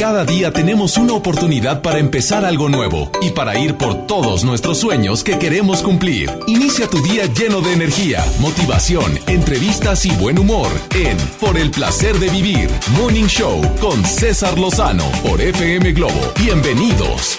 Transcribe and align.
Cada 0.00 0.24
día 0.24 0.50
tenemos 0.50 0.96
una 0.96 1.12
oportunidad 1.12 1.82
para 1.82 1.98
empezar 1.98 2.46
algo 2.46 2.70
nuevo 2.70 3.10
y 3.20 3.32
para 3.32 3.58
ir 3.58 3.76
por 3.76 4.06
todos 4.06 4.44
nuestros 4.44 4.78
sueños 4.78 5.22
que 5.22 5.38
queremos 5.38 5.82
cumplir. 5.82 6.30
Inicia 6.46 6.88
tu 6.88 7.02
día 7.02 7.26
lleno 7.26 7.60
de 7.60 7.74
energía, 7.74 8.24
motivación, 8.38 9.18
entrevistas 9.26 10.06
y 10.06 10.16
buen 10.16 10.38
humor 10.38 10.68
en 10.94 11.18
Por 11.38 11.58
el 11.58 11.70
placer 11.70 12.16
de 12.16 12.30
vivir, 12.30 12.70
Morning 12.98 13.26
Show 13.26 13.60
con 13.78 14.02
César 14.02 14.58
Lozano 14.58 15.04
por 15.22 15.38
FM 15.38 15.92
Globo. 15.92 16.32
Bienvenidos. 16.42 17.38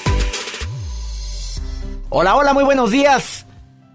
Hola, 2.09 2.35
hola, 2.35 2.53
muy 2.53 2.63
buenos 2.63 2.91
días. 2.91 3.47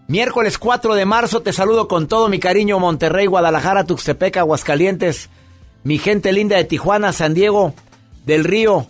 Miércoles 0.09 0.59
4 0.59 0.97
de 0.97 1.05
marzo 1.05 1.41
te 1.41 1.53
saludo 1.53 1.87
con 1.87 2.09
todo 2.09 2.29
mi 2.29 2.41
cariño 2.41 2.81
Monterrey, 2.81 3.27
Guadalajara, 3.27 3.85
Tuxtepec, 3.85 4.39
Aguascalientes, 4.39 5.31
mi 5.85 5.99
gente 5.99 6.33
linda 6.33 6.57
de 6.57 6.65
Tijuana, 6.65 7.13
San 7.13 7.33
Diego, 7.33 7.73
del 8.27 8.45
Río, 8.45 8.87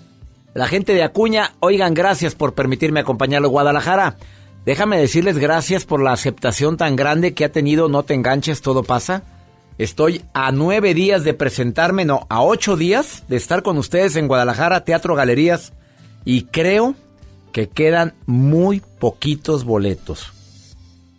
la 0.55 0.67
gente 0.67 0.95
de 0.95 1.05
Acuña. 1.05 1.53
Oigan, 1.61 1.95
gracias 1.95 2.35
por 2.35 2.55
permitirme 2.55 3.01
acompañarlo 3.01 3.51
Guadalajara. 3.51 4.17
Déjame 4.65 4.99
decirles 4.99 5.39
gracias 5.39 5.85
por 5.85 6.03
la 6.03 6.13
aceptación 6.13 6.77
tan 6.77 6.97
grande 6.97 7.35
que 7.35 7.45
ha 7.45 7.53
tenido 7.53 7.89
No 7.89 8.03
Te 8.03 8.15
Enganches, 8.15 8.63
Todo 8.63 8.83
Pasa. 8.83 9.23
Estoy 9.79 10.23
a 10.33 10.51
nueve 10.53 10.95
días 10.95 11.23
de 11.23 11.35
presentarme, 11.35 12.05
no, 12.05 12.27
a 12.31 12.43
ocho 12.43 12.77
días 12.77 13.25
de 13.29 13.37
estar 13.37 13.63
con 13.63 13.77
ustedes 13.77 14.17
en 14.17 14.27
Guadalajara, 14.27 14.85
Teatro 14.85 15.15
Galerías, 15.15 15.75
y 16.25 16.45
creo 16.45 16.95
que 17.53 17.69
quedan 17.69 18.15
muy 18.25 18.81
poquitos 18.99 19.65
boletos. 19.65 20.33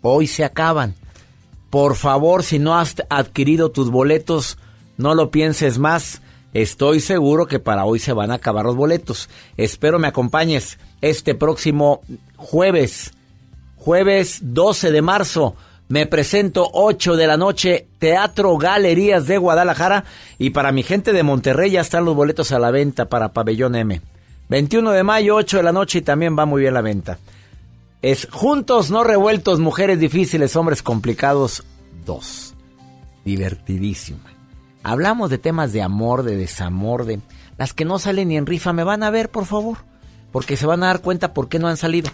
Hoy 0.01 0.27
se 0.27 0.43
acaban. 0.43 0.95
Por 1.69 1.95
favor, 1.95 2.43
si 2.43 2.59
no 2.59 2.77
has 2.77 2.95
adquirido 3.09 3.69
tus 3.69 3.91
boletos, 3.91 4.57
no 4.97 5.13
lo 5.13 5.29
pienses 5.29 5.77
más. 5.77 6.21
Estoy 6.57 7.01
seguro 7.01 7.45
que 7.45 7.59
para 7.59 7.85
hoy 7.85 7.99
se 7.99 8.13
van 8.13 8.31
a 8.31 8.35
acabar 8.35 8.65
los 8.65 8.75
boletos. 8.75 9.29
Espero 9.57 9.99
me 9.99 10.07
acompañes 10.07 10.79
este 11.01 11.35
próximo 11.35 12.01
jueves, 12.35 13.11
jueves 13.75 14.39
12 14.41 14.91
de 14.91 15.03
marzo. 15.03 15.55
Me 15.87 16.07
presento 16.07 16.67
8 16.73 17.15
de 17.15 17.27
la 17.27 17.37
noche, 17.37 17.85
Teatro 17.99 18.57
Galerías 18.57 19.27
de 19.27 19.37
Guadalajara. 19.37 20.05
Y 20.39 20.49
para 20.49 20.71
mi 20.71 20.81
gente 20.81 21.13
de 21.13 21.21
Monterrey 21.21 21.69
ya 21.69 21.81
están 21.81 22.05
los 22.05 22.15
boletos 22.15 22.51
a 22.51 22.57
la 22.57 22.71
venta 22.71 23.07
para 23.07 23.33
Pabellón 23.33 23.75
M. 23.75 24.01
21 24.49 24.89
de 24.93 25.03
mayo, 25.03 25.35
8 25.35 25.57
de 25.57 25.63
la 25.63 25.71
noche 25.71 25.99
y 25.99 26.01
también 26.01 26.35
va 26.35 26.47
muy 26.47 26.61
bien 26.61 26.73
la 26.73 26.81
venta. 26.81 27.19
Es 28.01 28.27
Juntos, 28.31 28.89
no 28.89 29.03
revueltos, 29.03 29.59
mujeres 29.59 29.99
difíciles, 29.99 30.55
hombres 30.55 30.81
complicados 30.81 31.63
2. 32.07 32.55
Divertidísima. 33.25 34.36
Hablamos 34.87 35.29
de 35.29 35.37
temas 35.37 35.73
de 35.73 35.81
amor, 35.81 36.23
de 36.23 36.37
desamor, 36.37 37.03
de 37.03 37.19
las 37.57 37.73
que 37.73 37.83
no 37.83 37.99
salen 37.99 38.29
ni 38.29 38.37
en 38.37 38.45
rifa. 38.45 38.71
¿Me 38.71 38.85
van 38.85 39.03
a 39.03 39.09
ver, 39.09 39.27
por 39.27 39.45
favor? 39.45 39.79
Porque 40.31 40.55
se 40.55 40.65
van 40.65 40.81
a 40.81 40.87
dar 40.87 41.01
cuenta 41.01 41.33
por 41.33 41.49
qué 41.49 41.59
no 41.59 41.67
han 41.67 41.75
salido. 41.75 42.09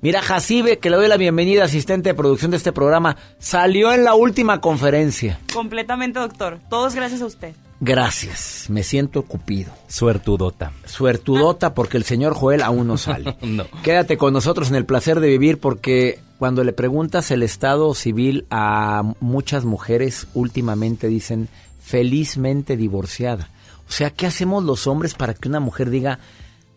Mira, 0.00 0.22
Jacibe, 0.22 0.78
que 0.78 0.88
le 0.88 0.96
doy 0.96 1.08
la 1.08 1.18
bienvenida, 1.18 1.64
asistente 1.64 2.08
de 2.08 2.14
producción 2.14 2.50
de 2.50 2.56
este 2.56 2.72
programa, 2.72 3.18
salió 3.38 3.92
en 3.92 4.04
la 4.04 4.14
última 4.14 4.62
conferencia. 4.62 5.38
Completamente, 5.52 6.18
doctor. 6.18 6.60
Todos 6.70 6.94
gracias 6.94 7.20
a 7.20 7.26
usted. 7.26 7.54
Gracias, 7.80 8.66
me 8.70 8.82
siento 8.82 9.24
cupido. 9.24 9.72
Suertudota. 9.88 10.72
Suertudota 10.86 11.74
porque 11.74 11.98
el 11.98 12.04
señor 12.04 12.32
Joel 12.32 12.62
aún 12.62 12.86
no 12.86 12.96
sale. 12.96 13.36
no. 13.42 13.66
Quédate 13.82 14.16
con 14.16 14.32
nosotros 14.32 14.70
en 14.70 14.76
el 14.76 14.86
placer 14.86 15.20
de 15.20 15.28
vivir 15.28 15.60
porque 15.60 16.20
cuando 16.38 16.64
le 16.64 16.72
preguntas 16.72 17.30
el 17.30 17.42
estado 17.42 17.94
civil 17.94 18.46
a 18.50 19.02
muchas 19.20 19.64
mujeres 19.64 20.26
últimamente 20.32 21.08
dicen 21.08 21.48
felizmente 21.84 22.76
divorciada. 22.76 23.50
O 23.86 23.92
sea, 23.92 24.10
¿qué 24.10 24.26
hacemos 24.26 24.64
los 24.64 24.86
hombres 24.86 25.14
para 25.14 25.34
que 25.34 25.48
una 25.48 25.60
mujer 25.60 25.90
diga, 25.90 26.18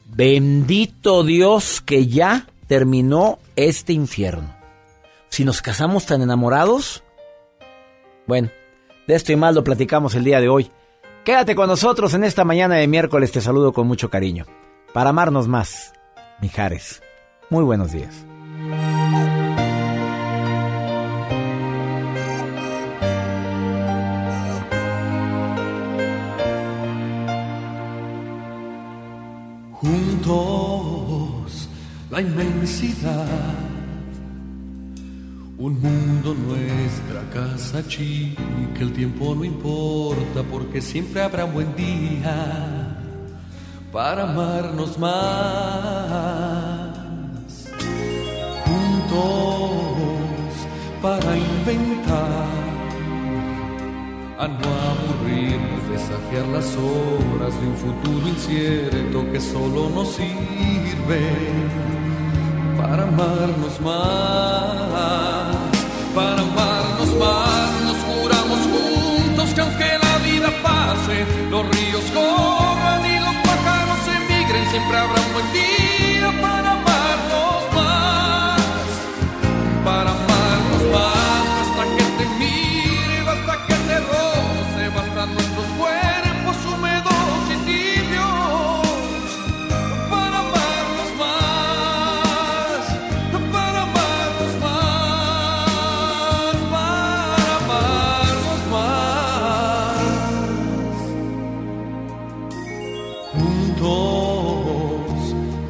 bendito 0.06 1.24
Dios 1.24 1.82
que 1.82 2.08
ya 2.08 2.48
terminó 2.68 3.40
este 3.56 3.94
infierno? 3.94 4.56
Si 5.30 5.46
nos 5.46 5.62
casamos 5.62 6.06
tan 6.06 6.22
enamorados, 6.22 7.04
bueno, 8.28 8.50
de 9.08 9.16
esto 9.16 9.32
y 9.32 9.38
más 9.38 9.56
lo 9.56 9.64
platicamos 9.64 10.16
el 10.16 10.26
día 10.26 10.42
de 10.42 10.50
hoy. 10.50 10.70
Quédate 11.24 11.56
con 11.56 11.68
nosotros 11.68 12.14
en 12.14 12.24
esta 12.24 12.44
mañana 12.44 12.76
de 12.76 12.88
miércoles, 12.88 13.32
te 13.32 13.42
saludo 13.42 13.72
con 13.74 13.88
mucho 13.88 14.10
cariño. 14.10 14.46
Para 14.94 15.10
amarnos 15.10 15.48
más, 15.48 15.94
Mijares. 16.42 17.02
Muy 17.50 17.64
buenos 17.64 17.92
días. 17.92 18.27
La 32.18 32.22
inmensidad. 32.22 33.28
Un 35.60 35.80
mundo 35.80 36.34
nuestra 36.34 37.22
casa 37.32 37.88
chica, 37.88 38.42
el 38.80 38.92
tiempo 38.92 39.36
no 39.36 39.44
importa 39.44 40.42
porque 40.52 40.82
siempre 40.82 41.22
habrá 41.22 41.44
buen 41.44 41.76
día 41.76 42.98
para 43.92 44.24
amarnos 44.24 44.98
más. 44.98 45.20
Juntos 48.66 49.70
para 51.04 51.38
inventar, 51.38 52.48
a 54.40 54.48
no 54.48 54.70
aburrirnos, 54.92 55.90
desafiar 55.92 56.48
las 56.48 56.76
horas 56.78 57.54
de 57.62 57.68
un 57.68 57.78
futuro 57.86 58.28
incierto 58.28 59.32
que 59.32 59.40
solo 59.40 59.90
nos 59.90 60.16
sirve 60.16 61.68
para 62.78 63.04
amarnos 63.04 63.82
más, 63.82 64.76
para 66.14 66.42
amarnos 66.42 67.16
más, 67.16 67.82
nos 67.84 67.98
juramos 68.08 68.60
juntos 68.74 69.54
que 69.54 69.62
aunque 69.62 69.98
la 70.06 70.18
vida 70.20 70.50
pase, 70.62 71.26
los 71.50 71.68
ríos 71.70 72.04
corran 72.14 73.06
y 73.06 73.20
los 73.20 73.36
pájaros 73.48 74.00
emigren, 74.18 74.70
siempre 74.70 74.98
habrá 74.98 75.22
un 75.22 75.34
buen 75.34 75.54
día 75.54 75.77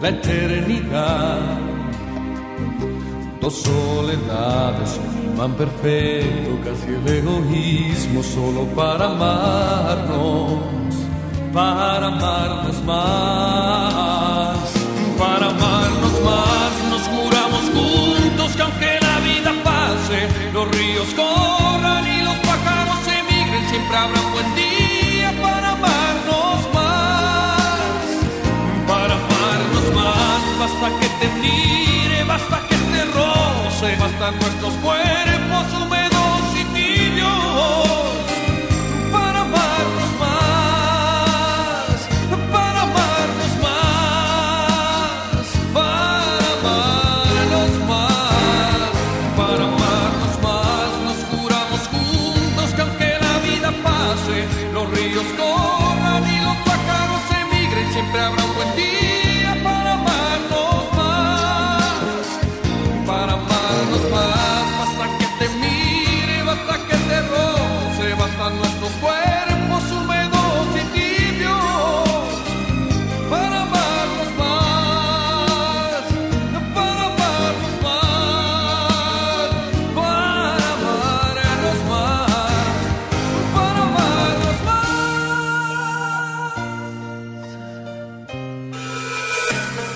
eternidad, 0.09 1.40
dos 3.41 3.53
soledades, 3.53 5.00
un 5.07 5.34
imán 5.34 5.53
perfecto, 5.53 6.59
casi 6.63 6.94
el 6.94 7.07
egoísmo 7.07 8.23
solo 8.23 8.66
para 8.75 9.06
amarnos 9.06 10.78
para 11.57 12.07
amarnos 12.07 12.84
más, 12.84 14.57
para 15.18 15.48
amarnos 15.48 16.21
más, 16.24 16.71
nos 16.92 17.01
juramos 17.07 17.62
juntos 17.74 18.56
que 18.56 18.62
aunque 18.62 19.00
la 19.01 19.19
vida 19.21 19.51
pase, 19.63 20.27
los 20.53 20.76
roce, 33.81 33.95
bastan 33.97 34.39
nuestros 34.39 34.74
cuerpos 34.75 35.97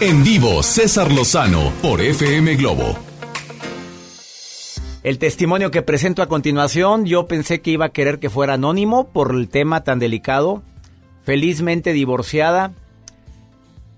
En 0.01 0.23
vivo, 0.23 0.63
César 0.63 1.11
Lozano 1.11 1.71
por 1.79 2.01
FM 2.01 2.55
Globo. 2.55 2.97
El 5.03 5.19
testimonio 5.19 5.69
que 5.69 5.83
presento 5.83 6.23
a 6.23 6.27
continuación, 6.27 7.05
yo 7.05 7.27
pensé 7.27 7.61
que 7.61 7.69
iba 7.69 7.85
a 7.85 7.89
querer 7.89 8.17
que 8.17 8.31
fuera 8.31 8.55
anónimo 8.55 9.09
por 9.09 9.35
el 9.35 9.47
tema 9.47 9.83
tan 9.83 9.99
delicado. 9.99 10.63
Felizmente 11.23 11.93
divorciada. 11.93 12.71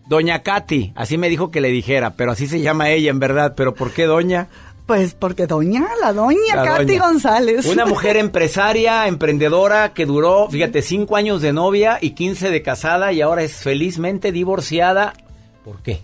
Doña 0.06 0.44
Katy, 0.44 0.92
así 0.98 1.18
me 1.18 1.30
dijo 1.30 1.52
que 1.52 1.62
le 1.62 1.70
dijera, 1.70 2.16
pero 2.18 2.32
así 2.34 2.48
se 2.48 2.60
llama 2.60 2.90
ella 2.90 3.10
en 3.10 3.20
verdad. 3.20 3.54
¿Pero 3.56 3.74
por 3.74 3.92
qué 3.92 4.04
doña? 4.06 4.50
Pues 4.86 5.14
porque 5.14 5.48
doña, 5.48 5.88
la 6.02 6.12
doña 6.12 6.58
La 6.58 6.66
Katy 6.66 6.98
doña. 6.98 7.06
González. 7.06 7.66
Una 7.66 7.86
mujer 7.86 8.18
empresaria, 8.18 9.08
emprendedora, 9.08 9.94
que 9.94 10.06
duró, 10.06 10.50
fíjate, 10.50 10.82
cinco 10.82 11.16
años 11.16 11.42
de 11.42 11.54
novia 11.54 11.98
y 12.02 12.10
15 12.10 12.50
de 12.50 12.62
casada 12.62 13.14
y 13.14 13.22
ahora 13.22 13.44
es 13.44 13.54
felizmente 13.54 14.34
divorciada. 14.34 15.14
¿Por 15.64 15.82
qué? 15.82 16.02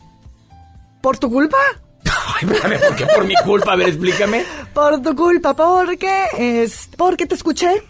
¿Por 1.02 1.18
tu 1.18 1.30
culpa? 1.30 1.58
Ay, 2.04 2.50
espérame, 2.50 2.80
¿por 2.80 2.96
qué 2.96 3.06
por 3.06 3.26
mi 3.26 3.36
culpa? 3.44 3.74
A 3.74 3.76
ver, 3.76 3.90
explícame. 3.90 4.44
Por 4.74 5.02
tu 5.02 5.16
culpa, 5.16 5.54
porque 5.56 6.26
es 6.38 6.90
porque 6.98 7.26
te 7.26 7.36
escuché. 7.36 7.84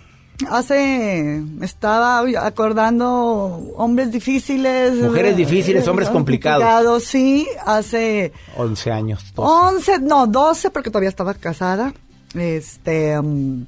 Hace 0.50 1.44
estaba 1.62 2.20
acordando 2.46 3.74
hombres 3.76 4.10
difíciles, 4.10 4.96
Mujeres 4.96 5.34
eh, 5.34 5.36
difíciles, 5.36 5.86
hombres 5.86 6.10
complicados. 6.10 7.04
Sí, 7.04 7.46
hace 7.66 8.32
11 8.56 8.92
años. 8.92 9.34
12. 9.36 9.76
11, 9.76 10.00
no, 10.00 10.28
12 10.28 10.70
porque 10.70 10.90
todavía 10.90 11.10
estaba 11.10 11.34
casada. 11.34 11.94
Este, 12.34 13.20
mm, 13.22 13.66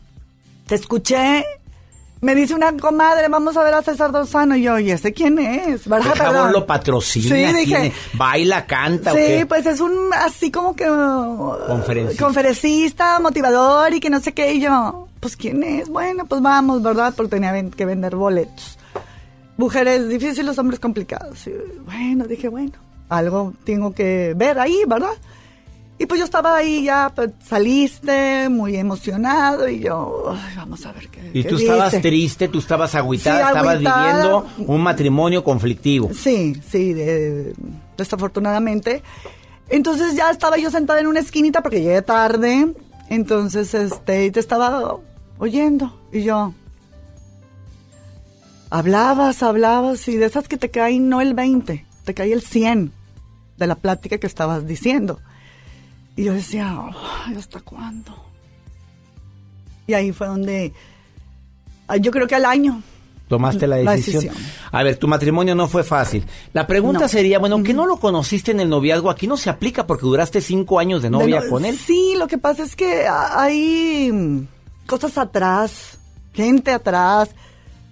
te 0.66 0.76
escuché. 0.76 1.44
Me 2.22 2.36
dice 2.36 2.54
una 2.54 2.72
comadre, 2.78 3.28
vamos 3.30 3.58
a 3.58 3.64
ver 3.64 3.74
a 3.74 3.82
César 3.82 4.12
Dosano. 4.12 4.56
Y 4.56 4.62
yo, 4.62 4.78
¿y 4.78 4.92
ese 4.92 5.12
quién 5.12 5.40
es? 5.40 5.88
El 5.88 6.02
jabón 6.04 6.52
lo 6.52 6.68
patrocina. 6.68 7.36
Sí, 7.36 7.54
dije. 7.54 7.66
tiene- 7.66 7.94
baila, 8.14 8.68
canta. 8.68 9.12
¿o 9.12 9.16
Sí, 9.16 9.22
qué? 9.26 9.46
pues 9.48 9.66
es 9.66 9.80
un 9.80 10.14
así 10.14 10.52
como 10.52 10.76
que 10.76 10.90
uh, 10.90 11.54
Conferencista. 11.66 12.24
conferencista, 12.24 13.20
motivador 13.20 13.92
y 13.96 14.00
que 14.00 14.12
no 14.12 14.20
sé 14.20 14.34
qué. 14.36 14.54
Y 14.54 14.62
yo, 14.62 15.08
pues 15.20 15.36
quién 15.36 15.64
es, 15.64 15.90
bueno, 15.90 16.26
pues 16.28 16.42
vamos, 16.44 16.84
¿verdad? 16.84 17.12
Porque 17.18 17.32
tenía 17.32 17.54
que 17.72 17.86
vender 17.86 18.16
boletos. 18.16 18.78
Mujeres 19.58 20.08
difíciles, 20.08 20.58
hombres 20.60 20.80
complicados. 20.80 21.48
Y, 21.48 21.54
bueno, 21.86 22.26
dije, 22.26 22.50
bueno, 22.50 22.74
algo 23.10 23.54
tengo 23.64 23.94
que 23.96 24.34
ver 24.36 24.60
ahí, 24.60 24.78
¿verdad? 24.88 25.14
Y 26.02 26.08
pues 26.08 26.18
yo 26.18 26.26
estaba 26.26 26.56
ahí 26.56 26.84
ya, 26.86 27.12
pues, 27.14 27.30
saliste 27.48 28.50
muy 28.50 28.76
emocionado 28.76 29.70
y 29.70 29.82
yo, 29.82 30.34
ay, 30.36 30.56
vamos 30.56 30.84
a 30.88 30.92
ver 30.94 31.08
qué. 31.10 31.30
Y 31.32 31.44
qué 31.44 31.50
tú 31.50 31.58
estabas 31.58 32.02
triste, 32.02 32.48
tú 32.48 32.58
estabas 32.58 32.96
agüitada, 32.96 33.38
Sí, 33.40 33.48
estabas 33.48 33.78
viviendo 33.78 34.48
un 34.66 34.82
matrimonio 34.82 35.44
conflictivo. 35.44 36.10
Sí, 36.12 36.60
sí, 36.72 36.94
de- 36.94 37.54
desafortunadamente. 37.98 39.04
Entonces 39.70 40.16
ya 40.16 40.32
estaba 40.32 40.58
yo 40.58 40.72
sentada 40.72 41.00
en 41.00 41.06
una 41.06 41.20
esquinita 41.20 41.62
porque 41.62 41.82
llegué 41.84 42.02
tarde. 42.02 42.74
Entonces, 43.10 43.72
este, 43.76 44.32
te 44.32 44.40
estaba 44.40 44.98
oyendo. 45.38 45.94
Y 46.12 46.24
yo. 46.24 46.56
Hablabas, 48.72 49.44
hablabas, 49.44 50.08
y 50.08 50.18
de 50.18 50.26
esas 50.26 50.48
que 50.48 50.58
te 50.58 50.72
caen 50.72 51.10
no 51.10 51.22
el 51.22 51.34
20, 51.36 51.86
te 52.06 52.14
cae 52.16 52.32
el 52.34 52.42
100 52.42 52.92
de 53.58 53.68
la 53.68 53.76
plática 53.76 54.18
que 54.18 54.26
estabas 54.28 54.66
diciendo. 54.66 55.20
Y 56.16 56.24
yo 56.26 56.34
decía, 56.34 56.78
"Ay, 57.26 57.36
¿hasta 57.36 57.60
cuándo? 57.62 58.14
Y 59.88 59.94
ahí 59.94 60.12
fue 60.12 60.28
donde. 60.28 60.74
ah, 61.88 61.98
Yo 61.98 62.12
creo 62.12 62.28
que 62.28 62.36
al 62.36 62.46
año. 62.46 62.82
Tomaste 63.28 63.66
la 63.66 63.78
La 63.78 63.92
decisión. 63.96 64.36
A 64.74 64.84
ver, 64.84 64.98
tu 64.98 65.08
matrimonio 65.08 65.56
no 65.56 65.70
fue 65.70 65.84
fácil. 65.86 66.26
La 66.52 66.68
pregunta 66.68 67.02
No. 67.04 67.08
sería, 67.08 67.40
bueno, 67.40 67.56
aunque 67.56 67.74
no 67.74 67.86
lo 67.86 67.96
conociste 67.96 68.52
en 68.52 68.60
el 68.60 68.68
noviazgo, 68.70 69.10
aquí 69.10 69.26
no 69.26 69.38
se 69.38 69.50
aplica 69.50 69.88
porque 69.88 70.06
duraste 70.06 70.42
cinco 70.42 70.80
años 70.80 71.02
de 71.02 71.10
novia 71.10 71.40
De 71.40 71.46
no- 71.46 71.50
con 71.50 71.64
él. 71.64 71.78
Sí, 71.78 72.14
lo 72.18 72.28
que 72.28 72.38
pasa 72.38 72.64
es 72.64 72.76
que 72.76 73.08
hay 73.08 74.12
mm, 74.12 74.48
cosas 74.86 75.18
atrás, 75.18 75.98
gente 76.34 76.72
atrás, 76.72 77.30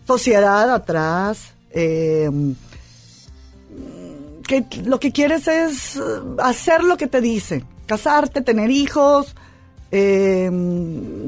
sociedad 0.06 0.74
atrás, 0.74 1.54
eh, 1.72 2.30
mm, 2.30 2.52
que 4.46 4.66
lo 4.86 5.00
que 5.00 5.12
quieres 5.14 5.48
es 5.48 5.96
eh, 5.96 6.00
hacer 6.40 6.84
lo 6.84 6.98
que 6.98 7.08
te 7.08 7.22
dice, 7.22 7.64
casarte, 7.90 8.42
tener 8.42 8.72
hijos, 8.72 9.36
eh, 9.92 10.50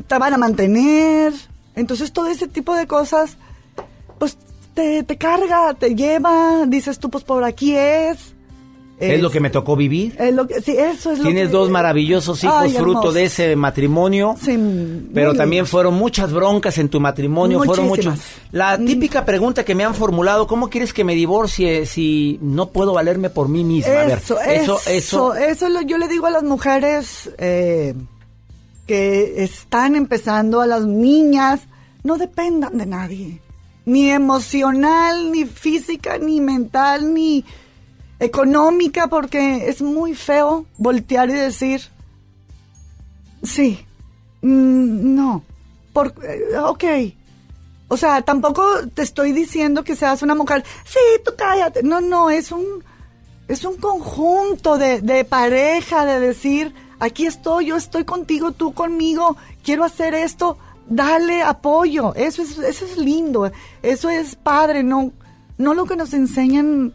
te 0.08 0.18
van 0.18 0.34
a 0.34 0.38
mantener, 0.38 1.34
entonces 1.76 2.14
todo 2.14 2.28
ese 2.28 2.48
tipo 2.48 2.76
de 2.76 2.88
cosas, 2.88 3.38
pues 4.20 4.38
te, 4.74 5.04
te 5.04 5.18
carga, 5.18 5.74
te 5.74 5.96
lleva, 5.96 6.66
dices 6.68 7.00
tú, 7.00 7.10
pues 7.10 7.24
por 7.24 7.44
aquí 7.44 7.76
es. 7.76 8.36
Es 9.02 9.22
lo 9.22 9.30
que 9.32 9.40
me 9.40 9.50
tocó 9.50 9.76
vivir. 9.76 10.16
Es 10.20 10.34
lo 10.34 10.46
que, 10.48 10.62
sí, 10.62 10.72
eso 10.78 11.12
es 11.12 11.20
lo 11.20 11.26
Tienes 11.26 11.48
que- 11.48 11.52
dos 11.54 11.70
maravillosos 11.70 12.44
hijos 12.44 12.56
Ay, 12.58 12.72
fruto 12.74 13.12
de 13.12 13.24
ese 13.24 13.56
matrimonio. 13.56 14.36
Sí, 14.42 14.58
Pero 15.14 15.34
también 15.34 15.66
fueron 15.66 15.96
muchas 15.96 16.32
broncas 16.32 16.78
en 16.78 16.90
tu 16.90 17.00
matrimonio, 17.00 17.64
fueron 17.64 17.88
muchos. 17.88 18.06
Muchísimas. 18.06 18.52
La 18.52 18.78
típica 18.78 19.26
pregunta 19.26 19.64
que 19.66 19.74
me 19.76 19.84
han 19.84 19.96
formulado, 19.96 20.46
¿cómo 20.48 20.70
quieres 20.70 20.94
que 20.94 21.04
me 21.04 21.16
divorcie 21.16 21.86
si 21.86 22.38
no 22.42 22.68
puedo 22.70 22.94
valerme 22.94 23.30
por 23.30 23.48
mí 23.50 23.64
misma? 23.64 23.92
A 24.02 24.06
ver, 24.06 24.18
Eso, 24.20 24.40
eso, 24.42 24.80
eso, 24.80 24.80
eso. 24.88 25.36
eso 25.36 25.70
lo- 25.70 25.82
yo 25.82 25.98
le 25.98 26.08
digo 26.08 26.28
a 26.28 26.32
las 26.32 26.44
mujeres 26.44 27.30
eh, 27.38 27.96
que 28.88 29.44
están 29.44 29.96
empezando, 29.96 30.62
a 30.62 30.68
las 30.68 30.86
niñas, 30.86 31.62
no 32.04 32.18
dependan 32.18 32.78
de 32.78 32.86
nadie, 32.86 33.42
ni 33.86 34.10
emocional, 34.10 35.32
ni 35.32 35.46
física, 35.46 36.18
ni 36.18 36.42
mental, 36.42 37.14
ni 37.14 37.46
económica, 38.22 39.08
porque 39.08 39.68
es 39.68 39.82
muy 39.82 40.14
feo 40.14 40.66
voltear 40.78 41.30
y 41.32 41.34
decir, 41.34 41.82
sí, 43.42 43.84
mm, 44.44 45.16
no, 45.16 45.44
por, 45.92 46.14
eh, 46.24 46.56
ok. 46.58 46.84
O 47.88 47.98
sea, 47.98 48.22
tampoco 48.22 48.64
te 48.94 49.02
estoy 49.02 49.34
diciendo 49.34 49.84
que 49.84 49.96
seas 49.96 50.22
una 50.22 50.36
mujer, 50.36 50.64
sí, 50.86 51.00
tú 51.26 51.32
cállate. 51.36 51.82
No, 51.82 52.00
no, 52.00 52.30
es 52.30 52.52
un, 52.52 52.84
es 53.48 53.66
un 53.66 53.76
conjunto 53.78 54.78
de, 54.78 55.02
de 55.02 55.26
pareja, 55.26 56.06
de 56.06 56.20
decir, 56.20 56.74
aquí 57.00 57.26
estoy, 57.26 57.66
yo 57.66 57.76
estoy 57.76 58.06
contigo, 58.06 58.52
tú 58.52 58.74
conmigo, 58.74 59.36
quiero 59.64 59.84
hacer 59.84 60.14
esto, 60.14 60.60
dale 60.88 61.42
apoyo. 61.42 62.14
Eso 62.14 62.44
es, 62.44 62.60
eso 62.60 62.86
es 62.86 62.98
lindo, 62.98 63.52
eso 63.82 64.10
es 64.10 64.36
padre, 64.36 64.84
no, 64.84 65.12
no 65.58 65.74
lo 65.74 65.86
que 65.86 65.96
nos 65.96 66.14
enseñan 66.14 66.94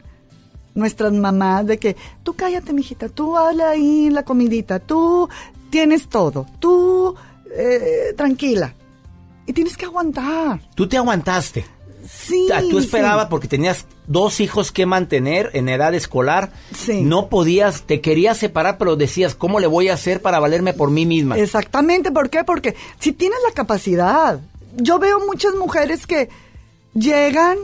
nuestras 0.76 1.12
mamás 1.12 1.66
de 1.66 1.78
que 1.78 1.96
tú 2.22 2.34
cállate, 2.34 2.72
mijita, 2.72 3.08
tú 3.08 3.36
habla 3.36 3.70
ahí 3.70 4.06
en 4.06 4.14
la 4.14 4.24
comidita, 4.24 4.78
tú 4.78 5.28
tienes 5.70 6.08
todo, 6.08 6.46
tú 6.60 7.16
eh, 7.56 8.14
tranquila. 8.16 8.74
Y 9.46 9.52
tienes 9.52 9.76
que 9.76 9.84
aguantar. 9.84 10.60
Tú 10.74 10.88
te 10.88 10.96
aguantaste. 10.96 11.64
Sí. 12.08 12.48
Ah, 12.52 12.60
Tú 12.68 12.78
esperabas 12.78 13.24
sí. 13.24 13.30
porque 13.30 13.48
tenías 13.48 13.86
dos 14.06 14.40
hijos 14.40 14.70
que 14.72 14.86
mantener 14.86 15.50
en 15.54 15.68
edad 15.68 15.94
escolar. 15.94 16.50
Sí. 16.74 17.02
No 17.02 17.28
podías, 17.28 17.82
te 17.82 18.00
querías 18.00 18.38
separar, 18.38 18.78
pero 18.78 18.96
decías, 18.96 19.34
¿cómo 19.34 19.60
le 19.60 19.66
voy 19.66 19.88
a 19.88 19.94
hacer 19.94 20.22
para 20.22 20.38
valerme 20.38 20.72
por 20.72 20.90
mí 20.90 21.06
misma? 21.06 21.38
Exactamente, 21.38 22.10
¿por 22.12 22.30
qué? 22.30 22.44
Porque 22.44 22.74
si 23.00 23.12
tienes 23.12 23.38
la 23.46 23.54
capacidad, 23.54 24.40
yo 24.76 24.98
veo 24.98 25.20
muchas 25.26 25.54
mujeres 25.54 26.06
que 26.06 26.28
llegan 26.94 27.58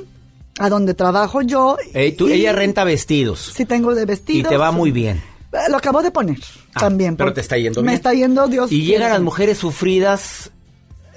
a 0.58 0.68
donde 0.68 0.94
trabajo 0.94 1.42
yo. 1.42 1.76
Ey, 1.94 2.12
tú- 2.12 2.28
y- 2.28 2.32
ella 2.32 2.52
renta 2.52 2.84
vestidos. 2.84 3.52
Sí, 3.54 3.64
tengo 3.64 3.94
de 3.94 4.04
vestidos. 4.04 4.46
Y 4.46 4.48
te 4.48 4.56
va 4.56 4.70
muy 4.70 4.90
bien. 4.90 5.22
Eh, 5.52 5.68
Lo 5.70 5.76
acabo 5.76 6.02
de 6.02 6.10
poner 6.10 6.38
Ah, 6.74 6.80
también. 6.80 7.16
pero 7.16 7.32
te 7.32 7.40
está 7.42 7.56
yendo 7.58 7.80
Me 7.82 7.88
bien. 7.88 7.94
está 7.96 8.12
yendo 8.14 8.46
Dios. 8.48 8.72
Y 8.72 8.84
llegan 8.84 9.10
las 9.10 9.20
mujeres 9.22 9.58
sufridas. 9.58 10.50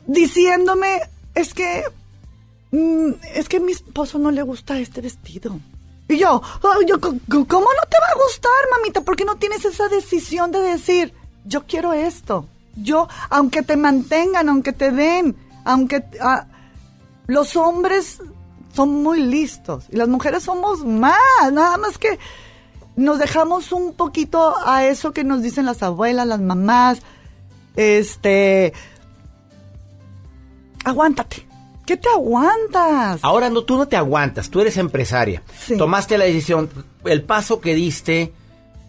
diciéndome, 0.08 1.02
es 1.34 1.54
que, 1.54 1.84
mm, 2.72 3.10
es 3.34 3.50
que 3.50 3.58
a 3.58 3.60
mi 3.60 3.72
esposo 3.72 4.20
no 4.20 4.30
le 4.32 4.42
gusta 4.44 4.78
este 4.80 5.02
vestido. 5.02 5.60
Y 6.08 6.18
yo, 6.18 6.42
"Oh, 6.62 6.82
yo, 6.88 7.00
¿cómo 7.02 7.16
no 7.26 7.46
te 7.90 7.98
va 8.00 8.08
a 8.12 8.24
gustar, 8.24 8.52
mamita? 8.78 9.02
¿Por 9.02 9.16
qué 9.16 9.26
no 9.26 9.38
tienes 9.38 9.66
esa 9.66 9.88
decisión 9.88 10.52
de 10.52 10.60
decir, 10.60 11.14
yo 11.46 11.64
quiero 11.66 11.94
esto? 11.94 12.48
Yo, 12.76 13.08
aunque 13.30 13.64
te 13.64 13.78
mantengan, 13.78 14.48
aunque 14.50 14.74
te 14.74 14.92
den, 14.92 15.36
aunque... 15.64 16.04
ah, 16.22 16.46
los 17.28 17.56
hombres 17.56 18.20
son 18.76 19.02
muy 19.02 19.22
listos 19.22 19.86
y 19.92 19.96
las 19.96 20.08
mujeres 20.08 20.44
somos 20.44 20.84
más, 20.86 21.16
nada 21.52 21.78
más 21.78 21.98
que 21.98 22.20
nos 22.96 23.20
dejamos 23.20 23.72
un 23.72 23.94
poquito 23.94 24.56
a 24.66 24.86
eso 24.86 25.12
que 25.14 25.24
nos 25.24 25.42
dicen 25.42 25.66
las 25.66 25.82
abuelas, 25.84 26.28
las 26.28 26.40
mamás, 26.42 27.00
este, 27.76 28.74
aguántate. 30.84 31.46
¿Qué 31.86 31.98
te 31.98 32.10
aguantas? 32.10 33.20
Ahora 33.22 33.50
no, 33.50 33.64
tú 33.64 33.78
no 33.78 33.88
te 33.88 33.96
aguantas, 33.96 34.50
tú 34.50 34.60
eres 34.60 34.78
empresaria. 34.78 35.44
Sí. 35.60 35.78
Tomaste 35.78 36.18
la 36.18 36.26
decisión, 36.26 36.70
el 37.04 37.22
paso 37.24 37.62
que 37.62 37.76
diste, 37.76 38.34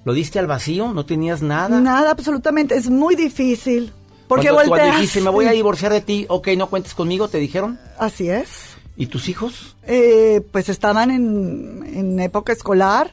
¿lo 0.04 0.14
diste 0.14 0.38
al 0.38 0.46
vacío? 0.46 0.92
¿No 0.94 1.04
tenías 1.04 1.42
nada? 1.42 1.78
Nada, 1.80 2.10
absolutamente. 2.10 2.74
Es 2.74 2.88
muy 2.88 3.14
difícil. 3.14 3.92
Porque 4.28 4.48
Cuando, 4.48 4.70
cuando 4.70 4.84
volteas. 4.84 4.96
dijiste, 4.96 5.20
me 5.20 5.30
voy 5.30 5.46
a 5.46 5.52
divorciar 5.52 5.92
de 5.92 6.00
ti, 6.00 6.26
ok, 6.28 6.48
no 6.56 6.68
cuentes 6.68 6.94
conmigo, 6.94 7.28
¿te 7.28 7.38
dijeron? 7.38 7.78
Así 7.98 8.30
es. 8.30 8.75
¿Y 8.96 9.06
tus 9.06 9.28
hijos? 9.28 9.76
Eh, 9.82 10.46
pues 10.52 10.68
estaban 10.68 11.10
en, 11.10 11.84
en 11.94 12.20
época 12.20 12.52
escolar. 12.52 13.12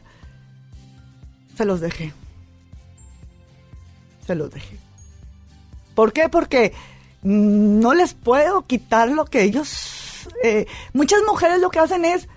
se 1.58 1.66
los 1.66 1.82
dejé. 1.82 2.13
Se 4.25 4.36
los 4.36 4.52
dejé. 4.52 4.78
¿Por 5.96 6.13
qué? 6.13 6.30
Porque 6.30 6.74
no 7.22 7.94
les 7.94 8.13
puedo 8.13 8.63
quitar 8.63 9.10
lo 9.10 9.25
que 9.25 9.44
ellos... 9.44 10.28
Eh, 10.42 10.68
muchas 10.94 11.20
mujeres 11.28 11.60
lo 11.60 11.70
que 11.70 11.80
hacen 11.80 12.06
es 12.06 12.30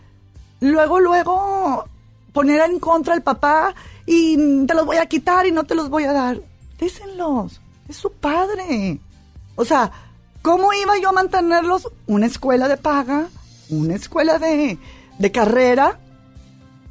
luego, 0.60 0.98
luego 0.98 1.84
poner 2.32 2.60
en 2.68 2.80
contra 2.80 3.14
al 3.14 3.22
papá 3.22 3.74
y 4.06 4.66
te 4.66 4.74
los 4.74 4.86
voy 4.86 4.96
a 4.96 5.06
quitar 5.06 5.46
y 5.46 5.52
no 5.52 5.64
te 5.64 5.74
los 5.74 5.88
voy 5.88 6.04
a 6.04 6.12
dar. 6.12 6.40
Désenlos. 6.78 7.60
Es 7.88 7.96
su 7.96 8.12
padre. 8.12 8.98
O 9.54 9.64
sea, 9.64 9.92
¿cómo 10.42 10.72
iba 10.72 10.98
yo 10.98 11.10
a 11.10 11.12
mantenerlos? 11.12 11.88
Una 12.06 12.26
escuela 12.26 12.68
de 12.68 12.76
paga, 12.76 13.28
una 13.68 13.94
escuela 13.94 14.38
de, 14.38 14.78
de 15.18 15.32
carrera, 15.32 15.98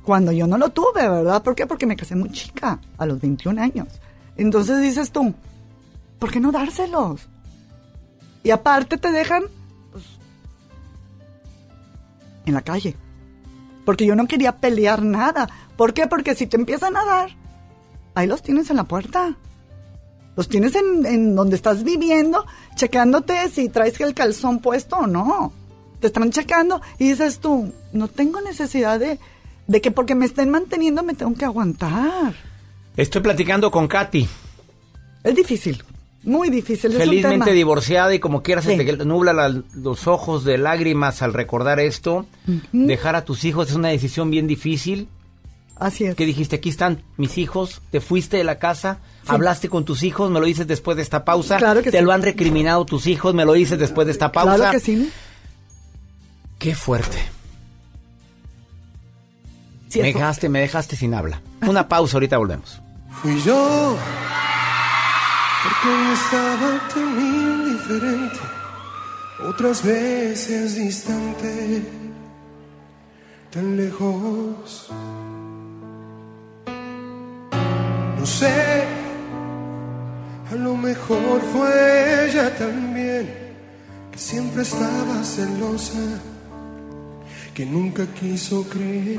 cuando 0.03 0.31
yo 0.31 0.47
no 0.47 0.57
lo 0.57 0.69
tuve, 0.69 1.07
¿verdad? 1.09 1.41
¿Por 1.41 1.55
qué? 1.55 1.65
Porque 1.65 1.85
me 1.85 1.95
casé 1.95 2.15
muy 2.15 2.31
chica, 2.31 2.79
a 2.97 3.05
los 3.05 3.19
21 3.19 3.61
años. 3.61 3.87
Entonces 4.37 4.81
dices 4.81 5.11
tú, 5.11 5.33
¿por 6.19 6.31
qué 6.31 6.39
no 6.39 6.51
dárselos? 6.51 7.27
Y 8.43 8.51
aparte 8.51 8.97
te 8.97 9.11
dejan 9.11 9.43
pues, 9.91 10.03
en 12.45 12.53
la 12.53 12.61
calle. 12.61 12.95
Porque 13.85 14.05
yo 14.05 14.15
no 14.15 14.27
quería 14.27 14.57
pelear 14.57 15.01
nada. 15.03 15.49
¿Por 15.75 15.93
qué? 15.93 16.07
Porque 16.07 16.35
si 16.35 16.47
te 16.47 16.57
empiezan 16.57 16.95
a 16.97 17.05
dar, 17.05 17.29
ahí 18.13 18.27
los 18.27 18.41
tienes 18.41 18.69
en 18.69 18.77
la 18.77 18.83
puerta. 18.83 19.35
Los 20.35 20.49
tienes 20.49 20.75
en, 20.75 21.35
donde 21.35 21.55
estás 21.55 21.83
viviendo, 21.83 22.45
checándote 22.75 23.49
si 23.49 23.69
traes 23.69 23.99
el 24.01 24.13
calzón 24.13 24.59
puesto 24.59 24.97
o 24.97 25.07
no. 25.07 25.53
Te 26.05 26.09
están 26.09 26.29
checando 26.29 26.83
y 26.99 27.09
dices 27.09 27.39
tú, 27.39 27.73
no 27.91 28.07
tengo 28.07 28.39
necesidad 28.39 28.99
de, 28.99 29.17
de 29.65 29.81
que 29.81 29.89
porque 29.89 30.13
me 30.13 30.27
estén 30.27 30.51
manteniendo 30.51 31.01
me 31.01 31.15
tengo 31.15 31.33
que 31.33 31.45
aguantar. 31.45 32.35
Estoy 32.95 33.23
platicando 33.23 33.71
con 33.71 33.87
Katy. 33.87 34.27
Es 35.23 35.35
difícil, 35.35 35.83
muy 36.21 36.51
difícil. 36.51 36.91
Felizmente 36.91 37.53
divorciada 37.53 38.13
y 38.13 38.19
como 38.19 38.43
quieras 38.43 38.65
se 38.65 38.77
te 38.77 39.03
nubla 39.03 39.63
los 39.73 40.05
ojos 40.05 40.43
de 40.43 40.59
lágrimas 40.59 41.23
al 41.23 41.33
recordar 41.33 41.79
esto. 41.79 42.27
Dejar 42.71 43.15
a 43.15 43.25
tus 43.25 43.43
hijos 43.43 43.69
es 43.69 43.75
una 43.75 43.87
decisión 43.87 44.29
bien 44.29 44.45
difícil. 44.45 45.07
Así 45.75 46.05
es. 46.05 46.15
¿Qué 46.15 46.27
dijiste? 46.27 46.57
Aquí 46.57 46.69
están 46.69 47.01
mis 47.17 47.39
hijos. 47.39 47.81
Te 47.89 47.99
fuiste 47.99 48.37
de 48.37 48.43
la 48.43 48.59
casa. 48.59 48.99
Hablaste 49.25 49.69
con 49.69 49.85
tus 49.85 50.03
hijos. 50.03 50.29
Me 50.29 50.39
lo 50.39 50.45
dices 50.45 50.67
después 50.67 50.97
de 50.97 51.01
esta 51.01 51.25
pausa. 51.25 51.57
Claro 51.57 51.81
que 51.81 51.89
Te 51.89 52.03
lo 52.03 52.11
han 52.11 52.21
recriminado 52.21 52.85
tus 52.85 53.07
hijos. 53.07 53.33
Me 53.33 53.43
lo 53.43 53.53
dices 53.53 53.79
después 53.79 54.05
de 54.05 54.11
esta 54.11 54.31
pausa. 54.31 54.55
Claro 54.55 54.71
que 54.71 54.79
sí. 54.79 55.11
Qué 56.59 56.73
fuerte. 56.73 57.17
me 59.95 60.03
dejaste, 60.03 60.49
me 60.49 60.59
dejaste 60.59 60.95
sin 60.95 61.13
habla. 61.13 61.41
Una 61.61 61.87
pausa, 61.87 62.17
ahorita 62.17 62.37
volvemos. 62.37 62.81
Fui 63.21 63.41
yo, 63.43 63.97
porque 65.63 66.13
estaba 66.13 66.87
tan 66.93 67.19
indiferente, 67.19 68.39
otras 69.47 69.83
veces 69.83 70.75
distante, 70.75 71.81
tan 73.51 73.77
lejos. 73.77 74.89
No 78.19 78.25
sé, 78.25 78.83
a 80.51 80.55
lo 80.55 80.75
mejor 80.75 81.41
fue 81.53 82.25
ella 82.27 82.55
también, 82.57 83.55
que 84.11 84.17
siempre 84.19 84.63
estaba 84.63 85.23
celosa 85.23 86.21
que 87.55 87.65
nunca 87.65 88.05
quiso 88.07 88.67
creer. 88.67 89.17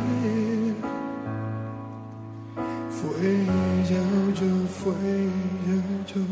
Fue 2.90 3.10
ella 3.30 4.00
o 4.20 4.30
yo, 4.40 4.52
fue 4.68 4.92
ella 4.92 5.76
o 5.94 6.06
yo. 6.12 6.24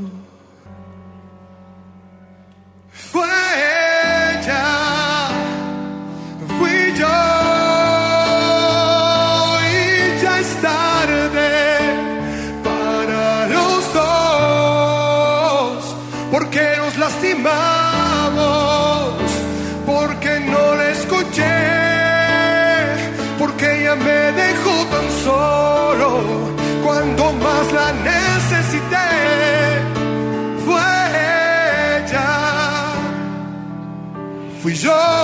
Fue 2.90 3.26
ella, 4.34 5.03
fui 34.84 35.24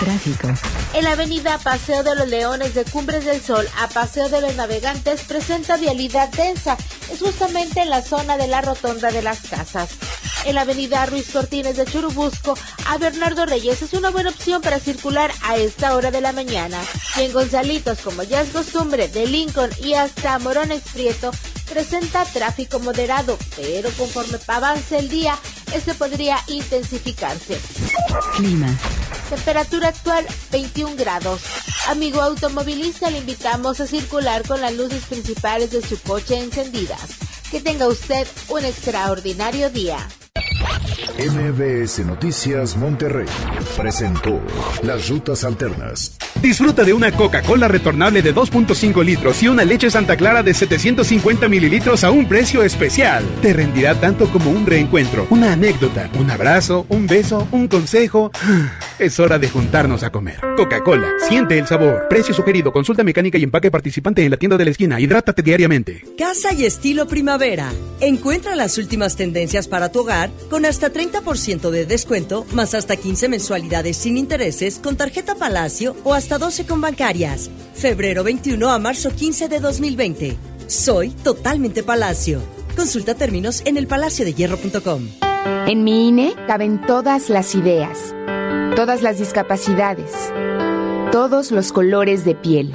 Tráfico. 0.00 0.48
En 0.94 1.04
la 1.04 1.12
avenida 1.12 1.58
Paseo 1.58 2.02
de 2.02 2.14
los 2.14 2.28
Leones 2.28 2.74
de 2.74 2.84
Cumbres 2.84 3.24
del 3.24 3.42
Sol 3.42 3.66
a 3.78 3.88
Paseo 3.88 4.28
de 4.28 4.40
los 4.40 4.54
Navegantes 4.56 5.22
presenta 5.22 5.76
vialidad 5.76 6.28
densa. 6.30 6.76
Es 7.12 7.20
justamente 7.20 7.80
en 7.80 7.90
la 7.90 8.02
zona 8.02 8.36
de 8.36 8.46
la 8.46 8.62
Rotonda 8.62 9.10
de 9.10 9.22
las 9.22 9.40
Casas. 9.40 9.90
En 10.44 10.54
la 10.54 10.60
avenida 10.62 11.06
Ruiz 11.06 11.30
Cortines 11.32 11.76
de 11.76 11.84
Churubusco 11.86 12.56
a 12.86 12.98
Bernardo 12.98 13.46
Reyes 13.46 13.82
es 13.82 13.92
una 13.94 14.10
buena 14.10 14.30
opción 14.30 14.62
para 14.62 14.78
circular 14.78 15.32
a 15.42 15.56
esta 15.56 15.96
hora 15.96 16.10
de 16.10 16.20
la 16.20 16.32
mañana. 16.32 16.78
Y 17.16 17.22
en 17.22 17.32
Gonzalitos, 17.32 17.98
como 18.00 18.22
ya 18.22 18.42
es 18.42 18.50
costumbre, 18.50 19.08
de 19.08 19.26
Lincoln 19.26 19.70
y 19.82 19.94
hasta 19.94 20.38
Morones 20.38 20.82
Prieto, 20.92 21.32
presenta 21.68 22.24
tráfico 22.24 22.78
moderado, 22.78 23.36
pero 23.56 23.90
conforme 23.98 24.38
avance 24.46 24.98
el 24.98 25.08
día, 25.08 25.36
este 25.74 25.94
podría 25.94 26.38
intensificarse. 26.46 27.58
Clima. 28.36 28.68
Temperatura 29.28 29.88
actual 29.88 30.24
21 30.52 30.94
grados. 30.94 31.42
Amigo 31.88 32.22
automovilista, 32.22 33.10
le 33.10 33.18
invitamos 33.18 33.80
a 33.80 33.86
circular 33.86 34.46
con 34.46 34.60
las 34.60 34.72
luces 34.74 35.04
principales 35.06 35.72
de 35.72 35.82
su 35.82 36.00
coche 36.00 36.38
encendidas. 36.38 37.16
Que 37.50 37.60
tenga 37.60 37.88
usted 37.88 38.26
un 38.48 38.64
extraordinario 38.64 39.70
día. 39.70 39.98
MBS 41.18 42.04
Noticias 42.04 42.76
Monterrey 42.76 43.26
presentó 43.76 44.40
Las 44.82 45.08
Rutas 45.08 45.44
Alternas. 45.44 46.16
Disfruta 46.42 46.84
de 46.84 46.92
una 46.92 47.10
Coca-Cola 47.10 47.68
retornable 47.68 48.20
de 48.20 48.34
2.5 48.34 49.02
litros 49.02 49.42
y 49.42 49.48
una 49.48 49.64
leche 49.64 49.90
Santa 49.90 50.16
Clara 50.16 50.42
de 50.42 50.52
750 50.52 51.48
mililitros 51.48 52.04
a 52.04 52.10
un 52.10 52.28
precio 52.28 52.62
especial. 52.62 53.24
Te 53.40 53.54
rendirá 53.54 53.94
tanto 53.94 54.28
como 54.28 54.50
un 54.50 54.66
reencuentro, 54.66 55.26
una 55.30 55.52
anécdota, 55.52 56.10
un 56.18 56.30
abrazo, 56.30 56.84
un 56.90 57.06
beso, 57.06 57.48
un 57.50 57.68
consejo. 57.68 58.30
Es 58.98 59.20
hora 59.20 59.38
de 59.38 59.50
juntarnos 59.50 60.02
a 60.04 60.10
comer. 60.10 60.40
Coca-Cola, 60.56 61.10
siente 61.28 61.58
el 61.58 61.66
sabor. 61.66 62.06
Precio 62.08 62.32
sugerido, 62.32 62.72
consulta 62.72 63.04
mecánica 63.04 63.36
y 63.36 63.42
empaque 63.42 63.70
participante 63.70 64.24
en 64.24 64.30
la 64.30 64.38
tienda 64.38 64.56
de 64.56 64.64
la 64.64 64.70
esquina. 64.70 64.98
Hidrátate 64.98 65.42
diariamente. 65.42 66.02
Casa 66.16 66.54
y 66.54 66.64
estilo 66.64 67.06
primavera. 67.06 67.70
Encuentra 68.00 68.56
las 68.56 68.78
últimas 68.78 69.14
tendencias 69.14 69.68
para 69.68 69.92
tu 69.92 70.00
hogar 70.00 70.30
con 70.48 70.55
hasta 70.64 70.92
30% 70.92 71.70
de 71.70 71.86
descuento, 71.86 72.46
más 72.52 72.74
hasta 72.74 72.96
15 72.96 73.28
mensualidades 73.28 73.96
sin 73.96 74.16
intereses 74.16 74.78
con 74.78 74.96
tarjeta 74.96 75.34
Palacio 75.34 75.96
o 76.04 76.14
hasta 76.14 76.38
12 76.38 76.66
con 76.66 76.80
bancarias. 76.80 77.50
Febrero 77.74 78.24
21 78.24 78.70
a 78.70 78.78
marzo 78.78 79.10
15 79.10 79.48
de 79.48 79.60
2020. 79.60 80.36
Soy 80.66 81.10
totalmente 81.10 81.82
Palacio. 81.82 82.40
Consulta 82.76 83.14
términos 83.14 83.62
en 83.64 83.76
elpalaciodehierro.com. 83.76 85.08
En 85.66 85.84
mi 85.84 86.08
INE 86.08 86.34
caben 86.46 86.80
todas 86.80 87.28
las 87.28 87.54
ideas, 87.54 88.14
todas 88.74 89.02
las 89.02 89.18
discapacidades, 89.18 90.12
todos 91.12 91.50
los 91.50 91.72
colores 91.72 92.24
de 92.24 92.34
piel. 92.34 92.72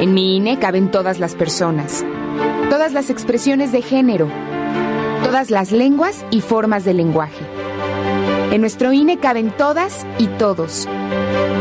En 0.00 0.14
mi 0.14 0.36
INE 0.36 0.58
caben 0.58 0.90
todas 0.90 1.18
las 1.18 1.34
personas, 1.34 2.04
todas 2.70 2.92
las 2.92 3.08
expresiones 3.08 3.72
de 3.72 3.82
género, 3.82 4.28
todas 5.22 5.50
las 5.50 5.72
lenguas 5.72 6.24
y 6.30 6.40
formas 6.40 6.84
de 6.84 6.94
lenguaje. 6.94 7.44
En 8.50 8.60
nuestro 8.60 8.92
INE 8.92 9.18
caben 9.18 9.50
todas 9.50 10.06
y 10.18 10.26
todos. 10.26 10.88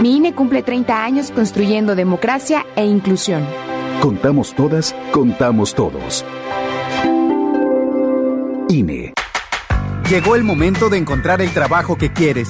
Mi 0.01 0.17
INE 0.17 0.33
cumple 0.33 0.61
30 0.61 1.03
años 1.03 1.31
construyendo 1.31 1.95
democracia 1.95 2.65
e 2.75 2.85
inclusión. 2.85 3.45
Contamos 4.01 4.53
todas, 4.55 4.95
contamos 5.11 5.73
todos. 5.73 6.25
INE. 8.67 9.13
Llegó 10.09 10.35
el 10.35 10.43
momento 10.43 10.89
de 10.89 10.97
encontrar 10.97 11.41
el 11.41 11.53
trabajo 11.53 11.97
que 11.97 12.11
quieres. 12.11 12.49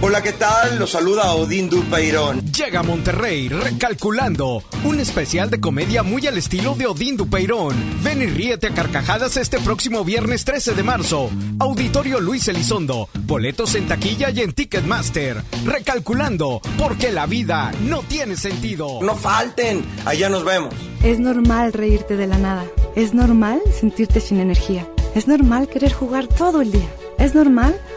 Hola, 0.00 0.22
¿qué 0.22 0.32
tal? 0.32 0.78
Los 0.78 0.90
saluda 0.90 1.32
Odín 1.32 1.70
Dupeirón. 1.70 2.40
Llega 2.52 2.80
a 2.80 2.82
Monterrey 2.82 3.48
recalculando. 3.48 4.62
Un 4.84 5.00
especial 5.00 5.48
de 5.48 5.60
comedia 5.60 6.02
muy 6.02 6.26
al 6.26 6.36
estilo 6.36 6.74
de 6.74 6.86
Odín 6.86 7.16
Dupeirón. 7.16 7.74
Ven 8.02 8.20
y 8.20 8.26
ríete 8.26 8.66
a 8.66 8.74
carcajadas 8.74 9.38
este 9.38 9.58
próximo 9.60 10.04
viernes 10.04 10.44
13 10.44 10.74
de 10.74 10.82
marzo. 10.82 11.30
Auditorio 11.58 12.20
Luis 12.20 12.46
Elizondo. 12.48 13.08
Boletos 13.20 13.74
en 13.76 13.88
taquilla 13.88 14.28
y 14.30 14.40
en 14.40 14.52
Ticketmaster. 14.52 15.42
Recalculando, 15.64 16.60
porque 16.76 17.10
la 17.10 17.24
vida 17.24 17.72
no 17.80 18.02
tiene 18.02 18.36
sentido. 18.36 19.00
No 19.00 19.16
falten, 19.16 19.84
allá 20.04 20.28
nos 20.28 20.44
vemos. 20.44 20.74
Es 21.02 21.18
normal 21.18 21.72
reírte 21.72 22.16
de 22.16 22.26
la 22.26 22.36
nada. 22.36 22.66
Es 22.94 23.14
normal 23.14 23.60
sentirte 23.78 24.20
sin 24.20 24.38
energía. 24.38 24.86
Es 25.14 25.28
normal 25.28 25.68
querer 25.68 25.92
jugar 25.92 26.26
todo 26.26 26.60
el 26.60 26.72
día. 26.72 26.88
Es 27.18 27.34
normal 27.34 27.80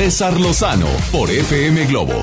César 0.00 0.40
Lozano 0.40 0.86
por 1.12 1.30
FM 1.30 1.84
Globo. 1.84 2.14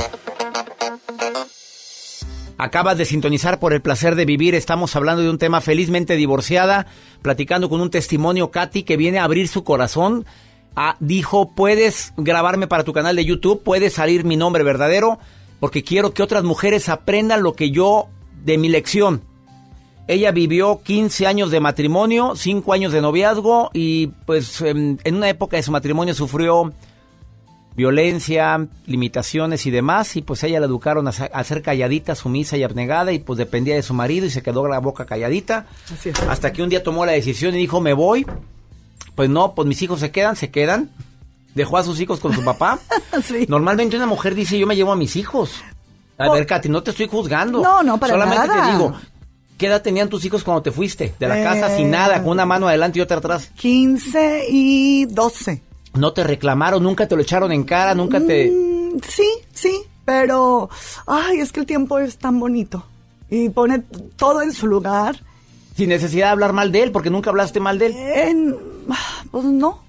Acabas 2.57 2.97
de 2.97 3.05
sintonizar 3.05 3.59
por 3.59 3.71
el 3.71 3.83
placer 3.83 4.15
de 4.15 4.25
vivir. 4.25 4.55
Estamos 4.55 4.95
hablando 4.95 5.21
de 5.21 5.29
un 5.29 5.37
tema 5.37 5.61
felizmente 5.61 6.15
divorciada, 6.15 6.87
platicando 7.21 7.69
con 7.69 7.79
un 7.79 7.91
testimonio, 7.91 8.49
Katy, 8.49 8.81
que 8.81 8.97
viene 8.97 9.19
a 9.19 9.25
abrir 9.25 9.47
su 9.47 9.63
corazón. 9.63 10.25
Ah, 10.75 10.97
dijo, 10.99 11.51
puedes 11.51 12.15
grabarme 12.17 12.65
para 12.65 12.83
tu 12.83 12.93
canal 12.93 13.15
de 13.15 13.25
YouTube, 13.25 13.61
puede 13.61 13.91
salir 13.91 14.25
mi 14.25 14.37
nombre 14.37 14.63
verdadero, 14.63 15.19
porque 15.59 15.83
quiero 15.83 16.15
que 16.15 16.23
otras 16.23 16.43
mujeres 16.43 16.89
aprendan 16.89 17.43
lo 17.43 17.53
que 17.53 17.69
yo 17.69 18.07
de 18.43 18.57
mi 18.57 18.69
lección. 18.69 19.21
Ella 20.07 20.31
vivió 20.31 20.81
15 20.83 21.27
años 21.27 21.51
de 21.51 21.59
matrimonio, 21.59 22.35
5 22.35 22.73
años 22.73 22.91
de 22.91 23.01
noviazgo 23.01 23.69
y 23.71 24.07
pues 24.25 24.61
en, 24.61 24.99
en 25.03 25.15
una 25.15 25.29
época 25.29 25.57
de 25.57 25.63
su 25.63 25.71
matrimonio 25.71 26.15
sufrió 26.15 26.73
violencia, 27.77 28.67
limitaciones 28.87 29.65
y 29.67 29.71
demás, 29.71 30.15
y 30.17 30.23
pues 30.23 30.43
ella 30.43 30.59
la 30.59 30.65
educaron 30.65 31.07
a, 31.07 31.11
ser 31.43 31.61
calladita, 31.61 32.15
sumisa 32.15 32.57
y 32.57 32.63
abnegada, 32.63 33.13
y 33.13 33.19
pues 33.19 33.37
dependía 33.37 33.75
de 33.75 33.83
su 33.83 33.93
marido 33.93 34.25
y 34.25 34.31
se 34.31 34.41
quedó 34.41 34.67
la 34.67 34.79
boca 34.79 35.05
calladita, 35.05 35.67
Así 35.93 36.09
es. 36.09 36.19
hasta 36.21 36.51
que 36.51 36.63
un 36.63 36.69
día 36.69 36.83
tomó 36.83 37.05
la 37.05 37.11
decisión 37.13 37.55
y 37.55 37.59
dijo, 37.59 37.79
me 37.79 37.93
voy, 37.93 38.25
pues 39.15 39.29
no, 39.29 39.53
pues 39.53 39.67
mis 39.67 39.81
hijos 39.83 39.99
se 39.99 40.11
quedan, 40.11 40.35
se 40.35 40.49
quedan, 40.49 40.89
dejó 41.53 41.77
a 41.77 41.83
sus 41.83 41.99
hijos 42.01 42.19
con 42.19 42.33
su 42.33 42.43
papá. 42.43 42.79
Normalmente 43.47 43.95
una 43.95 44.05
mujer 44.07 44.33
dice, 44.35 44.57
yo 44.57 44.65
me 44.67 44.75
llevo 44.75 44.91
a 44.91 44.95
mis 44.95 45.15
hijos. 45.15 45.51
A 46.17 46.31
ver, 46.31 46.47
Katy, 46.47 46.69
no 46.69 46.81
te 46.81 46.89
estoy 46.91 47.07
juzgando. 47.07 47.61
No, 47.61 47.83
no, 47.83 47.99
para 47.99 48.13
Solamente 48.13 48.47
nada. 48.47 48.65
te 48.65 48.71
digo, 48.71 48.93
¿qué 49.55 49.67
edad 49.67 49.83
tenían 49.83 50.09
tus 50.09 50.25
hijos 50.25 50.43
cuando 50.43 50.63
te 50.63 50.71
fuiste? 50.71 51.13
De 51.19 51.27
la 51.27 51.43
casa 51.43 51.75
sin 51.77 51.87
Eh. 51.87 51.91
nada, 51.91 52.23
con 52.23 52.31
una 52.31 52.45
mano 52.47 52.67
adelante 52.67 52.97
y 52.97 53.03
otra 53.03 53.17
atrás. 53.17 53.51
15 53.55 54.45
y 54.49 55.05
12. 55.05 55.61
No 55.93 56.13
te 56.13 56.23
reclamaron, 56.23 56.83
nunca 56.83 57.07
te 57.07 57.15
lo 57.15 57.21
echaron 57.21 57.51
en 57.51 57.63
cara, 57.63 57.95
nunca 57.95 58.19
te... 58.19 58.51
Mm, 58.51 58.99
sí, 59.07 59.27
sí, 59.53 59.81
pero 60.05 60.69
ay, 61.07 61.39
es 61.39 61.51
que 61.51 61.59
el 61.61 61.65
tiempo 61.65 61.97
es 61.99 62.17
tan 62.17 62.39
bonito 62.39 62.85
y 63.29 63.49
pone 63.49 63.83
todo 64.15 64.41
en 64.41 64.53
su 64.53 64.67
lugar. 64.67 65.21
Sin 65.75 65.89
necesidad 65.89 66.27
de 66.27 66.31
hablar 66.31 66.53
mal 66.53 66.71
de 66.71 66.83
él, 66.83 66.91
porque 66.91 67.09
nunca 67.09 67.29
hablaste 67.29 67.59
mal 67.59 67.77
de 67.79 67.87
él. 67.87 67.95
En- 67.97 68.55
pues 69.31 69.43
no. 69.45 69.83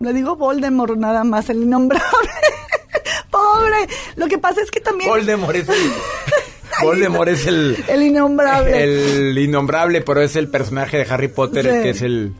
Le 0.00 0.12
digo 0.12 0.36
Voldemort 0.36 0.96
nada 0.96 1.24
más, 1.24 1.48
el 1.50 1.62
innombrable. 1.62 2.06
Pobre. 3.30 3.88
Lo 4.16 4.26
que 4.28 4.38
pasa 4.38 4.60
es 4.62 4.70
que 4.70 4.80
también 4.80 5.10
Voldemort 5.10 5.56
es 5.56 5.68
el... 5.68 5.76
Voldemort 6.82 7.28
es 7.28 7.46
el... 7.46 7.84
el 7.88 8.02
innombrable. 8.02 8.82
El 9.28 9.38
innombrable, 9.38 10.00
pero 10.02 10.20
es 10.22 10.36
el 10.36 10.48
personaje 10.48 10.98
de 10.98 11.06
Harry 11.12 11.28
Potter 11.28 11.64
Sí. 11.64 11.82
que 11.82 11.90
es 11.90 12.02
el, 12.02 12.32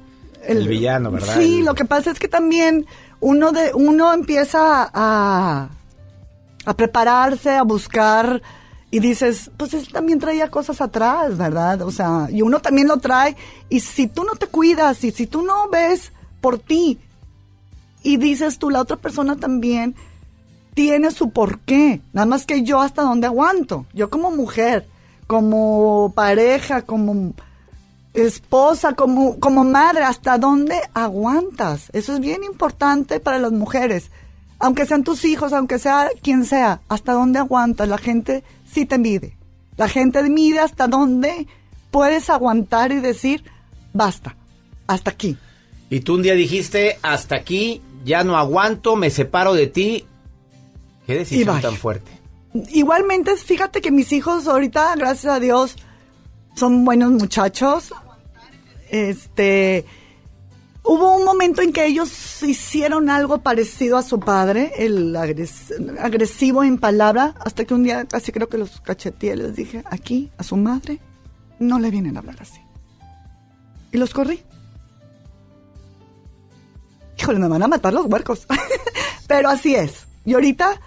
el, 0.49 0.69
villano, 0.69 1.11
¿verdad? 1.11 1.37
Sí, 1.39 1.59
El- 1.59 1.65
lo 1.65 1.75
que 1.75 1.85
pasa 1.85 2.11
es 2.11 2.19
que 2.19 2.29
también 2.29 2.87
uno 3.21 3.53
de 3.53 3.73
uno 3.75 4.13
empieza 4.13 4.91
a, 4.93 5.69
a 6.65 6.75
prepararse, 6.75 7.51
a 7.51 7.63
buscar 7.63 8.41
Y 8.91 9.01
dices, 9.01 9.51
pues 9.59 9.75
él 9.75 9.87
también 9.93 10.19
traía 10.19 10.51
cosas 10.51 10.81
atrás, 10.81 11.37
¿verdad? 11.37 11.83
O 11.83 11.91
sea, 11.91 12.29
y 12.31 12.41
uno 12.41 12.61
también 12.61 12.89
lo 12.89 12.97
trae. 12.97 13.37
Y 13.69 13.81
si 13.81 14.07
tú 14.07 14.25
no 14.25 14.35
te 14.35 14.47
cuidas 14.47 15.05
y 15.05 15.11
si 15.11 15.27
tú 15.27 15.43
no 15.43 15.69
ves 15.69 16.11
por 16.41 16.59
ti 16.59 16.99
y 18.03 18.17
dices 18.17 18.59
tú, 18.59 18.71
la 18.71 18.81
otra 18.81 18.97
persona 18.97 19.37
también 19.37 19.95
tiene 20.73 21.11
su 21.11 21.31
porqué. 21.31 22.01
Nada 22.15 22.25
más 22.25 22.47
que 22.47 22.63
yo 22.63 22.81
hasta 22.81 23.03
dónde 23.03 23.27
aguanto. 23.27 23.85
Yo 23.93 24.09
como 24.09 24.31
mujer, 24.31 24.87
como 25.27 26.13
pareja, 26.15 26.81
como 26.83 27.35
esposa, 28.15 28.95
como, 28.95 29.39
como 29.39 29.65
madre, 29.65 30.05
hasta 30.05 30.39
dónde 30.39 30.81
aguantas. 30.95 31.91
Eso 31.93 32.15
es 32.15 32.21
bien 32.21 32.45
importante 32.45 33.21
para 33.21 33.39
las 33.39 33.53
mujeres. 33.53 34.11
Aunque 34.59 34.87
sean 34.87 35.05
tus 35.05 35.25
hijos, 35.25 35.53
aunque 35.53 35.79
sea 35.79 36.11
quien 36.23 36.45
sea, 36.45 36.81
hasta 36.89 37.13
dónde 37.13 37.39
aguantas. 37.39 37.89
La 37.89 37.99
gente 37.99 38.43
sí 38.71 38.87
te 38.87 38.99
mide. 38.99 39.37
La 39.77 39.89
gente 39.89 40.23
mide 40.25 40.59
hasta 40.59 40.89
dónde 40.89 41.47
puedes 41.91 42.29
aguantar 42.31 42.93
y 42.93 43.01
decir, 43.01 43.45
basta, 43.93 44.37
hasta 44.87 45.11
aquí. 45.11 45.37
Y 45.91 46.01
tú 46.01 46.15
un 46.15 46.23
día 46.23 46.35
dijiste, 46.35 46.99
hasta 47.03 47.37
aquí, 47.37 47.81
ya 48.05 48.25
no 48.25 48.37
aguanto, 48.37 48.97
me 48.97 49.11
separo 49.11 49.55
de 49.55 49.69
ti. 49.69 50.05
Qué 51.07 51.15
decisión 51.15 51.61
tan 51.61 51.77
fuerte. 51.77 52.11
Igualmente, 52.71 53.37
fíjate 53.37 53.81
que 53.81 53.91
mis 53.91 54.13
hijos 54.13 54.49
ahorita, 54.49 54.95
gracias 54.97 55.33
a 55.33 55.41
Dios, 55.41 55.77
son 56.59 56.85
buenos 56.85 57.13
muchachos. 57.13 57.93
Este, 58.91 59.85
hubo 60.83 61.15
un 61.17 61.25
momento 61.25 61.61
en 61.63 61.73
que 61.73 61.87
ellos 61.87 62.43
hicieron 62.43 63.11
algo 63.11 63.39
parecido 63.43 63.97
a 63.99 64.03
su 64.03 64.19
padre, 64.21 64.73
el 64.79 65.15
agres- 65.15 65.73
agresivo 66.01 66.65
en 66.65 66.79
palabra, 66.79 67.35
hasta 67.45 67.65
que 67.65 67.75
un 67.75 67.83
día 67.85 68.05
casi 68.07 68.33
creo 68.33 68.49
que 68.49 68.59
los 68.59 68.81
cacheteé, 68.81 69.37
les 69.37 69.55
dije, 69.57 69.83
aquí, 69.91 70.31
a 70.39 70.43
su 70.43 70.57
madre, 70.57 71.01
no 71.59 71.79
le 71.79 71.91
vienen 71.91 72.17
a 72.17 72.21
hablar 72.21 72.37
así. 72.41 72.61
Y 73.93 73.99
los 73.99 74.13
corrí. 74.15 74.43
Híjole, 77.19 77.39
me 77.39 77.49
van 77.49 77.63
a 77.63 77.69
matar 77.69 77.93
los 77.93 78.07
huercos. 78.07 78.47
Pero 79.27 79.49
así 79.49 79.75
es. 79.75 80.07
Y 80.25 80.35
ahorita 80.35 80.81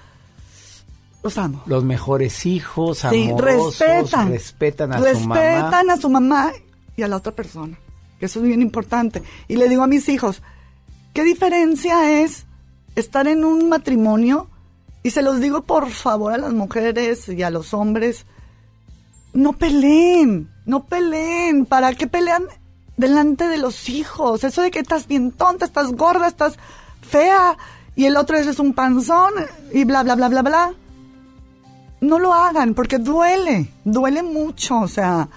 los 1.23 1.37
amo. 1.37 1.61
Los 1.65 1.83
mejores 1.83 2.45
hijos, 2.45 2.99
Sí, 3.09 3.29
amorosos, 3.29 3.79
respetan. 3.79 4.29
respetan 4.29 4.93
a 4.93 4.97
su 4.97 5.03
respetan 5.03 5.71
mamá. 5.85 5.93
a 5.93 5.97
su 5.97 6.09
mamá 6.09 6.51
y 6.97 7.03
a 7.03 7.07
la 7.07 7.17
otra 7.17 7.31
persona. 7.31 7.77
Eso 8.19 8.39
es 8.39 8.45
bien 8.45 8.61
importante. 8.61 9.21
Y 9.47 9.55
le 9.55 9.69
digo 9.69 9.83
a 9.83 9.87
mis 9.87 10.07
hijos, 10.09 10.41
¿qué 11.13 11.23
diferencia 11.23 12.21
es 12.21 12.45
estar 12.95 13.27
en 13.27 13.45
un 13.45 13.69
matrimonio? 13.69 14.47
Y 15.03 15.11
se 15.11 15.21
los 15.21 15.39
digo 15.39 15.63
por 15.63 15.89
favor 15.89 16.33
a 16.33 16.37
las 16.37 16.53
mujeres 16.53 17.27
y 17.29 17.41
a 17.43 17.49
los 17.49 17.73
hombres, 17.73 18.25
no 19.33 19.53
peleen, 19.53 20.49
no 20.65 20.83
peleen. 20.85 21.65
¿Para 21.65 21.93
qué 21.95 22.05
pelean 22.07 22.43
delante 22.97 23.47
de 23.47 23.57
los 23.57 23.89
hijos? 23.89 24.43
Eso 24.43 24.61
de 24.61 24.69
que 24.71 24.79
estás 24.79 25.07
bien 25.07 25.31
tonta, 25.31 25.65
estás 25.65 25.91
gorda, 25.93 26.27
estás 26.27 26.57
fea 27.01 27.57
y 27.95 28.05
el 28.05 28.15
otro 28.17 28.37
es 28.37 28.59
un 28.59 28.73
panzón 28.73 29.33
y 29.73 29.83
bla, 29.85 30.03
bla, 30.03 30.15
bla, 30.15 30.29
bla, 30.29 30.41
bla 30.43 30.73
no 32.01 32.19
lo 32.19 32.33
hagan 32.33 32.73
porque 32.73 32.97
duele, 32.97 33.71
duele 33.85 34.23
mucho, 34.23 34.79
o 34.79 34.87
sea, 34.87 35.29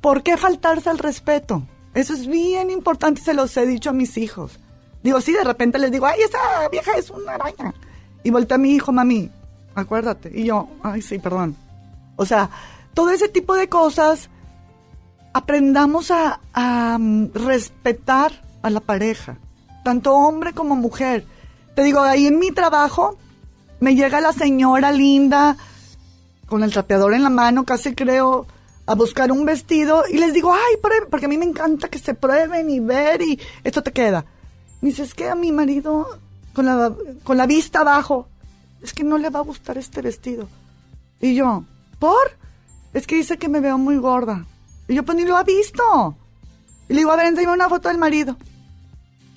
¿por 0.00 0.22
qué 0.22 0.36
faltarse 0.36 0.90
al 0.90 0.98
respeto? 0.98 1.62
Eso 1.94 2.12
es 2.12 2.26
bien 2.26 2.70
importante, 2.70 3.22
se 3.22 3.34
los 3.34 3.56
he 3.56 3.66
dicho 3.66 3.90
a 3.90 3.94
mis 3.94 4.18
hijos. 4.18 4.60
Digo, 5.02 5.20
sí, 5.20 5.32
de 5.32 5.44
repente 5.44 5.78
les 5.78 5.90
digo, 5.90 6.06
ay, 6.06 6.20
esa 6.20 6.68
vieja 6.70 6.92
es 6.96 7.10
una 7.10 7.34
araña. 7.34 7.74
Y 8.22 8.30
voltea 8.30 8.56
a 8.56 8.58
mi 8.58 8.72
hijo, 8.72 8.92
mami, 8.92 9.30
acuérdate. 9.74 10.30
Y 10.34 10.44
yo, 10.44 10.68
ay, 10.82 11.00
sí, 11.00 11.18
perdón. 11.18 11.56
O 12.16 12.26
sea, 12.26 12.50
todo 12.92 13.10
ese 13.10 13.28
tipo 13.28 13.54
de 13.54 13.68
cosas, 13.68 14.28
aprendamos 15.32 16.10
a, 16.10 16.98
mm, 16.98 17.32
respetar 17.34 18.32
a 18.62 18.70
la 18.70 18.80
pareja, 18.80 19.38
tanto 19.84 20.14
hombre 20.14 20.52
como 20.52 20.76
mujer. 20.76 21.24
Te 21.74 21.82
digo, 21.82 22.00
ahí 22.00 22.26
en 22.26 22.38
mi 22.38 22.50
trabajo, 22.50 23.16
me 23.80 23.94
llega 23.94 24.20
la 24.20 24.32
señora 24.32 24.92
linda 24.92 25.56
con 26.46 26.62
el 26.62 26.72
trapeador 26.72 27.14
en 27.14 27.22
la 27.22 27.30
mano, 27.30 27.64
casi 27.64 27.94
creo, 27.94 28.46
a 28.86 28.94
buscar 28.94 29.32
un 29.32 29.44
vestido 29.44 30.04
y 30.08 30.18
les 30.18 30.32
digo, 30.32 30.52
ay, 30.52 30.76
pruebe", 30.80 31.06
porque 31.06 31.26
a 31.26 31.28
mí 31.28 31.38
me 31.38 31.44
encanta 31.44 31.88
que 31.88 31.98
se 31.98 32.14
prueben 32.14 32.70
y 32.70 32.80
ver 32.80 33.20
y 33.22 33.40
esto 33.64 33.82
te 33.82 33.92
queda. 33.92 34.24
Me 34.80 34.90
dice, 34.90 35.02
es 35.02 35.14
que 35.14 35.28
a 35.28 35.34
mi 35.34 35.52
marido 35.52 36.18
con 36.54 36.66
la, 36.66 36.92
con 37.24 37.36
la 37.36 37.46
vista 37.46 37.80
abajo, 37.80 38.28
es 38.82 38.92
que 38.92 39.04
no 39.04 39.18
le 39.18 39.30
va 39.30 39.40
a 39.40 39.42
gustar 39.42 39.76
este 39.78 40.02
vestido. 40.02 40.48
Y 41.20 41.34
yo, 41.34 41.64
¿por? 41.98 42.36
Es 42.94 43.06
que 43.06 43.16
dice 43.16 43.36
que 43.38 43.48
me 43.48 43.60
veo 43.60 43.78
muy 43.78 43.96
gorda. 43.96 44.46
Y 44.88 44.94
yo, 44.94 45.04
pues 45.04 45.18
ni 45.18 45.24
lo 45.24 45.36
ha 45.36 45.42
visto. 45.42 46.16
Y 46.88 46.94
le 46.94 47.00
digo, 47.00 47.10
a 47.10 47.16
ver, 47.16 47.26
enséñame 47.26 47.54
una 47.54 47.68
foto 47.68 47.88
del 47.88 47.98
marido. 47.98 48.36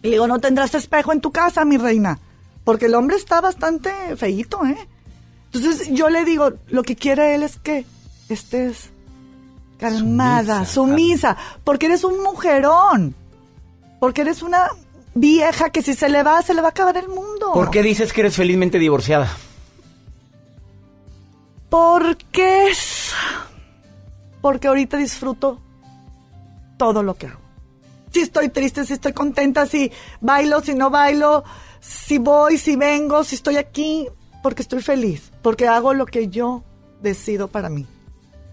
Y 0.02 0.08
le 0.08 0.12
digo, 0.12 0.28
no 0.28 0.40
tendrás 0.40 0.76
espejo 0.76 1.12
en 1.12 1.22
tu 1.22 1.32
casa, 1.32 1.66
mi 1.66 1.78
reina. 1.78 2.20
Porque 2.70 2.86
el 2.86 2.94
hombre 2.94 3.16
está 3.16 3.42
bastante 3.42 3.92
feíto, 4.16 4.64
¿eh? 4.64 4.78
Entonces 5.52 5.90
yo 5.90 6.08
le 6.08 6.24
digo, 6.24 6.52
lo 6.68 6.84
que 6.84 6.96
quiere 6.96 7.34
él 7.34 7.42
es 7.42 7.58
que 7.58 7.84
estés 8.30 8.92
calmada, 9.80 10.68
sumisa, 10.68 11.36
porque 11.64 11.88
eres 11.88 12.04
un 12.04 12.22
mujerón. 12.22 13.16
Porque 14.00 14.22
eres 14.22 14.44
una 14.44 14.68
vieja 15.16 15.72
que 15.72 15.82
si 15.82 15.96
se 15.96 16.10
le 16.10 16.22
va, 16.22 16.44
se 16.44 16.54
le 16.54 16.62
va 16.62 16.68
a 16.68 16.70
acabar 16.70 16.96
el 16.98 17.08
mundo. 17.08 17.54
¿Por 17.56 17.72
qué 17.72 17.82
dices 17.82 18.14
que 18.14 18.22
eres 18.22 18.36
felizmente 18.36 18.78
divorciada? 18.78 19.36
Porque 21.72 22.68
es... 22.68 23.14
Porque 24.42 24.68
ahorita 24.68 24.96
disfruto 24.96 25.60
todo 26.78 27.02
lo 27.02 27.16
que 27.16 27.26
hago. 27.26 27.40
Si 28.14 28.20
estoy 28.20 28.50
triste, 28.50 28.86
si 28.86 28.94
estoy 28.94 29.14
contenta, 29.14 29.66
si 29.66 29.92
bailo, 30.22 30.62
si 30.62 30.76
no 30.76 30.92
bailo, 30.92 31.44
si 31.80 32.18
voy, 32.18 32.58
si 32.58 32.76
vengo, 32.76 33.24
si 33.24 33.36
estoy 33.36 33.58
aquí, 33.58 34.08
porque 34.44 34.62
estoy 34.62 34.82
feliz, 34.82 35.32
porque 35.42 35.68
hago 35.68 35.94
lo 35.94 36.06
que 36.06 36.28
yo 36.28 36.64
decido 37.02 37.48
para 37.48 37.70
mí. 37.70 37.86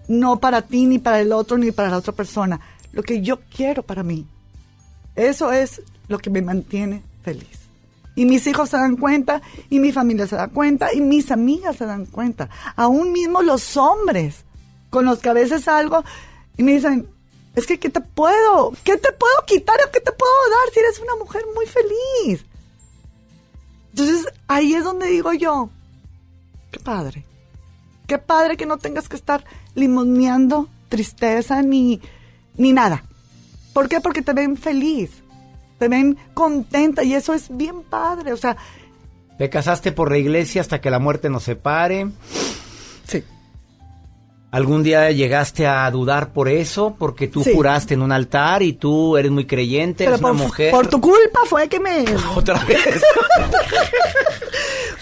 No 0.08 0.38
para 0.38 0.62
ti, 0.62 0.86
ni 0.86 0.98
para 0.98 1.20
el 1.20 1.32
otro, 1.32 1.58
ni 1.58 1.72
para 1.72 1.90
la 1.90 1.98
otra 1.98 2.12
persona. 2.12 2.60
Lo 2.92 3.02
que 3.02 3.20
yo 3.20 3.40
quiero 3.54 3.82
para 3.82 4.02
mí. 4.02 4.26
Eso 5.16 5.52
es 5.52 5.82
lo 6.08 6.18
que 6.18 6.30
me 6.30 6.42
mantiene 6.42 7.02
feliz. 7.22 7.66
Y 8.14 8.24
mis 8.24 8.46
hijos 8.46 8.70
se 8.70 8.76
dan 8.76 8.96
cuenta, 8.96 9.42
y 9.68 9.78
mi 9.78 9.92
familia 9.92 10.26
se 10.26 10.36
da 10.36 10.48
cuenta, 10.48 10.94
y 10.94 11.00
mis 11.00 11.30
amigas 11.30 11.76
se 11.76 11.86
dan 11.86 12.06
cuenta. 12.06 12.48
Aún 12.76 13.12
mismo 13.12 13.42
los 13.42 13.76
hombres, 13.76 14.44
con 14.90 15.04
los 15.04 15.18
que 15.18 15.28
a 15.28 15.34
veces 15.34 15.64
salgo, 15.64 16.04
y 16.56 16.62
me 16.62 16.72
dicen, 16.72 17.08
es 17.54 17.66
que 17.66 17.78
¿qué 17.78 17.90
te 17.90 18.00
puedo? 18.00 18.72
¿Qué 18.84 18.96
te 18.96 19.12
puedo 19.12 19.34
quitar 19.46 19.76
o 19.86 19.90
qué 19.90 20.00
te 20.00 20.12
puedo 20.12 20.32
dar 20.50 20.72
si 20.72 20.80
eres 20.80 20.98
una 21.00 21.16
mujer 21.16 21.42
muy 21.54 21.66
feliz? 21.66 22.44
Entonces 23.98 24.26
ahí 24.46 24.74
es 24.74 24.84
donde 24.84 25.06
digo 25.06 25.32
yo, 25.32 25.70
qué 26.70 26.78
padre. 26.78 27.24
Qué 28.06 28.18
padre 28.18 28.58
que 28.58 28.66
no 28.66 28.76
tengas 28.76 29.08
que 29.08 29.16
estar 29.16 29.42
limoneando 29.74 30.68
tristeza 30.90 31.62
ni, 31.62 32.02
ni 32.58 32.74
nada. 32.74 33.04
¿Por 33.72 33.88
qué? 33.88 34.02
Porque 34.02 34.20
te 34.20 34.34
ven 34.34 34.58
feliz, 34.58 35.10
te 35.78 35.88
ven 35.88 36.18
contenta 36.34 37.04
y 37.04 37.14
eso 37.14 37.32
es 37.32 37.48
bien 37.56 37.84
padre. 37.84 38.34
O 38.34 38.36
sea, 38.36 38.58
Te 39.38 39.48
casaste 39.48 39.92
por 39.92 40.10
la 40.10 40.18
iglesia 40.18 40.60
hasta 40.60 40.82
que 40.82 40.90
la 40.90 40.98
muerte 40.98 41.30
nos 41.30 41.44
separe. 41.44 42.10
Sí. 43.08 43.24
¿Algún 44.52 44.82
día 44.82 45.10
llegaste 45.10 45.66
a 45.66 45.90
dudar 45.90 46.32
por 46.32 46.48
eso? 46.48 46.94
Porque 46.98 47.26
tú 47.28 47.42
Sí. 47.42 47.52
juraste 47.54 47.94
en 47.94 48.02
un 48.02 48.12
altar 48.12 48.62
y 48.62 48.72
tú 48.72 49.16
eres 49.16 49.30
muy 49.30 49.44
creyente, 49.44 50.04
pero 50.04 50.16
eres 50.16 50.20
una 50.24 50.32
mujer. 50.32 50.70
por 50.70 50.86
tu 50.86 51.00
culpa 51.00 51.40
fue 51.46 51.68
que 51.68 51.78
me... 51.80 52.04
Otra 52.36 52.62
vez. 52.64 53.02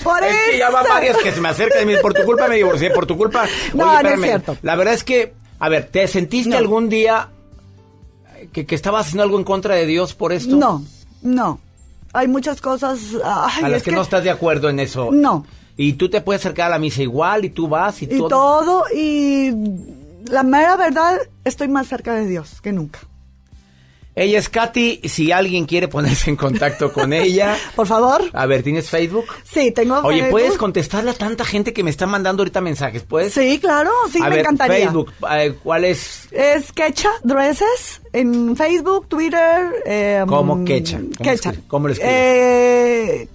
Por 0.02 0.22
Es 0.22 0.35
que 0.50 0.59
ya 0.59 0.70
van 0.70 0.85
eso. 0.85 0.94
varias 0.94 1.16
que 1.18 1.33
se 1.33 1.40
me 1.40 1.48
acercan 1.48 1.83
y 1.83 1.85
me 1.87 1.90
dicen, 1.92 2.02
por 2.02 2.14
tu 2.14 2.22
culpa 2.24 2.48
me 2.48 2.57
divorcié, 2.57 2.90
por 2.90 3.07
tu 3.07 3.16
culpa. 3.16 3.46
No, 3.74 4.02
no 4.02 4.09
es 4.09 4.20
cierto. 4.20 4.57
La 4.62 4.76
verdad 4.76 4.94
es 4.94 5.04
que, 5.04 5.33
a 5.59 5.68
ver, 5.68 5.88
¿te 5.90 6.07
sentiste 6.09 6.57
algún 6.57 6.88
día 6.88 7.28
que, 8.52 8.66
que 8.66 8.74
estabas 8.74 9.07
haciendo 9.07 9.22
algo 9.22 9.38
en 9.38 9.44
contra 9.44 9.74
de 9.76 9.87
Dios 9.87 10.14
por 10.14 10.33
esto? 10.33 10.57
No, 10.57 10.85
no. 11.22 11.61
Hay 12.12 12.28
muchas 12.28 12.61
cosas... 12.61 12.98
ay, 13.24 13.64
a 13.64 13.68
las 13.68 13.78
es 13.78 13.83
que, 13.83 13.92
no 13.92 14.02
estás 14.02 14.22
de 14.24 14.30
acuerdo 14.30 14.68
en 14.68 14.78
eso. 14.80 15.11
No. 15.12 15.46
Y 15.77 15.95
tú 15.95 16.09
te 16.09 16.21
puedes 16.21 16.41
acercar 16.43 16.67
a 16.67 16.71
la 16.71 16.79
misa 16.79 17.03
igual 17.03 17.45
y 17.45 17.51
tú 17.51 17.69
vas 17.69 18.01
y, 18.03 18.05
Y 18.05 18.19
todo. 18.19 18.29
todo, 18.29 18.85
y 18.95 19.51
la 20.27 20.43
mera 20.43 20.77
verdad, 20.77 21.19
estoy 21.45 21.69
más 21.69 21.89
cerca 21.89 22.15
de 22.15 22.27
Dios 22.27 22.61
que 22.61 22.73
nunca. 22.73 23.01
Ella 24.17 24.39
es 24.39 24.49
Katy, 24.49 25.01
si 25.09 25.33
alguien 25.33 25.65
quiere 25.67 25.89
ponerse 25.89 26.31
en 26.31 26.37
contacto 26.37 26.93
con 26.93 27.13
ella. 27.13 27.57
Por 27.75 27.89
favor. 27.89 28.23
A 28.33 28.47
ver, 28.47 28.63
¿tienes 28.63 28.89
Facebook? 28.89 29.25
Sí, 29.43 29.73
tengo 29.73 29.99
Oye, 30.05 30.21
Facebook. 30.21 30.31
¿puedes 30.31 30.57
contestarle 30.57 31.11
a 31.11 31.15
tanta 31.15 31.45
gente 31.45 31.73
que 31.73 31.83
me 31.83 31.91
está 31.91 32.07
mandando 32.07 32.43
ahorita 32.43 32.61
mensajes? 32.61 33.03
¿Puedes? 33.03 33.35
Sí, 33.35 33.59
claro, 33.59 33.91
sí, 34.13 34.19
a 34.21 34.25
me 34.29 34.31
ver, 34.31 34.39
encantaría. 34.39 34.77
Facebook, 34.85 35.11
eh, 35.33 35.57
¿cuál 35.65 35.85
es? 35.85 36.29
Es 36.31 36.71
Quecha 36.71 37.11
Dresses 37.25 38.01
en 38.13 38.55
Facebook, 38.57 39.09
Twitter. 39.09 39.73
Eh, 39.85 40.23
¿Cómo 40.29 40.65
Quecha? 40.65 40.99
¿Cómo 40.99 41.11
Quecha. 41.31 41.53
cómo 41.67 41.89
lo 41.89 41.95
escribes? 41.95 42.15
Eh, 42.17 43.29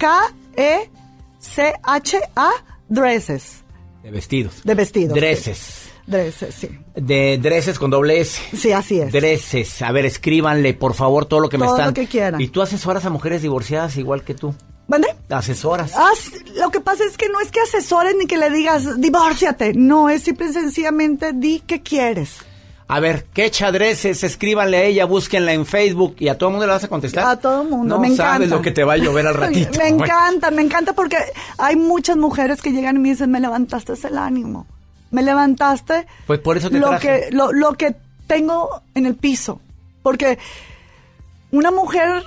K-E-C-H-A 1.40 2.50
Dresses. 2.88 3.62
De 4.02 4.10
vestidos. 4.10 4.62
De 4.64 4.74
vestidos. 4.74 5.14
sí. 5.14 5.20
Dresses. 5.20 5.86
Dresses, 6.06 6.54
sí. 6.54 6.68
De 6.96 7.38
dresses 7.38 7.78
con 7.78 7.90
doble 7.90 8.20
S. 8.20 8.40
Sí, 8.56 8.72
así 8.72 9.00
es. 9.00 9.12
Dresses. 9.12 9.80
A 9.82 9.92
ver, 9.92 10.06
escríbanle, 10.06 10.74
por 10.74 10.94
favor, 10.94 11.26
todo 11.26 11.38
lo 11.40 11.48
que 11.48 11.56
me 11.58 11.66
Todo 11.66 11.76
están. 11.76 11.88
lo 11.88 11.94
que 11.94 12.06
quieran. 12.08 12.40
Y 12.40 12.48
tú 12.48 12.62
asesoras 12.62 13.04
a 13.04 13.10
mujeres 13.10 13.42
divorciadas 13.42 13.96
igual 13.96 14.24
que 14.24 14.34
tú. 14.34 14.52
¿Mande? 14.88 15.06
Asesoras. 15.28 15.92
Ah, 15.94 16.10
lo 16.56 16.70
que 16.70 16.80
pasa 16.80 17.04
es 17.04 17.16
que 17.16 17.28
no 17.28 17.40
es 17.40 17.52
que 17.52 17.60
asesores 17.60 18.16
ni 18.18 18.26
que 18.26 18.38
le 18.38 18.50
digas, 18.50 19.00
divórciate. 19.00 19.72
No, 19.74 20.08
es 20.08 20.24
simple 20.24 20.46
y 20.48 20.52
sencillamente 20.52 21.32
di 21.32 21.60
qué 21.64 21.80
quieres. 21.80 22.38
A 22.92 23.00
ver, 23.00 23.24
¿qué 23.32 23.44
echa 23.44 23.70
dresses? 23.70 24.24
Escríbanle 24.24 24.76
a 24.78 24.82
ella, 24.84 25.04
búsquenla 25.04 25.52
en 25.52 25.64
Facebook 25.64 26.16
y 26.18 26.28
a 26.28 26.36
todo 26.36 26.48
el 26.48 26.52
mundo 26.54 26.66
le 26.66 26.72
vas 26.72 26.84
a 26.84 26.88
contestar. 26.88 27.24
A 27.24 27.36
todo 27.38 27.62
el 27.62 27.68
mundo, 27.68 27.94
No 27.94 28.00
me 28.00 28.14
sabes 28.16 28.50
lo 28.50 28.60
que 28.62 28.70
te 28.72 28.82
va 28.84 28.94
a 28.94 28.96
llover 28.96 29.26
al 29.26 29.34
ratito. 29.44 29.78
Me 29.78 29.88
encanta, 29.88 30.50
me 30.50 30.62
encanta 30.62 30.92
porque 30.92 31.16
hay 31.58 31.76
muchas 31.76 32.16
mujeres 32.16 32.60
que 32.62 32.70
llegan 32.72 32.96
y 32.96 32.98
me 32.98 33.10
dicen, 33.10 33.30
me 33.30 33.38
levantaste 33.40 33.92
el 34.06 34.18
ánimo. 34.18 34.66
Me 35.12 35.22
levantaste 35.22 36.06
Pues 36.26 36.40
por 36.40 36.56
eso 36.56 36.70
te 36.70 36.78
lo 36.78 36.88
traje. 36.88 37.26
que, 37.30 37.36
lo, 37.36 37.52
lo 37.52 37.74
que 37.74 37.94
tengo 38.26 38.82
en 38.94 39.06
el 39.06 39.14
piso. 39.16 39.60
Porque 40.02 40.38
una 41.52 41.70
mujer 41.70 42.24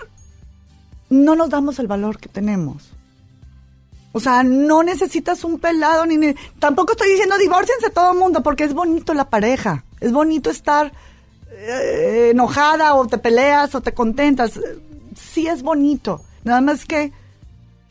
no 1.10 1.36
nos 1.36 1.50
damos 1.50 1.80
el 1.80 1.88
valor 1.88 2.20
que 2.20 2.30
tenemos. 2.30 2.92
O 4.12 4.20
sea, 4.20 4.44
no 4.44 4.84
necesitas 4.84 5.44
un 5.44 5.60
pelado 5.60 6.06
ni, 6.06 6.18
ni- 6.18 6.36
tampoco 6.60 6.92
estoy 6.92 7.10
diciendo 7.10 7.38
divórciense 7.38 7.90
todo 7.90 8.12
el 8.14 8.20
mundo 8.20 8.44
porque 8.44 8.64
es 8.64 8.74
bonito 8.74 9.14
la 9.14 9.30
pareja. 9.30 9.84
Es 10.04 10.12
bonito 10.12 10.50
estar 10.50 10.92
eh, 11.52 12.30
enojada 12.32 12.94
o 12.96 13.08
te 13.08 13.18
peleas 13.18 13.74
o 13.76 13.82
te 13.82 13.94
contentas. 13.94 14.60
Sí 15.16 15.48
es 15.48 15.62
bonito. 15.64 16.22
Nada 16.44 16.62
más 16.62 16.86
que 16.86 17.12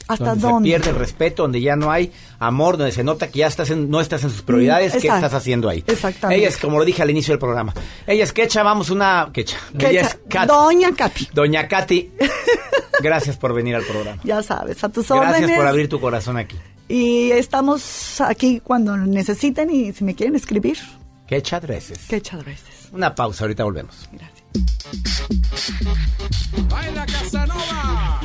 hasta 0.08 0.24
donde 0.26 0.42
dónde. 0.42 0.68
se 0.68 0.74
pierde 0.76 0.90
el 0.90 0.96
respeto, 0.96 1.42
donde 1.44 1.60
ya 1.60 1.76
no 1.76 1.90
hay 1.90 2.12
amor, 2.38 2.76
donde 2.76 2.92
se 2.92 3.04
nota 3.04 3.30
que 3.30 3.38
ya 3.38 3.46
estás 3.46 3.70
en- 3.70 3.88
no 3.88 4.00
estás 4.00 4.24
en 4.24 4.30
sus 4.30 4.42
prioridades, 4.42 4.94
Mm, 4.94 4.98
¿qué 4.98 5.06
estás 5.08 5.32
haciendo 5.32 5.68
ahí? 5.68 5.84
Exactamente. 5.86 6.40
Ella 6.40 6.48
es, 6.48 6.58
como 6.58 6.78
lo 6.78 6.84
dije 6.84 7.00
al 7.02 7.10
inicio 7.10 7.32
del 7.32 7.38
programa, 7.38 7.72
ella 8.06 8.24
es 8.24 8.32
Quecha, 8.32 8.62
vamos 8.64 8.90
una... 8.90 9.30
Quecha. 9.32 9.56
Quecha. 9.72 9.90
Ella 9.90 10.00
es 10.02 10.18
Kat- 10.28 10.48
Doña 10.48 10.92
Katy. 10.94 11.28
Doña 11.32 11.68
Katy, 11.68 12.10
gracias 13.02 13.36
por 13.36 13.54
venir 13.54 13.76
al 13.76 13.84
programa. 13.84 14.20
Ya 14.24 14.42
sabes, 14.42 14.82
a 14.84 14.88
tus 14.88 15.08
Gracias 15.08 15.34
órdenes. 15.36 15.56
por 15.56 15.66
abrir 15.66 15.88
tu 15.88 16.00
corazón 16.00 16.36
aquí. 16.36 16.56
Y 16.88 17.30
estamos 17.30 18.20
aquí 18.20 18.60
cuando 18.62 18.96
necesiten 18.96 19.70
y 19.70 19.92
si 19.92 20.02
me 20.04 20.14
quieren 20.14 20.34
escribir, 20.34 20.78
Quecha 21.32 21.58
Dresses. 21.60 22.00
que 22.08 22.20
veces. 22.44 22.90
Una 22.92 23.14
pausa, 23.14 23.44
ahorita 23.44 23.64
volvemos. 23.64 24.06
Baila 26.68 27.06
Casanova. 27.06 28.20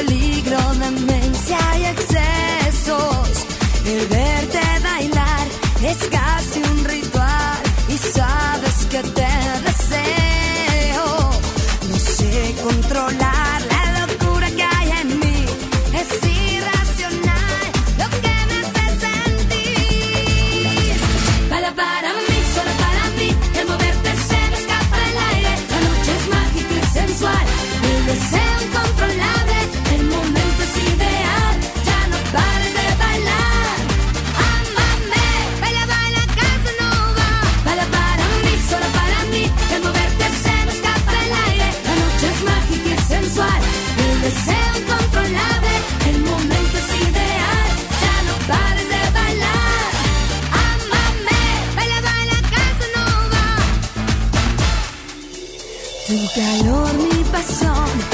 Peligro, 0.00 0.58
demencia 0.78 1.58
y 1.78 1.84
excesos. 1.84 3.46
El 3.86 4.08
calor, 56.34 56.92
mi 56.98 57.24
pasión, 57.24 58.09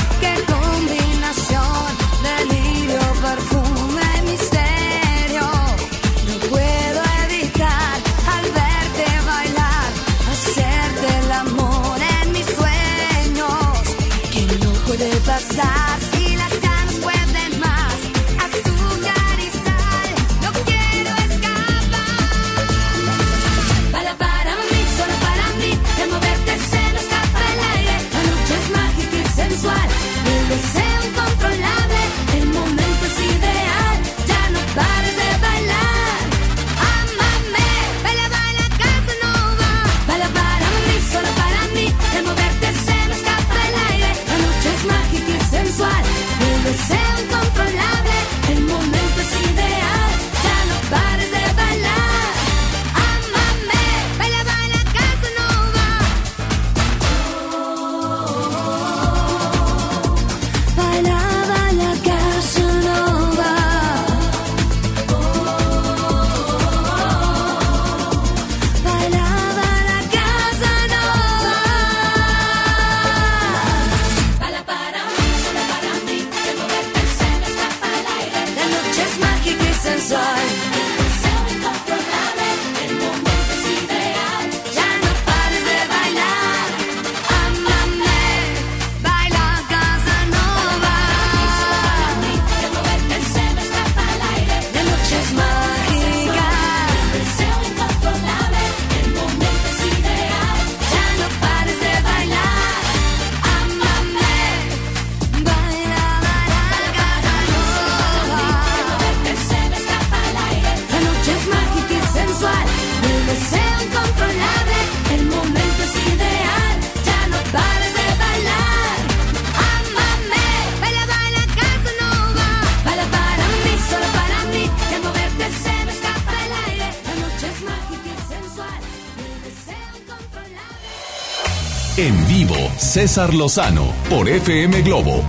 César 133.07 133.34
Lozano 133.34 133.84
por 134.11 134.28
FM 134.28 134.82
Globo. 134.82 135.22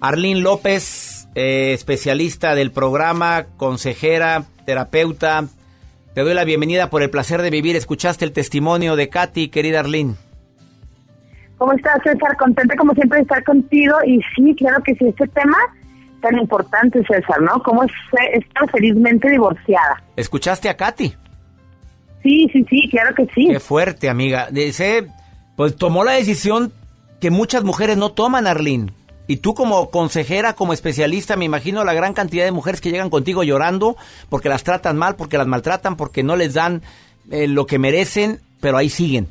Arlín 0.00 0.42
López, 0.42 1.28
eh, 1.34 1.74
especialista 1.74 2.54
del 2.54 2.72
programa, 2.72 3.44
consejera, 3.58 4.44
terapeuta. 4.64 5.44
Te 6.14 6.22
doy 6.22 6.32
la 6.32 6.44
bienvenida 6.44 6.88
por 6.88 7.02
el 7.02 7.10
placer 7.10 7.42
de 7.42 7.50
vivir. 7.50 7.76
Escuchaste 7.76 8.24
el 8.24 8.32
testimonio 8.32 8.96
de 8.96 9.10
Katy, 9.10 9.48
querida 9.48 9.80
Arlín. 9.80 10.16
¿Cómo 11.58 11.74
estás, 11.74 12.02
César? 12.02 12.34
Contenta 12.38 12.74
como 12.74 12.94
siempre 12.94 13.18
de 13.18 13.22
estar 13.24 13.44
contigo. 13.44 13.96
Y 14.06 14.18
sí, 14.34 14.54
claro 14.56 14.82
que 14.82 14.94
sí, 14.94 15.08
este 15.08 15.28
tema 15.28 15.58
tan 16.22 16.38
importante, 16.38 17.04
César, 17.04 17.42
¿no? 17.42 17.62
¿Cómo 17.62 17.84
es 17.84 17.92
estar 18.32 18.70
felizmente 18.70 19.28
divorciada? 19.28 20.02
¿Escuchaste 20.16 20.70
a 20.70 20.76
Katy? 20.78 21.14
Sí, 22.24 22.48
sí, 22.52 22.64
sí, 22.68 22.88
claro 22.90 23.14
que 23.14 23.26
sí. 23.34 23.46
Qué 23.48 23.60
fuerte, 23.60 24.08
amiga. 24.08 24.48
Dice, 24.50 25.06
pues 25.56 25.76
tomó 25.76 26.02
la 26.02 26.12
decisión 26.12 26.72
que 27.20 27.30
muchas 27.30 27.62
mujeres 27.62 27.96
no 27.96 28.10
toman, 28.10 28.46
Arlín. 28.48 28.90
Y 29.26 29.36
tú 29.36 29.54
como 29.54 29.90
consejera, 29.90 30.54
como 30.54 30.72
especialista, 30.72 31.36
me 31.36 31.44
imagino 31.44 31.84
la 31.84 31.94
gran 31.94 32.12
cantidad 32.14 32.44
de 32.44 32.50
mujeres 32.52 32.80
que 32.80 32.90
llegan 32.90 33.08
contigo 33.10 33.42
llorando 33.44 33.96
porque 34.28 34.48
las 34.48 34.64
tratan 34.64 34.96
mal, 34.98 35.14
porque 35.16 35.38
las 35.38 35.46
maltratan, 35.46 35.96
porque 35.96 36.22
no 36.22 36.34
les 36.34 36.52
dan 36.54 36.82
eh, 37.30 37.46
lo 37.46 37.66
que 37.66 37.78
merecen, 37.78 38.40
pero 38.60 38.76
ahí 38.78 38.88
siguen. 38.90 39.28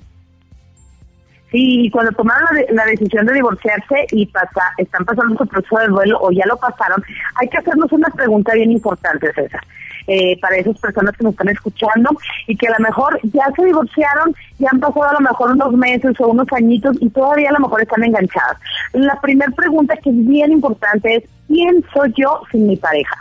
Sí, 1.51 1.85
y 1.85 1.89
cuando 1.91 2.11
tomaron 2.13 2.43
la, 2.51 2.59
de- 2.61 2.73
la 2.73 2.85
decisión 2.85 3.25
de 3.27 3.33
divorciarse 3.33 4.07
y 4.11 4.25
pasa, 4.27 4.61
están 4.77 5.05
pasando 5.05 5.37
su 5.37 5.45
proceso 5.47 5.77
de 5.77 5.87
duelo 5.87 6.17
o 6.21 6.31
ya 6.31 6.45
lo 6.47 6.57
pasaron, 6.57 7.03
hay 7.35 7.47
que 7.49 7.57
hacernos 7.57 7.91
una 7.91 8.09
pregunta 8.09 8.53
bien 8.55 8.71
importante, 8.71 9.31
César. 9.33 9.61
Eh, 10.07 10.39
para 10.39 10.57
esas 10.57 10.77
personas 10.79 11.15
que 11.17 11.23
nos 11.23 11.33
están 11.33 11.49
escuchando 11.49 12.09
y 12.47 12.55
que 12.57 12.67
a 12.67 12.71
lo 12.77 12.83
mejor 12.85 13.19
ya 13.23 13.45
se 13.55 13.65
divorciaron, 13.65 14.35
ya 14.59 14.69
han 14.71 14.79
pasado 14.79 15.09
a 15.09 15.13
lo 15.13 15.19
mejor 15.21 15.51
unos 15.51 15.73
meses 15.73 16.19
o 16.19 16.27
unos 16.27 16.47
añitos 16.51 16.97
y 16.99 17.09
todavía 17.09 17.49
a 17.49 17.53
lo 17.53 17.59
mejor 17.59 17.81
están 17.81 18.03
enganchadas. 18.03 18.57
La 18.93 19.19
primera 19.21 19.51
pregunta 19.51 19.95
que 19.97 20.09
es 20.09 20.27
bien 20.27 20.51
importante 20.51 21.15
es, 21.15 21.23
¿quién 21.47 21.83
soy 21.93 22.13
yo 22.17 22.41
sin 22.51 22.67
mi 22.67 22.75
pareja? 22.77 23.15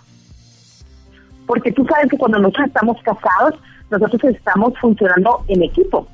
Porque 1.46 1.72
tú 1.72 1.84
sabes 1.86 2.08
que 2.10 2.16
cuando 2.18 2.38
nosotros 2.38 2.68
estamos 2.68 2.96
casados, 3.02 3.54
nosotros 3.90 4.34
estamos 4.34 4.72
funcionando 4.80 5.44
en 5.48 5.62
equipo, 5.62 6.08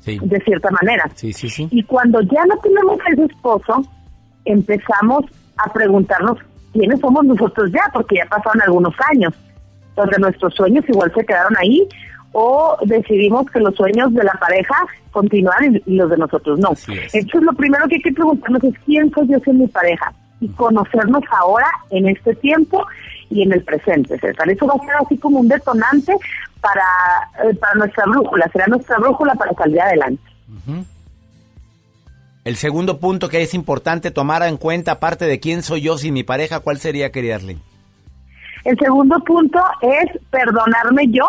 Sí. 0.00 0.18
de 0.22 0.40
cierta 0.40 0.70
manera. 0.70 1.10
Sí, 1.16 1.32
sí, 1.32 1.50
sí. 1.50 1.68
Y 1.70 1.82
cuando 1.82 2.20
ya 2.22 2.44
no 2.46 2.56
tenemos 2.58 2.98
ese 3.12 3.24
esposo, 3.24 3.82
empezamos 4.44 5.24
a 5.56 5.72
preguntarnos 5.72 6.38
quiénes 6.72 7.00
somos 7.00 7.24
nosotros 7.24 7.70
ya, 7.72 7.90
porque 7.92 8.16
ya 8.16 8.26
pasaron 8.26 8.62
algunos 8.62 8.94
años, 9.12 9.34
donde 9.98 10.18
nuestros 10.18 10.54
sueños 10.54 10.84
igual 10.88 11.12
se 11.14 11.24
quedaron 11.24 11.54
ahí, 11.58 11.86
o 12.32 12.76
decidimos 12.84 13.50
que 13.50 13.60
los 13.60 13.74
sueños 13.74 14.12
de 14.14 14.22
la 14.22 14.34
pareja 14.34 14.74
continúan 15.10 15.82
y, 15.86 15.96
los 15.96 16.10
de 16.10 16.16
nosotros 16.16 16.58
no. 16.58 16.70
Entonces 17.12 17.42
lo 17.42 17.52
primero 17.52 17.88
que 17.88 17.96
hay 17.96 18.02
que 18.02 18.12
preguntarnos 18.12 18.62
es 18.64 18.74
quién 18.84 19.10
soy 19.12 19.28
yo 19.28 19.38
sin 19.40 19.58
mi 19.58 19.66
pareja 19.66 20.12
y 20.40 20.48
conocernos 20.48 21.22
ahora 21.30 21.66
en 21.90 22.08
este 22.08 22.34
tiempo 22.36 22.86
y 23.30 23.42
en 23.42 23.52
el 23.52 23.62
presente, 23.62 24.18
César. 24.18 24.48
Eso 24.48 24.66
va 24.66 24.74
a 24.74 24.86
ser 24.86 24.94
así 25.04 25.18
como 25.18 25.40
un 25.40 25.48
detonante 25.48 26.12
para, 26.60 27.50
eh, 27.50 27.54
para 27.54 27.74
nuestra 27.74 28.04
brújula, 28.06 28.48
será 28.52 28.66
nuestra 28.66 28.98
brújula 28.98 29.34
para 29.34 29.52
salir 29.54 29.80
adelante. 29.80 30.22
El 32.44 32.56
segundo 32.56 32.98
punto 32.98 33.28
que 33.28 33.42
es 33.42 33.52
importante 33.52 34.10
tomar 34.10 34.42
en 34.42 34.56
cuenta, 34.56 34.92
aparte 34.92 35.26
de 35.26 35.40
quién 35.40 35.62
soy 35.62 35.82
yo 35.82 35.98
sin 35.98 36.14
mi 36.14 36.24
pareja, 36.24 36.60
¿cuál 36.60 36.78
sería, 36.78 37.10
querida 37.10 37.36
Arlene? 37.36 37.60
El 38.64 38.78
segundo 38.78 39.18
punto 39.20 39.62
es 39.80 40.20
perdonarme 40.30 41.08
yo, 41.08 41.26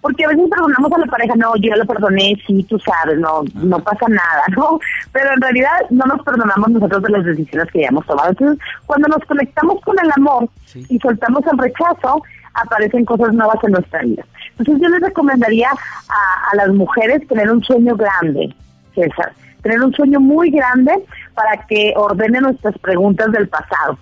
porque 0.00 0.24
a 0.24 0.28
veces 0.28 0.48
perdonamos 0.48 0.92
a 0.92 0.98
la 0.98 1.06
pareja, 1.06 1.34
no, 1.36 1.56
yo 1.56 1.70
ya 1.70 1.76
lo 1.76 1.86
perdoné, 1.86 2.36
sí, 2.46 2.62
tú 2.64 2.78
sabes, 2.78 3.18
no, 3.18 3.42
no 3.54 3.78
pasa 3.80 4.06
nada, 4.08 4.42
¿no? 4.56 4.78
Pero 5.12 5.32
en 5.34 5.40
realidad 5.40 5.70
no 5.90 6.06
nos 6.06 6.22
perdonamos 6.22 6.70
nosotros 6.70 7.02
de 7.02 7.10
las 7.10 7.24
decisiones 7.24 7.70
que 7.72 7.80
ya 7.80 7.88
hemos 7.88 8.06
tomado. 8.06 8.30
Entonces, 8.30 8.64
cuando 8.86 9.08
nos 9.08 9.24
conectamos 9.24 9.80
con 9.82 9.96
el 10.02 10.10
amor 10.16 10.48
y 10.88 10.98
soltamos 10.98 11.42
el 11.50 11.58
rechazo, 11.58 12.22
aparecen 12.54 13.04
cosas 13.04 13.32
nuevas 13.32 13.62
en 13.62 13.72
nuestra 13.72 14.02
vida. 14.02 14.24
Entonces 14.58 14.82
yo 14.82 14.88
les 14.88 15.00
recomendaría 15.00 15.70
a, 15.70 16.50
a 16.50 16.56
las 16.56 16.68
mujeres 16.70 17.26
tener 17.28 17.50
un 17.50 17.62
sueño 17.62 17.96
grande, 17.96 18.54
César, 18.94 19.32
tener 19.62 19.80
un 19.82 19.92
sueño 19.92 20.20
muy 20.20 20.50
grande 20.50 20.92
para 21.34 21.64
que 21.66 21.92
ordene 21.96 22.40
nuestras 22.40 22.76
preguntas 22.78 23.30
del 23.32 23.48
pasado. 23.48 23.98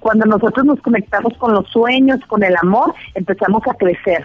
Cuando 0.00 0.26
nosotros 0.26 0.64
nos 0.64 0.80
conectamos 0.80 1.32
con 1.38 1.52
los 1.52 1.68
sueños, 1.68 2.20
con 2.26 2.42
el 2.42 2.54
amor, 2.62 2.94
empezamos 3.14 3.62
a 3.68 3.74
crecer. 3.74 4.24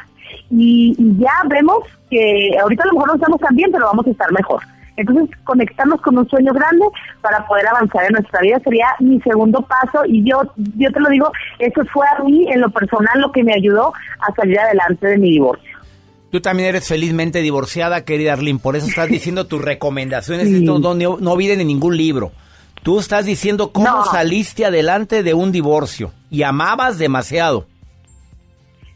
Y, 0.50 0.96
y 0.98 1.18
ya 1.18 1.34
vemos 1.48 1.80
que 2.10 2.58
ahorita 2.62 2.84
a 2.84 2.88
lo 2.88 2.94
mejor 2.94 3.08
no 3.10 3.16
estamos 3.16 3.40
tan 3.40 3.56
bien, 3.56 3.72
pero 3.72 3.86
vamos 3.86 4.08
a 4.08 4.12
estar 4.12 4.32
mejor. 4.32 4.62
Entonces, 4.98 5.30
conectarnos 5.46 6.02
con 6.02 6.18
un 6.18 6.28
sueño 6.30 6.54
grande 6.54 6.86
para 7.22 7.46
poder 7.48 7.68
avanzar 7.68 8.06
en 8.06 8.14
nuestra 8.14 8.42
vida 8.42 8.60
sería 8.64 8.88
mi 9.00 9.20
segundo 9.22 9.62
paso 9.62 10.06
y 10.06 10.24
yo 10.24 10.42
yo 10.78 10.92
te 10.92 11.00
lo 11.00 11.10
digo, 11.10 11.32
eso 11.60 11.82
fue 11.92 12.06
a 12.18 12.24
mí 12.24 12.46
en 12.52 12.62
lo 12.62 12.70
personal 12.70 13.20
lo 13.20 13.32
que 13.32 13.44
me 13.44 13.54
ayudó 13.54 13.94
a 14.20 14.36
salir 14.36 14.60
adelante 14.60 15.08
de 15.08 15.18
mi 15.18 15.32
divorcio. 15.32 15.78
Tú 16.30 16.40
también 16.40 16.70
eres 16.70 16.88
felizmente 16.88 17.40
divorciada, 17.40 18.06
querida 18.06 18.34
Arlene, 18.34 18.60
por 18.60 18.76
eso 18.76 18.88
estás 18.88 19.08
diciendo 19.10 19.48
tus 19.48 19.62
recomendaciones, 19.62 20.48
esto 20.48 20.80
no, 20.80 20.94
no, 20.94 21.18
no 21.20 21.38
vienen 21.38 21.62
en 21.62 21.68
ningún 21.68 21.96
libro. 21.98 22.32
Tú 22.84 23.00
estás 23.00 23.26
diciendo 23.26 23.72
cómo 23.72 23.86
No. 23.88 24.06
saliste 24.06 24.66
adelante 24.66 25.24
de 25.24 25.34
un 25.34 25.52
divorcio 25.52 26.12
y 26.30 26.44
amabas 26.44 26.98
demasiado. 26.98 27.68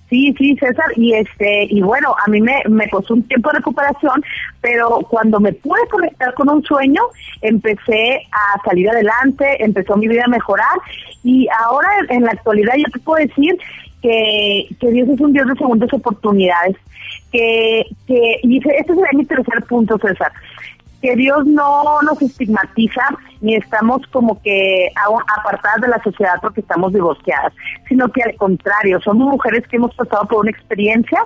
Sí, 0.09 0.33
sí, 0.37 0.55
César, 0.59 0.85
y 0.95 1.13
este, 1.13 1.65
y 1.69 1.81
bueno, 1.81 2.15
a 2.25 2.29
mí 2.29 2.39
me, 2.39 2.61
me 2.69 2.87
costó 2.89 3.15
un 3.15 3.23
tiempo 3.23 3.49
de 3.49 3.57
recuperación, 3.57 4.23
pero 4.61 4.99
cuando 5.09 5.39
me 5.39 5.51
pude 5.51 5.81
conectar 5.89 6.31
con 6.35 6.47
un 6.47 6.63
sueño, 6.63 7.01
empecé 7.41 8.21
a 8.31 8.61
salir 8.63 8.87
adelante, 8.87 9.45
empezó 9.63 9.97
mi 9.97 10.07
vida 10.07 10.23
a 10.25 10.29
mejorar, 10.29 10.77
y 11.23 11.47
ahora 11.65 11.89
en, 12.01 12.17
en 12.17 12.23
la 12.23 12.31
actualidad 12.33 12.73
yo 12.77 12.85
te 12.93 12.99
puedo 12.99 13.25
decir 13.25 13.57
que, 14.03 14.67
que 14.79 14.91
Dios 14.91 15.09
es 15.09 15.19
un 15.19 15.33
Dios 15.33 15.47
de 15.47 15.55
segundas 15.55 15.91
oportunidades, 15.91 16.75
que, 17.31 17.85
que, 18.05 18.39
y 18.43 18.59
ese, 18.59 18.77
este 18.77 18.93
sería 18.93 19.09
mi 19.15 19.25
tercer 19.25 19.63
punto, 19.67 19.97
César, 19.97 20.31
que 21.05 21.15
Dios 21.15 21.45
no 21.45 22.01
nos 22.01 22.19
estigmatiza 22.19 23.03
ni 23.41 23.53
estamos 23.55 24.01
como 24.11 24.41
que 24.41 24.87
a- 24.95 25.39
apartadas 25.39 25.81
de 25.81 25.87
la 25.89 26.01
sociedad 26.01 26.33
porque 26.41 26.61
estamos 26.61 26.93
divorciadas, 26.93 27.53
sino 27.87 28.07
que 28.11 28.23
al 28.23 28.35
contrario, 28.37 28.99
somos 29.01 29.27
mujeres 29.27 29.67
que 29.67 29.75
hemos 29.75 29.93
pasado 29.95 30.25
por 30.27 30.39
una 30.39 30.49
experiencia 30.49 31.19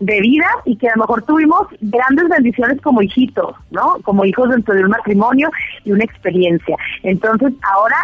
de 0.00 0.20
vida 0.22 0.46
y 0.64 0.76
que 0.76 0.88
a 0.88 0.92
lo 0.96 1.02
mejor 1.02 1.22
tuvimos 1.24 1.66
grandes 1.80 2.26
bendiciones 2.30 2.80
como 2.80 3.02
hijitos, 3.02 3.54
¿no? 3.70 3.96
Como 4.02 4.24
hijos 4.24 4.48
dentro 4.48 4.74
de 4.74 4.84
un 4.84 4.90
matrimonio 4.90 5.50
y 5.84 5.92
una 5.92 6.04
experiencia. 6.04 6.76
Entonces, 7.02 7.52
ahora 7.74 7.96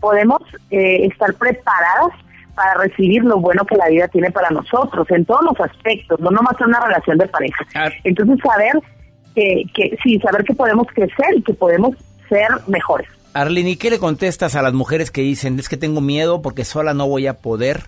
podemos 0.00 0.42
eh, 0.70 1.06
estar 1.06 1.32
preparadas 1.34 2.10
para 2.54 2.74
recibir 2.74 3.22
lo 3.24 3.38
bueno 3.38 3.64
que 3.64 3.76
la 3.76 3.88
vida 3.88 4.08
tiene 4.08 4.30
para 4.32 4.50
nosotros 4.50 5.08
en 5.12 5.24
todos 5.24 5.42
los 5.44 5.58
aspectos, 5.60 6.20
no 6.20 6.30
nomás 6.30 6.60
en 6.60 6.66
una 6.66 6.80
relación 6.80 7.16
de 7.16 7.26
pareja. 7.28 7.64
Entonces, 8.04 8.38
saber 8.44 8.72
que, 9.38 9.64
que 9.74 9.96
sí, 10.02 10.18
saber 10.18 10.44
que 10.44 10.54
podemos 10.54 10.86
crecer 10.92 11.36
y 11.36 11.42
que 11.42 11.54
podemos 11.54 11.96
ser 12.28 12.48
mejores. 12.66 13.08
Arlene, 13.32 13.70
¿y 13.70 13.76
qué 13.76 13.90
le 13.90 13.98
contestas 13.98 14.56
a 14.56 14.62
las 14.62 14.72
mujeres 14.72 15.10
que 15.10 15.20
dicen, 15.20 15.58
es 15.58 15.68
que 15.68 15.76
tengo 15.76 16.00
miedo 16.00 16.42
porque 16.42 16.64
sola 16.64 16.94
no 16.94 17.06
voy 17.06 17.26
a 17.26 17.38
poder, 17.38 17.84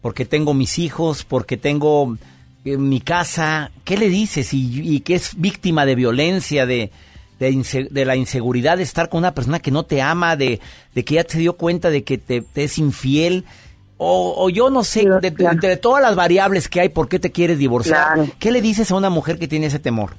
porque 0.00 0.24
tengo 0.24 0.54
mis 0.54 0.78
hijos, 0.78 1.24
porque 1.24 1.56
tengo 1.56 2.16
eh, 2.64 2.78
mi 2.78 3.00
casa? 3.00 3.70
¿Qué 3.84 3.98
le 3.98 4.08
dices? 4.08 4.54
Y, 4.54 4.80
y 4.82 5.00
que 5.00 5.14
es 5.14 5.38
víctima 5.38 5.84
de 5.84 5.94
violencia, 5.94 6.64
de, 6.64 6.90
de, 7.38 8.04
la 8.04 8.16
inseguridad 8.16 8.78
de 8.78 8.84
estar 8.84 9.10
con 9.10 9.18
una 9.18 9.34
persona 9.34 9.60
que 9.60 9.70
no 9.70 9.84
te 9.84 10.00
ama, 10.00 10.36
de, 10.36 10.60
de 10.94 11.04
que 11.04 11.16
ya 11.16 11.24
se 11.28 11.38
dio 11.38 11.54
cuenta 11.54 11.90
de 11.90 12.02
que 12.02 12.16
te, 12.16 12.40
te 12.40 12.64
es 12.64 12.78
infiel. 12.78 13.44
O, 13.98 14.34
o 14.38 14.50
yo 14.50 14.70
no 14.70 14.84
sé, 14.84 15.06
de, 15.20 15.34
entre 15.38 15.76
todas 15.76 16.02
las 16.02 16.16
variables 16.16 16.68
que 16.68 16.80
hay, 16.80 16.88
¿por 16.88 17.08
qué 17.08 17.18
te 17.18 17.30
quieres 17.30 17.58
divorciar? 17.58 18.14
Claro. 18.14 18.30
¿Qué 18.38 18.50
le 18.50 18.62
dices 18.62 18.90
a 18.90 18.96
una 18.96 19.10
mujer 19.10 19.38
que 19.38 19.48
tiene 19.48 19.66
ese 19.66 19.78
temor? 19.78 20.16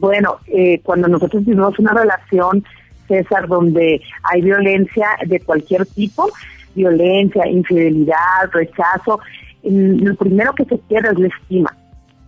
Bueno, 0.00 0.38
eh, 0.46 0.80
cuando 0.82 1.08
nosotros 1.08 1.44
vivimos 1.44 1.78
una 1.78 1.92
relación, 1.92 2.64
César, 3.06 3.46
donde 3.46 4.00
hay 4.22 4.40
violencia 4.40 5.08
de 5.26 5.40
cualquier 5.40 5.84
tipo, 5.84 6.30
violencia, 6.74 7.46
infidelidad, 7.46 8.50
rechazo, 8.50 9.20
lo 9.62 10.14
primero 10.14 10.54
que 10.54 10.64
se 10.64 10.78
pierde 10.78 11.10
es 11.10 11.18
la 11.18 11.28
estima 11.28 11.76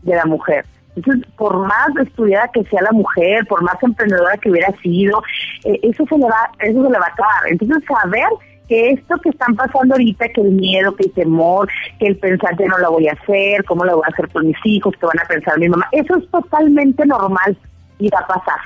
de 0.03 0.15
la 0.15 0.27
mujer. 0.27 0.67
Entonces, 0.95 1.27
por 1.39 1.67
más 1.67 1.89
estudiada 2.05 2.51
que 2.53 2.63
sea 2.65 2.83
la 2.83 2.93
mujer, 2.93 3.47
por 3.47 3.63
más 3.63 3.83
emprendedora 3.83 4.37
que 4.37 4.51
hubiera 4.51 4.71
sido, 4.83 5.23
eh, 5.65 5.81
eso 5.83 6.05
se 6.07 6.19
le 6.19 6.25
va, 6.27 6.51
eso 6.59 6.85
se 6.85 6.91
le 6.91 6.99
va 6.99 7.07
a 7.07 7.13
acabar. 7.13 7.47
Entonces, 7.49 7.83
saber 7.87 8.29
que 8.73 8.89
esto 8.93 9.19
que 9.19 9.29
están 9.29 9.55
pasando 9.55 9.93
ahorita, 9.93 10.31
que 10.31 10.41
el 10.41 10.53
miedo, 10.53 10.97
que 10.97 11.05
el 11.05 11.13
temor, 11.13 11.69
que 11.99 12.07
el 12.07 12.17
pensar 12.17 12.57
que 12.57 12.67
no 12.67 12.79
lo 12.79 12.93
voy 12.93 13.07
a 13.07 13.13
hacer, 13.13 13.63
cómo 13.67 13.85
lo 13.85 13.97
voy 13.97 14.05
a 14.07 14.13
hacer 14.15 14.31
con 14.31 14.47
mis 14.47 14.57
hijos, 14.65 14.95
que 14.99 15.05
van 15.05 15.21
a 15.23 15.29
pensar 15.29 15.59
mi 15.59 15.69
mamá, 15.69 15.87
eso 15.93 16.17
es 16.17 16.27
totalmente 16.31 17.05
normal 17.05 17.55
y 17.99 18.09
va 18.09 18.21
a 18.21 18.27
pasar. 18.27 18.61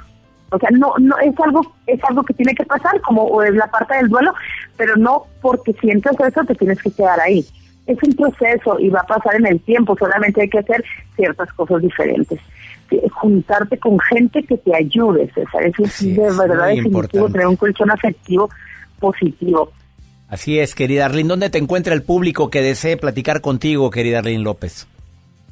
O 0.52 0.58
sea, 0.60 0.68
no, 0.70 0.94
no 1.00 1.18
es 1.18 1.34
algo, 1.40 1.60
es 1.88 1.98
algo 2.04 2.22
que 2.22 2.34
tiene 2.34 2.54
que 2.54 2.64
pasar, 2.64 3.00
como 3.00 3.42
es 3.42 3.52
la 3.54 3.66
parte 3.66 3.96
del 3.96 4.08
duelo, 4.08 4.32
pero 4.76 4.94
no 4.94 5.24
porque 5.42 5.72
sientas 5.72 6.14
eso 6.20 6.44
te 6.44 6.54
tienes 6.54 6.80
que 6.80 6.92
quedar 6.92 7.18
ahí. 7.18 7.44
Es 7.88 7.98
un 8.04 8.14
proceso 8.14 8.78
y 8.78 8.88
va 8.88 9.00
a 9.00 9.06
pasar 9.06 9.34
en 9.34 9.46
el 9.46 9.58
tiempo, 9.58 9.96
solamente 9.98 10.42
hay 10.42 10.48
que 10.48 10.60
hacer 10.60 10.84
ciertas 11.16 11.52
cosas 11.54 11.82
diferentes. 11.82 12.38
juntarte 13.10 13.76
con 13.78 13.98
gente 13.98 14.44
que 14.44 14.56
te 14.56 14.72
ayude, 14.72 15.28
César. 15.34 15.64
Eso 15.64 15.82
sí, 15.86 16.14
de 16.14 16.28
es, 16.28 16.38
verdad 16.38 16.66
muy 16.66 16.76
definitivo, 16.76 16.98
importante. 17.00 17.32
tener 17.32 17.46
un 17.48 17.56
colchón 17.56 17.90
afectivo 17.90 18.48
positivo. 19.00 19.72
Así 20.28 20.58
es, 20.58 20.74
querida 20.74 21.06
Arlene. 21.06 21.28
¿Dónde 21.28 21.50
te 21.50 21.58
encuentra 21.58 21.94
el 21.94 22.02
público 22.02 22.50
que 22.50 22.62
desee 22.62 22.96
platicar 22.96 23.40
contigo, 23.40 23.90
querida 23.90 24.18
Arlene 24.18 24.42
López? 24.42 24.86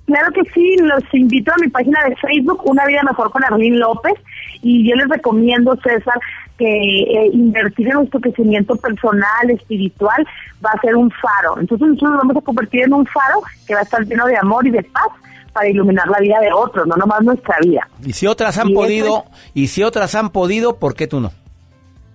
Claro 0.06 0.32
que 0.32 0.42
sí, 0.52 0.76
los 0.80 1.02
invito 1.14 1.50
a 1.52 1.56
mi 1.62 1.68
página 1.68 1.98
de 2.06 2.16
Facebook, 2.16 2.60
Una 2.66 2.84
Vida 2.86 3.02
Mejor 3.04 3.30
con 3.30 3.42
Arlene 3.42 3.78
López, 3.78 4.12
y 4.60 4.86
yo 4.86 4.94
les 4.96 5.08
recomiendo, 5.08 5.74
César, 5.76 6.18
que 6.58 6.66
eh, 6.66 7.30
invertir 7.32 7.88
en 7.88 7.94
nuestro 7.94 8.20
crecimiento 8.20 8.76
personal, 8.76 9.50
espiritual, 9.50 10.26
va 10.64 10.70
a 10.70 10.80
ser 10.80 10.94
un 10.94 11.10
faro. 11.10 11.58
Entonces 11.58 11.88
nosotros 11.88 12.10
nos 12.10 12.20
vamos 12.20 12.36
a 12.36 12.40
convertir 12.42 12.82
en 12.82 12.92
un 12.92 13.06
faro 13.06 13.42
que 13.66 13.74
va 13.74 13.80
a 13.80 13.84
estar 13.84 14.04
lleno 14.04 14.26
de 14.26 14.36
amor 14.36 14.66
y 14.66 14.70
de 14.70 14.82
paz 14.82 15.08
para 15.54 15.68
iluminar 15.68 16.06
la 16.08 16.18
vida 16.18 16.38
de 16.40 16.52
otros, 16.52 16.86
no 16.86 16.96
nomás 16.96 17.22
nuestra 17.22 17.56
vida. 17.62 17.88
Y 18.04 18.12
si 18.12 18.26
otras 18.26 18.58
han 18.58 18.70
Y 18.70 18.74
podido, 18.74 19.24
y 19.54 19.68
si 19.68 19.82
otras 19.84 20.14
han 20.14 20.30
podido, 20.30 20.76
¿por 20.76 20.94
qué 20.94 21.06
tú 21.06 21.20
no? 21.20 21.32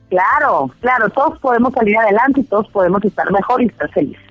Claro, 0.10 0.72
claro, 0.80 1.10
todos 1.10 1.40
podemos 1.40 1.74
salir 1.74 1.98
adelante 1.98 2.42
y 2.42 2.44
todos 2.44 2.68
podemos 2.70 3.04
estar 3.04 3.32
mejor 3.32 3.62
y 3.62 3.68
estar 3.68 3.90
felices. 3.92 4.24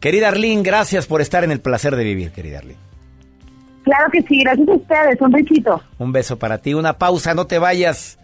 Querida 0.00 0.28
Arlene, 0.28 0.62
gracias 0.62 1.06
por 1.06 1.20
estar 1.20 1.44
en 1.44 1.52
el 1.52 1.60
placer 1.60 1.94
de 1.94 2.04
vivir, 2.04 2.32
querida 2.32 2.58
Arlene. 2.58 2.78
Claro 3.84 4.10
que 4.10 4.22
sí, 4.22 4.42
gracias 4.42 4.68
a 4.68 4.72
ustedes, 4.72 5.20
un 5.20 5.30
besito. 5.30 5.82
Un 5.98 6.12
beso 6.12 6.38
para 6.38 6.58
ti, 6.58 6.74
una 6.74 6.94
pausa, 6.94 7.34
no 7.34 7.46
te 7.46 7.58
vayas. 7.58 8.18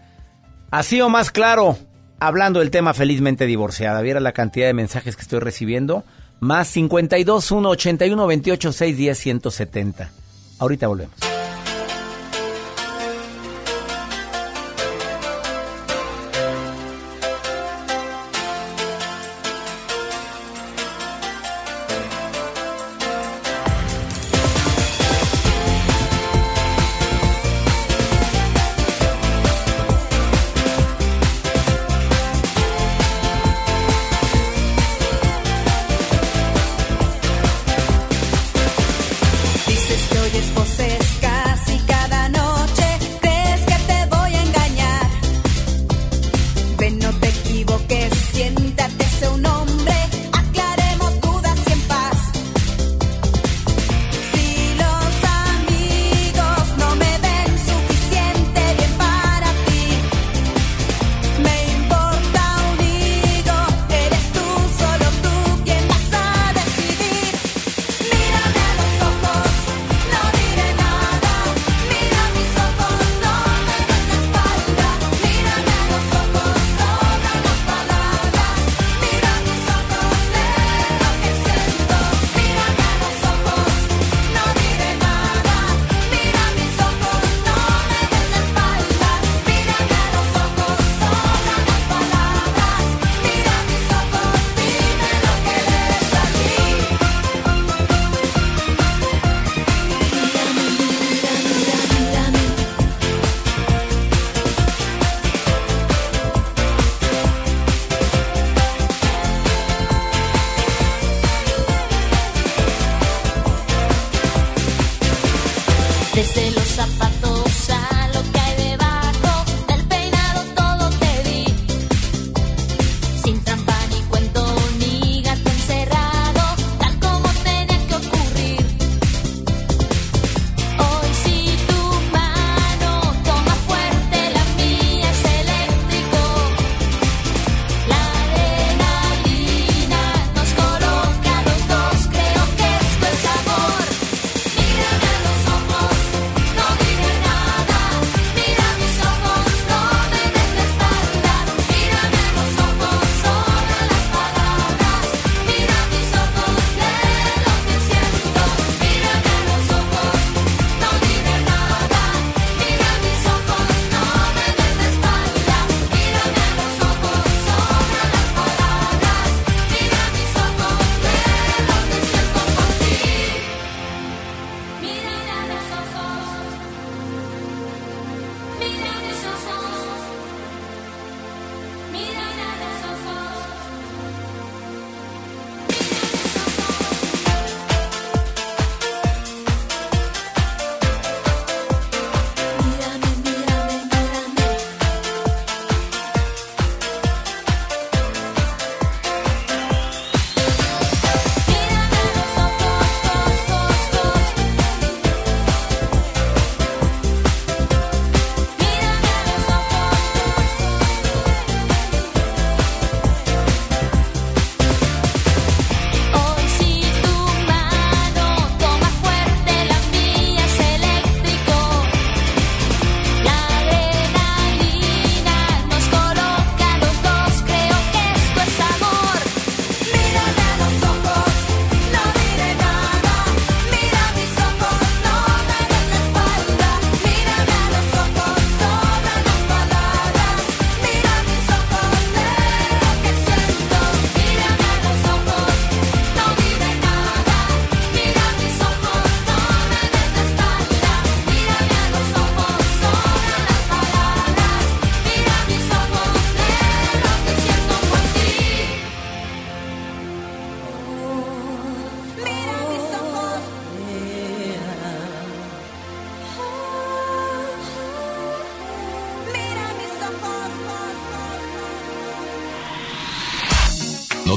Así 0.70 1.00
o 1.00 1.08
más 1.08 1.30
claro, 1.30 1.76
hablando 2.18 2.60
del 2.60 2.70
tema 2.70 2.94
felizmente 2.94 3.46
divorciada. 3.46 4.00
Viera 4.00 4.20
la 4.20 4.32
cantidad 4.32 4.66
de 4.66 4.74
mensajes 4.74 5.16
que 5.16 5.22
estoy 5.22 5.40
recibiendo. 5.40 6.04
Más 6.40 6.68
52 6.68 7.50
1 7.50 7.68
81 7.68 8.26
28 8.26 8.72
6 8.72 8.96
10 8.96 9.18
170. 9.18 10.10
Ahorita 10.58 10.86
volvemos. 10.86 11.35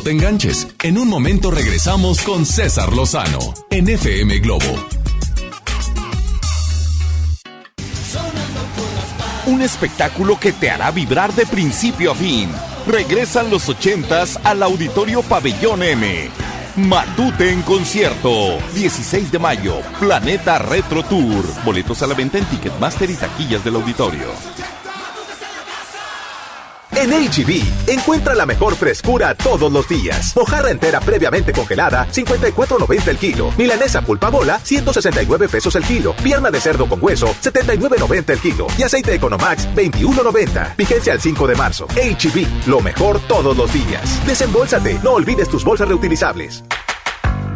Te 0.04 0.12
enganches. 0.12 0.68
En 0.84 0.98
un 0.98 1.10
momento 1.10 1.52
regresamos 1.52 2.22
con 2.22 2.46
César 2.46 2.94
Lozano 2.94 3.40
en 3.70 3.90
FM 3.90 4.40
Globo. 4.40 4.66
Un 9.48 9.62
espectáculo 9.62 10.40
que 10.40 10.54
te 10.54 10.70
hará 10.70 10.92
vibrar 10.92 11.34
de 11.34 11.46
principio 11.46 12.12
a 12.12 12.16
fin. 12.16 12.50
Regresan 12.88 13.50
los 13.50 13.68
ochentas 13.68 14.40
al 14.44 14.64
Auditorio 14.64 15.22
Pabellón 15.22 15.84
M. 15.84 16.30
Matute 16.78 17.52
en 17.52 17.62
concierto. 17.64 18.58
16 18.74 19.32
de 19.32 19.40
mayo. 19.40 19.82
Planeta 20.00 20.60
Retro 20.60 21.04
Tour. 21.04 21.44
Boletos 21.66 22.02
a 22.04 22.08
la 22.08 22.14
venta 22.14 22.38
en 22.38 22.46
Ticketmaster 22.46 23.10
y 23.10 23.16
taquillas 23.16 23.64
del 23.64 23.76
auditorio. 23.76 24.28
En 27.00 27.12
HB, 27.12 27.88
encuentra 27.88 28.36
la 28.36 28.46
mejor 28.46 28.76
frescura 28.76 29.34
todos 29.34 29.72
los 29.72 29.88
días. 29.88 30.36
Mojarra 30.36 30.70
entera 30.70 31.00
previamente 31.00 31.54
congelada, 31.54 32.06
54.90 32.12 33.08
el 33.08 33.18
kilo. 33.18 33.54
Milanesa 33.58 34.02
pulpa 34.02 34.30
bola, 34.30 34.60
169 34.62 35.48
pesos 35.48 35.76
el 35.76 35.84
kilo. 35.86 36.14
Pierna 36.22 36.52
de 36.52 36.60
cerdo 36.60 36.90
con 36.90 37.02
hueso, 37.02 37.28
79.90 37.42 38.30
el 38.32 38.40
kilo. 38.40 38.68
Y 38.78 38.84
aceite 38.84 39.14
Economax, 39.14 39.70
21.90. 39.76 40.76
Vigencia 40.76 41.14
al 41.14 41.22
5 41.22 41.48
de 41.48 41.56
marzo. 41.56 41.88
HB, 41.88 42.68
lo 42.68 42.82
mejor 42.82 43.22
todos 43.30 43.56
los 43.56 43.72
días. 43.72 44.20
Desembolsate, 44.28 45.00
no 45.02 45.12
olvides 45.12 45.48
tus 45.48 45.64
bolsas 45.64 45.88
reutilizables. 45.88 46.66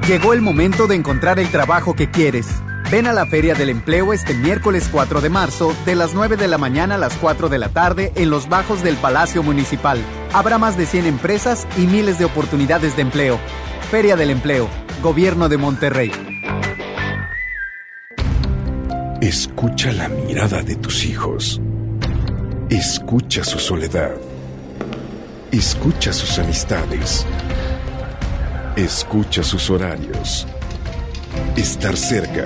Llegó 0.08 0.32
el 0.32 0.42
momento 0.42 0.88
de 0.88 0.96
encontrar 0.96 1.38
el 1.40 1.52
trabajo 1.52 1.94
que 1.96 2.10
quieres. 2.10 2.48
Ven 2.92 3.08
a 3.08 3.14
la 3.14 3.26
Feria 3.26 3.56
del 3.56 3.70
Empleo 3.70 4.14
este 4.14 4.34
miércoles 4.34 4.88
4 4.92 5.22
de 5.22 5.30
marzo, 5.30 5.76
de 5.86 5.96
las 5.96 6.14
9 6.14 6.38
de 6.38 6.48
la 6.48 6.58
mañana 6.58 6.96
a 6.96 6.98
las 6.98 7.16
4 7.16 7.50
de 7.50 7.58
la 7.58 7.70
tarde, 7.70 8.12
en 8.16 8.30
los 8.30 8.50
bajos 8.50 8.84
del 8.84 8.96
Palacio 8.98 9.42
Municipal. 9.42 10.00
Habrá 10.32 10.58
más 10.58 10.78
de 10.78 10.86
100 10.86 11.08
empresas 11.08 11.68
y 11.78 11.88
miles 11.88 12.20
de 12.20 12.26
oportunidades 12.26 12.96
de 12.96 13.02
empleo. 13.02 13.40
Feria 13.90 14.16
del 14.16 14.30
Empleo, 14.30 14.70
Gobierno 15.02 15.50
de 15.50 15.58
Monterrey. 15.58 16.12
Escucha 19.22 19.92
la 19.92 20.10
mirada 20.10 20.62
de 20.62 20.76
tus 20.76 21.06
hijos. 21.06 21.62
Escucha 22.70 23.44
su 23.44 23.58
soledad. 23.58 24.16
Escucha 25.52 26.12
sus 26.12 26.38
amistades. 26.40 27.26
Escucha 28.76 29.44
sus 29.44 29.70
horarios. 29.70 30.46
Estar 31.56 31.96
cerca 31.96 32.46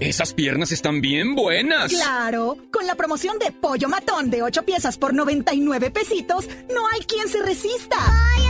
Esas 0.00 0.32
piernas 0.32 0.72
están 0.72 1.02
bien 1.02 1.34
buenas. 1.34 1.92
Claro, 1.92 2.56
con 2.72 2.86
la 2.86 2.94
promoción 2.94 3.38
de 3.38 3.52
pollo 3.52 3.86
matón 3.86 4.30
de 4.30 4.42
8 4.42 4.62
piezas 4.62 4.96
por 4.96 5.12
99 5.12 5.90
pesitos, 5.90 6.48
no 6.72 6.88
hay 6.88 7.00
quien 7.00 7.28
se 7.28 7.42
resista. 7.42 7.96
Corazón. 7.96 8.49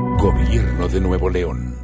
Gobierno 0.21 0.87
de 0.87 1.01
Nuevo 1.01 1.31
León. 1.31 1.75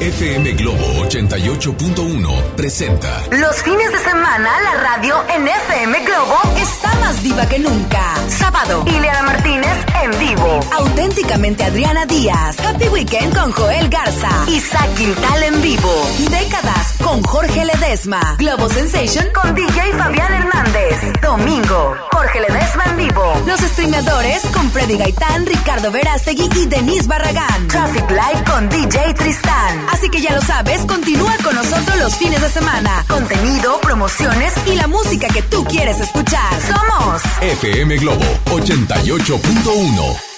FM 0.00 0.52
Globo 0.52 1.04
88.1 1.04 2.42
presenta 2.56 3.20
Los 3.32 3.62
fines 3.62 3.92
de 3.92 3.98
semana 3.98 4.48
la 4.62 4.80
radio 4.80 5.16
en 5.34 5.46
FM 5.46 6.04
Globo 6.04 6.38
está 6.56 6.94
más 7.00 7.22
viva 7.22 7.46
que 7.46 7.58
nunca. 7.58 8.14
Sábado, 8.28 8.84
Ileana 8.86 9.22
Martínez 9.22 9.76
en 10.04 10.18
vivo. 10.18 10.60
Auténticamente 10.72 11.64
Adriana 11.64 12.06
Díaz. 12.06 12.58
Happy 12.60 12.88
Weekend 12.88 13.36
con 13.36 13.52
Joel 13.52 13.90
Garza. 13.90 14.30
Isaac 14.48 14.94
Quintal 14.94 15.42
en 15.42 15.60
vivo. 15.60 16.08
Décadas 16.30 16.87
con 17.02 17.22
Jorge 17.22 17.64
Ledesma. 17.64 18.36
Globo 18.38 18.68
Sensation 18.68 19.26
con 19.34 19.54
DJ 19.54 19.92
Fabián 19.96 20.32
Hernández. 20.32 21.20
Domingo, 21.22 21.94
Jorge 22.12 22.40
Ledesma 22.40 22.84
en 22.86 22.96
vivo. 22.96 23.42
Los 23.46 23.60
streamadores 23.60 24.42
con 24.52 24.70
Freddy 24.70 24.96
Gaitán, 24.96 25.46
Ricardo 25.46 25.90
Verástegui 25.90 26.48
y 26.56 26.66
Denise 26.66 27.06
Barragán. 27.06 27.68
Traffic 27.68 28.10
Live 28.10 28.44
con 28.50 28.68
DJ 28.68 29.14
Tristán. 29.14 29.86
Así 29.92 30.08
que 30.08 30.20
ya 30.20 30.34
lo 30.34 30.40
sabes, 30.42 30.84
continúa 30.86 31.34
con 31.42 31.54
nosotros 31.54 31.96
los 31.98 32.16
fines 32.16 32.40
de 32.40 32.48
semana. 32.48 33.04
Contenido, 33.08 33.80
promociones 33.80 34.52
y 34.66 34.74
la 34.74 34.86
música 34.86 35.28
que 35.28 35.42
tú 35.42 35.64
quieres 35.64 36.00
escuchar. 36.00 36.52
Somos 36.60 37.22
FM 37.40 37.96
Globo 37.98 38.24
88.1. 38.46 40.37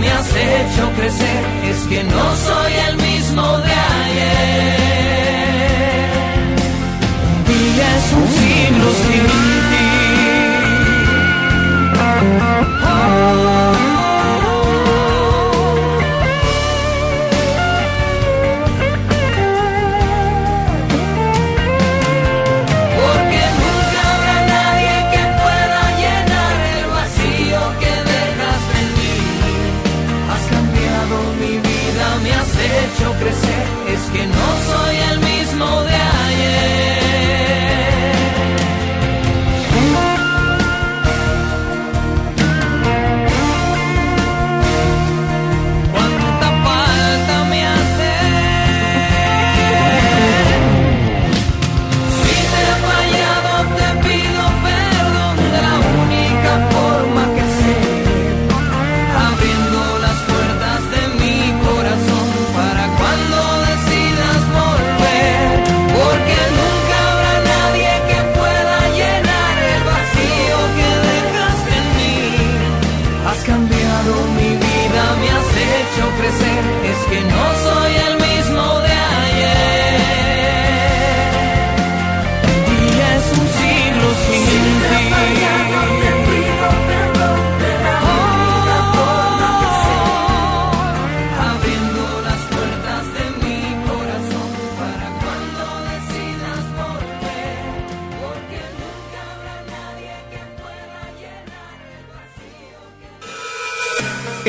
me 0.00 0.10
has 0.10 0.28
hecho 0.28 0.90
crecer. 0.96 1.44
Es 1.70 1.80
que 1.88 2.04
no 2.04 2.36
soy 2.36 2.72
el 2.88 2.96
mismo 2.96 3.58
de 3.58 3.72
ayer. 4.00 4.78
Y 7.48 7.80
es 7.94 8.04
un 8.20 8.26
siglo 8.38 8.86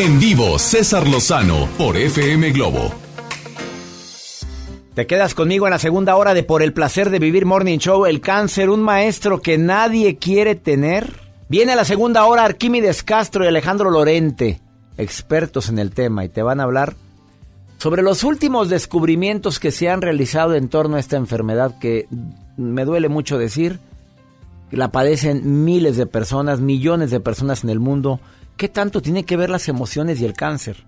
En 0.02 0.18
vivo, 0.18 0.58
César 0.58 1.06
Lozano 1.10 1.68
por 1.78 1.97
FM 1.97 2.52
Globo. 2.52 2.89
Te 4.93 5.06
quedas 5.06 5.34
conmigo 5.34 5.68
en 5.68 5.72
la 5.72 5.78
segunda 5.78 6.16
hora 6.16 6.34
de 6.34 6.43
Por 6.43 6.64
el 6.64 6.72
placer 6.72 7.10
de 7.10 7.20
vivir 7.20 7.45
Morning 7.45 7.80
Show, 7.80 8.06
el 8.06 8.22
cáncer, 8.22 8.70
un 8.70 8.82
maestro 8.82 9.41
que 9.41 9.58
nadie 9.58 10.16
quiere 10.16 10.56
tener. 10.56 11.20
Viene 11.50 11.74
a 11.74 11.76
la 11.76 11.84
segunda 11.84 12.24
hora 12.24 12.45
Arquímedes 12.45 13.04
Castro 13.04 13.43
y 13.43 13.47
Alejandro 13.50 13.91
Lorente, 13.91 14.62
expertos 14.97 15.68
en 15.68 15.80
el 15.80 15.91
tema, 15.91 16.24
y 16.24 16.30
te 16.30 16.43
van 16.43 16.62
a 16.62 16.64
hablar 16.64 16.95
sobre 17.78 18.02
los 18.02 18.24
últimos 18.24 18.70
descubrimientos 18.70 19.60
que 19.60 19.72
se 19.72 19.89
han 19.89 20.02
realizado 20.02 20.56
en 20.56 20.70
torno 20.70 20.95
a 20.95 21.02
esta 21.02 21.18
enfermedad 21.18 21.78
que 21.78 22.08
me 22.56 22.86
duele 22.86 23.10
mucho 23.10 23.38
decir, 23.38 23.82
la 24.72 24.93
padecen 24.93 25.66
miles 25.66 25.97
de 25.97 26.06
personas, 26.06 26.62
millones 26.62 27.12
de 27.12 27.20
personas 27.20 27.66
en 27.66 27.70
el 27.70 27.82
mundo. 27.82 28.22
¿Qué 28.60 28.68
tanto 28.68 29.01
tiene 29.01 29.24
que 29.24 29.38
ver 29.38 29.49
las 29.49 29.70
emociones 29.70 30.20
y 30.20 30.26
el 30.26 30.34
cáncer? 30.34 30.84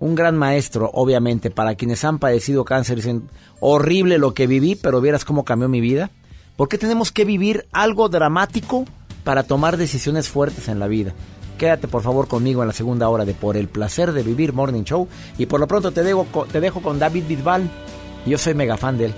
Un 0.00 0.16
gran 0.16 0.36
maestro, 0.36 0.90
obviamente, 0.92 1.48
para 1.48 1.76
quienes 1.76 2.04
han 2.04 2.18
padecido 2.18 2.64
cáncer, 2.64 2.96
dicen, 2.96 3.28
horrible 3.60 4.18
lo 4.18 4.34
que 4.34 4.48
viví, 4.48 4.74
pero 4.74 5.00
vieras 5.00 5.24
cómo 5.24 5.44
cambió 5.44 5.68
mi 5.68 5.80
vida. 5.80 6.10
¿Por 6.56 6.68
qué 6.68 6.76
tenemos 6.76 7.12
que 7.12 7.24
vivir 7.24 7.66
algo 7.70 8.08
dramático 8.08 8.84
para 9.22 9.44
tomar 9.44 9.76
decisiones 9.76 10.28
fuertes 10.28 10.66
en 10.66 10.80
la 10.80 10.88
vida? 10.88 11.14
Quédate 11.56 11.86
por 11.86 12.02
favor 12.02 12.26
conmigo 12.26 12.62
en 12.62 12.68
la 12.68 12.74
segunda 12.74 13.08
hora 13.08 13.24
de 13.24 13.34
Por 13.34 13.56
el 13.56 13.68
placer 13.68 14.10
de 14.10 14.24
vivir 14.24 14.52
Morning 14.52 14.82
Show. 14.82 15.06
Y 15.38 15.46
por 15.46 15.60
lo 15.60 15.68
pronto 15.68 15.92
te 15.92 16.02
dejo, 16.02 16.26
te 16.50 16.60
dejo 16.60 16.82
con 16.82 16.98
David 16.98 17.26
Bisbal. 17.28 17.70
Yo 18.26 18.38
soy 18.38 18.54
mega 18.54 18.76
fan 18.76 18.98
de 18.98 19.04
él. 19.04 19.14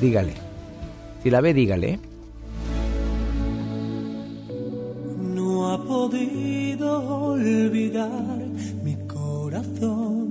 Dígale. 0.00 0.34
Si 1.22 1.30
la 1.30 1.40
ve, 1.40 1.54
dígale. 1.54 1.90
¿eh? 1.90 2.00
No 5.74 5.82
podido 5.82 7.32
olvidar 7.32 8.38
mi 8.84 8.94
corazón, 9.08 10.28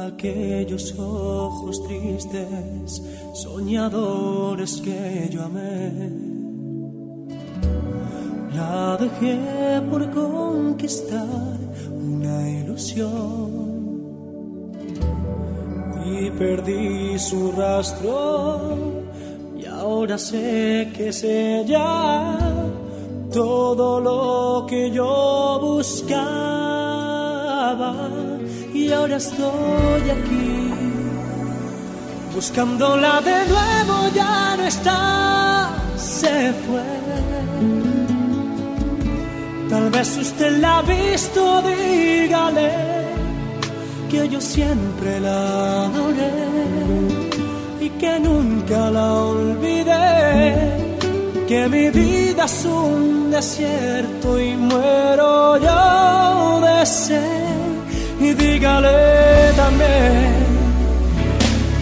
aquellos 0.00 0.98
ojos 0.98 1.80
tristes, 1.84 3.02
soñadores 3.34 4.80
que 4.80 5.28
yo 5.30 5.44
amé. 5.44 6.10
La 8.52 8.96
dejé 8.96 9.80
por 9.88 10.10
conquistar 10.10 11.56
una 11.94 12.50
ilusión. 12.50 13.50
Y 16.04 16.30
perdí 16.30 17.16
su 17.16 17.52
rastro 17.52 18.76
y 19.56 19.66
ahora 19.66 20.18
sé 20.18 20.90
que 20.96 21.10
es 21.10 21.22
ella 21.22 22.50
todo 23.32 24.00
lo 24.00 24.66
que 24.66 24.90
yo 24.90 25.58
buscaba 25.60 26.34
y 28.74 28.90
ahora 28.92 29.16
estoy 29.16 30.10
aquí 30.10 30.70
buscándola 32.34 33.20
de 33.20 33.46
nuevo 33.46 34.08
ya 34.14 34.56
no 34.56 34.64
está 34.64 35.70
se 35.96 36.52
fue. 36.64 36.82
Tal 39.68 39.90
vez 39.90 40.16
usted 40.16 40.58
la 40.58 40.78
ha 40.78 40.82
visto 40.82 41.62
dígale 41.62 42.72
que 44.10 44.28
yo 44.28 44.40
siempre 44.40 45.20
la 45.20 45.86
adoré 45.86 46.32
y 47.80 47.88
que 47.90 48.18
nunca 48.18 48.90
la 48.90 49.14
olvidé 49.14 50.79
que 51.50 51.68
mi 51.68 51.90
vida 51.90 52.44
es 52.44 52.64
un 52.64 53.28
desierto 53.32 54.40
y 54.40 54.54
muero 54.54 55.56
yo 55.66 56.60
de 56.64 56.86
sed. 56.86 57.74
Y 58.20 58.34
dígale 58.34 59.52
también 59.56 60.32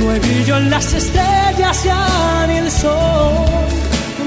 No 0.00 0.10
hay 0.10 0.18
brillo 0.18 0.56
en 0.56 0.70
las 0.70 0.92
estrellas 0.94 1.84
ya 1.84 2.44
ni 2.48 2.56
el 2.56 2.70
sol 2.72 3.34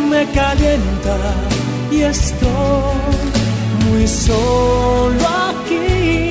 me 0.10 0.26
calienta 0.32 1.18
y 1.92 2.02
estoy 2.04 2.96
muy 3.90 4.08
solo 4.08 5.26
aquí 5.50 6.29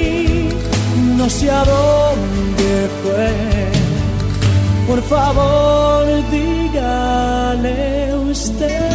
no 1.29 1.35
sé 1.35 1.51
a 1.51 1.63
dónde 1.63 2.89
fue. 3.03 3.31
Por 4.87 5.03
favor, 5.03 6.07
dígale 6.31 8.15
usted. 8.31 8.89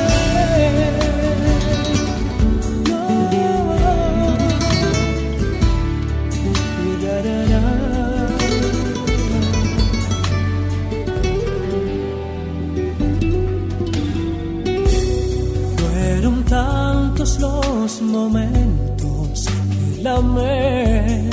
Fueron 15.78 16.44
tantos 16.46 17.40
los 17.40 18.02
momentos 18.02 19.46
que 19.96 20.02
la 20.02 20.16
amé 20.16 21.33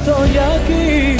estoy 0.00 0.36
aquí 0.38 1.16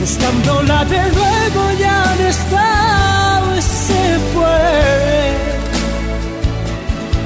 buscándola 0.00 0.84
de 0.84 1.02
nuevo 1.16 1.62
ya 1.78 2.14
no 2.18 2.26
está 2.28 3.42
se 3.60 4.18
fue. 4.32 4.60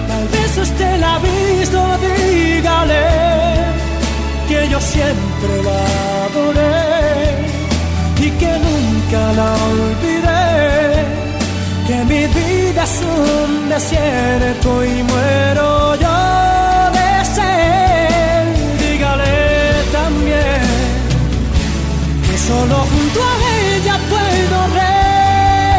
Tal 0.09 0.29
vez 0.29 0.59
usted 0.59 0.99
la 0.99 1.17
ha 1.17 1.19
visto 1.19 1.79
dígale 2.07 3.05
que 4.49 4.69
yo 4.71 4.81
siempre 4.81 5.63
la 5.63 5.81
adoré 6.27 6.81
y 8.19 8.31
que 8.41 8.53
nunca 8.67 9.33
la 9.39 9.51
olvidé 9.73 11.05
que 11.87 11.97
mi 12.05 12.27
vida 12.39 12.85
es 12.85 13.01
un 13.03 13.69
desierto 13.69 14.85
y 14.85 15.03
muero 15.03 15.82
solo 22.53 22.77
junto 22.93 23.19
a 23.31 23.35
ella 23.65 23.97
puedo 24.13 24.59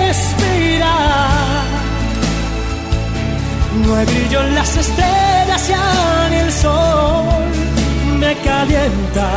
respirar. 0.08 0.44
No 3.84 3.90
hay 3.96 4.06
brillo 4.06 4.40
en 4.46 4.56
las 4.60 4.72
estrellas 4.84 5.62
ya 5.72 5.88
ni 6.32 6.38
el 6.46 6.52
sol 6.52 7.46
me 8.22 8.32
calienta 8.50 9.30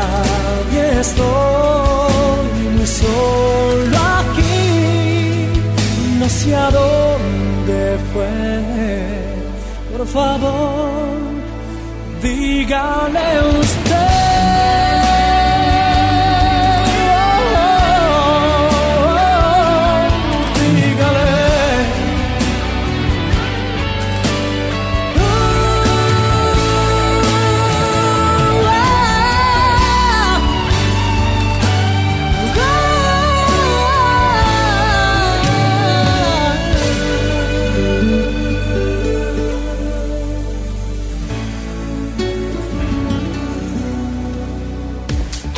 y 0.74 0.76
estoy 1.02 2.66
muy 2.76 2.88
solo 3.02 3.96
aquí 4.20 4.58
no 6.20 6.26
sé 6.38 6.54
a 6.54 6.68
dónde 6.80 7.80
fue. 8.12 8.34
Por 9.92 10.06
favor, 10.06 10.90
dígale 12.22 13.26
usted. 13.60 15.05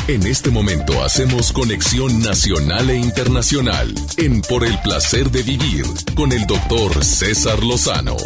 En 0.08 0.26
este 0.26 0.50
momento 0.50 1.04
hacemos 1.04 1.52
conexión 1.52 2.22
nacional 2.22 2.88
e 2.88 2.96
internacional 2.96 3.94
en 4.16 4.40
Por 4.40 4.64
el 4.64 4.78
placer 4.80 5.30
de 5.30 5.42
vivir 5.42 5.84
con 6.16 6.32
el 6.32 6.46
doctor 6.46 7.04
César 7.04 7.62
Lozano. 7.62 8.16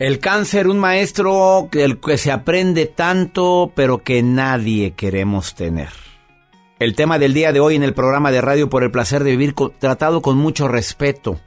El 0.00 0.18
cáncer, 0.18 0.66
un 0.66 0.80
maestro 0.80 1.68
del 1.70 2.00
que 2.00 2.18
se 2.18 2.32
aprende 2.32 2.86
tanto, 2.86 3.70
pero 3.76 4.02
que 4.02 4.24
nadie 4.24 4.94
queremos 4.94 5.54
tener. 5.54 5.90
El 6.80 6.96
tema 6.96 7.20
del 7.20 7.32
día 7.32 7.52
de 7.52 7.60
hoy 7.60 7.76
en 7.76 7.84
el 7.84 7.94
programa 7.94 8.32
de 8.32 8.40
radio 8.40 8.68
Por 8.68 8.82
el 8.82 8.90
placer 8.90 9.22
de 9.22 9.30
vivir, 9.30 9.54
tratado 9.78 10.22
con 10.22 10.38
mucho 10.38 10.66
respeto 10.66 11.38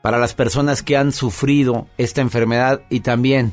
para 0.00 0.18
las 0.18 0.32
personas 0.32 0.82
que 0.82 0.96
han 0.96 1.12
sufrido 1.12 1.86
esta 1.98 2.22
enfermedad 2.22 2.80
y 2.88 3.00
también 3.00 3.52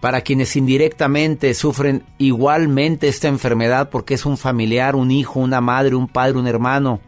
para 0.00 0.20
quienes 0.20 0.54
indirectamente 0.56 1.52
sufren 1.54 2.04
igualmente 2.18 3.08
esta 3.08 3.28
enfermedad 3.28 3.90
porque 3.90 4.14
es 4.14 4.26
un 4.26 4.36
familiar, 4.36 4.94
un 4.94 5.10
hijo, 5.10 5.40
una 5.40 5.60
madre, 5.60 5.96
un 5.96 6.06
padre, 6.06 6.38
un 6.38 6.46
hermano. 6.46 7.00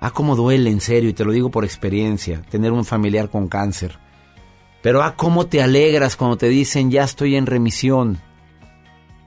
Ah, 0.00 0.10
cómo 0.10 0.36
duele, 0.36 0.70
en 0.70 0.80
serio, 0.80 1.10
y 1.10 1.14
te 1.14 1.24
lo 1.24 1.32
digo 1.32 1.50
por 1.50 1.64
experiencia, 1.64 2.42
tener 2.50 2.72
un 2.72 2.84
familiar 2.84 3.30
con 3.30 3.48
cáncer. 3.48 3.98
Pero 4.82 5.02
ah, 5.02 5.14
cómo 5.16 5.46
te 5.46 5.62
alegras 5.62 6.16
cuando 6.16 6.36
te 6.36 6.48
dicen 6.48 6.90
ya 6.90 7.04
estoy 7.04 7.36
en 7.36 7.46
remisión. 7.46 8.18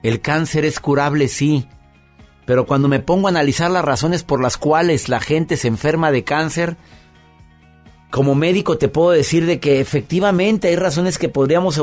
El 0.02 0.20
cáncer 0.20 0.64
es 0.64 0.80
curable, 0.80 1.28
sí. 1.28 1.68
Pero 2.46 2.64
cuando 2.66 2.88
me 2.88 3.00
pongo 3.00 3.26
a 3.26 3.30
analizar 3.30 3.70
las 3.70 3.84
razones 3.84 4.22
por 4.22 4.40
las 4.40 4.56
cuales 4.56 5.08
la 5.08 5.20
gente 5.20 5.56
se 5.56 5.68
enferma 5.68 6.10
de 6.10 6.24
cáncer, 6.24 6.76
como 8.10 8.34
médico 8.34 8.78
te 8.78 8.88
puedo 8.88 9.10
decir 9.10 9.46
de 9.46 9.60
que 9.60 9.80
efectivamente 9.80 10.68
hay 10.68 10.76
razones 10.76 11.18
que 11.18 11.28
podríamos 11.28 11.80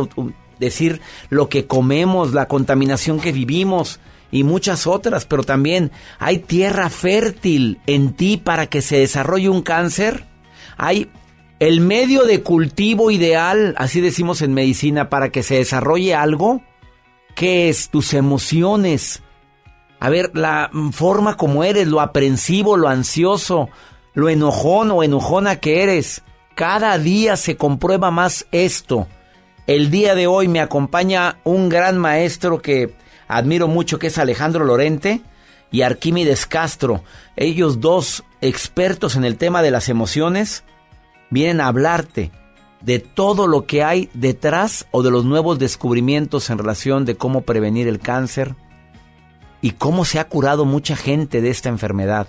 decir 0.60 1.02
lo 1.30 1.50
que 1.50 1.68
comemos, 1.68 2.34
la 2.34 2.48
contaminación 2.48 3.20
que 3.20 3.32
vivimos, 3.32 4.00
y 4.32 4.44
muchas 4.44 4.88
otras, 4.88 5.26
pero 5.26 5.44
también 5.44 5.92
hay 6.20 6.40
tierra 6.40 6.90
fértil 6.90 7.80
en 7.88 8.14
ti 8.14 8.38
para 8.38 8.68
que 8.68 8.82
se 8.82 8.98
desarrolle 8.98 9.50
un 9.50 9.62
cáncer. 9.62 10.26
Hay 10.78 11.10
el 11.60 11.82
medio 11.82 12.24
de 12.26 12.42
cultivo 12.44 13.12
ideal, 13.12 13.74
así 13.78 14.02
decimos 14.02 14.42
en 14.42 14.54
medicina, 14.54 15.10
para 15.10 15.30
que 15.30 15.44
se 15.44 15.56
desarrolle 15.56 16.14
algo. 16.14 16.62
¿Qué 17.36 17.70
es? 17.70 17.90
Tus 17.90 18.14
emociones. 18.14 19.22
A 20.00 20.10
ver, 20.10 20.32
la 20.34 20.70
forma 20.92 21.36
como 21.36 21.64
eres, 21.64 21.88
lo 21.88 22.00
aprensivo, 22.00 22.78
lo 22.78 22.88
ansioso, 22.88 23.70
lo 24.14 24.30
enojón 24.30 24.92
o 24.92 25.04
enojona 25.04 25.58
que 25.58 25.84
eres. 25.84 26.22
Cada 26.56 26.98
día 26.98 27.36
se 27.36 27.58
comprueba 27.58 28.12
más 28.12 28.46
esto. 28.52 29.08
El 29.70 29.92
día 29.92 30.16
de 30.16 30.26
hoy 30.26 30.48
me 30.48 30.62
acompaña 30.62 31.38
un 31.44 31.70
gran 31.70 31.96
maestro 32.00 32.60
que 32.60 32.96
admiro 33.28 33.68
mucho, 33.68 34.00
que 34.00 34.08
es 34.08 34.18
Alejandro 34.18 34.66
Lorente 34.66 35.22
y 35.70 35.84
Arquímedes 35.84 36.48
Castro. 36.48 37.04
Ellos 37.36 37.80
dos, 37.80 38.24
expertos 38.42 39.16
en 39.16 39.26
el 39.26 39.38
tema 39.38 39.62
de 39.62 39.70
las 39.70 39.88
emociones, 39.88 40.64
vienen 41.30 41.62
a 41.62 41.68
hablarte 41.68 42.32
de 42.82 42.98
todo 42.98 43.46
lo 43.46 43.68
que 43.68 43.84
hay 43.84 44.10
detrás 44.16 44.88
o 44.90 45.04
de 45.04 45.12
los 45.12 45.24
nuevos 45.24 45.60
descubrimientos 45.60 46.50
en 46.50 46.58
relación 46.58 47.06
de 47.06 47.14
cómo 47.14 47.42
prevenir 47.42 47.88
el 47.88 48.00
cáncer 48.00 48.56
y 49.62 49.74
cómo 49.74 50.04
se 50.04 50.18
ha 50.18 50.28
curado 50.30 50.66
mucha 50.66 50.96
gente 50.96 51.42
de 51.42 51.52
esta 51.52 51.70
enfermedad. 51.70 52.28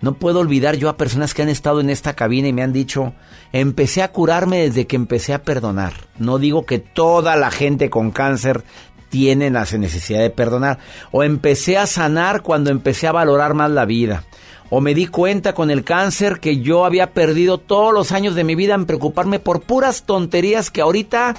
No 0.00 0.14
puedo 0.14 0.40
olvidar 0.40 0.76
yo 0.76 0.88
a 0.88 0.96
personas 0.96 1.34
que 1.34 1.42
han 1.42 1.50
estado 1.50 1.80
en 1.80 1.90
esta 1.90 2.14
cabina 2.14 2.48
y 2.48 2.52
me 2.54 2.62
han 2.62 2.72
dicho, 2.72 3.12
empecé 3.52 4.02
a 4.02 4.12
curarme 4.12 4.62
desde 4.62 4.86
que 4.86 4.96
empecé 4.96 5.34
a 5.34 5.42
perdonar. 5.42 5.92
No 6.18 6.38
digo 6.38 6.64
que 6.64 6.78
toda 6.78 7.36
la 7.36 7.50
gente 7.50 7.90
con 7.90 8.10
cáncer 8.10 8.64
tiene 9.10 9.50
la 9.50 9.66
necesidad 9.78 10.20
de 10.20 10.30
perdonar. 10.30 10.78
O 11.10 11.22
empecé 11.22 11.76
a 11.76 11.86
sanar 11.86 12.40
cuando 12.42 12.70
empecé 12.70 13.08
a 13.08 13.12
valorar 13.12 13.52
más 13.52 13.70
la 13.70 13.84
vida. 13.84 14.24
O 14.70 14.80
me 14.80 14.94
di 14.94 15.06
cuenta 15.06 15.52
con 15.52 15.70
el 15.70 15.84
cáncer 15.84 16.40
que 16.40 16.60
yo 16.60 16.84
había 16.84 17.12
perdido 17.12 17.58
todos 17.58 17.92
los 17.92 18.12
años 18.12 18.34
de 18.34 18.44
mi 18.44 18.54
vida 18.54 18.74
en 18.74 18.86
preocuparme 18.86 19.38
por 19.38 19.62
puras 19.62 20.04
tonterías 20.04 20.70
que 20.70 20.80
ahorita 20.80 21.34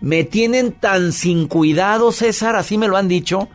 me 0.00 0.22
tienen 0.22 0.70
tan 0.70 1.12
sin 1.12 1.48
cuidado, 1.48 2.12
César, 2.12 2.56
así 2.56 2.76
me 2.76 2.88
lo 2.88 2.96
han 2.96 3.08
dicho 3.08 3.48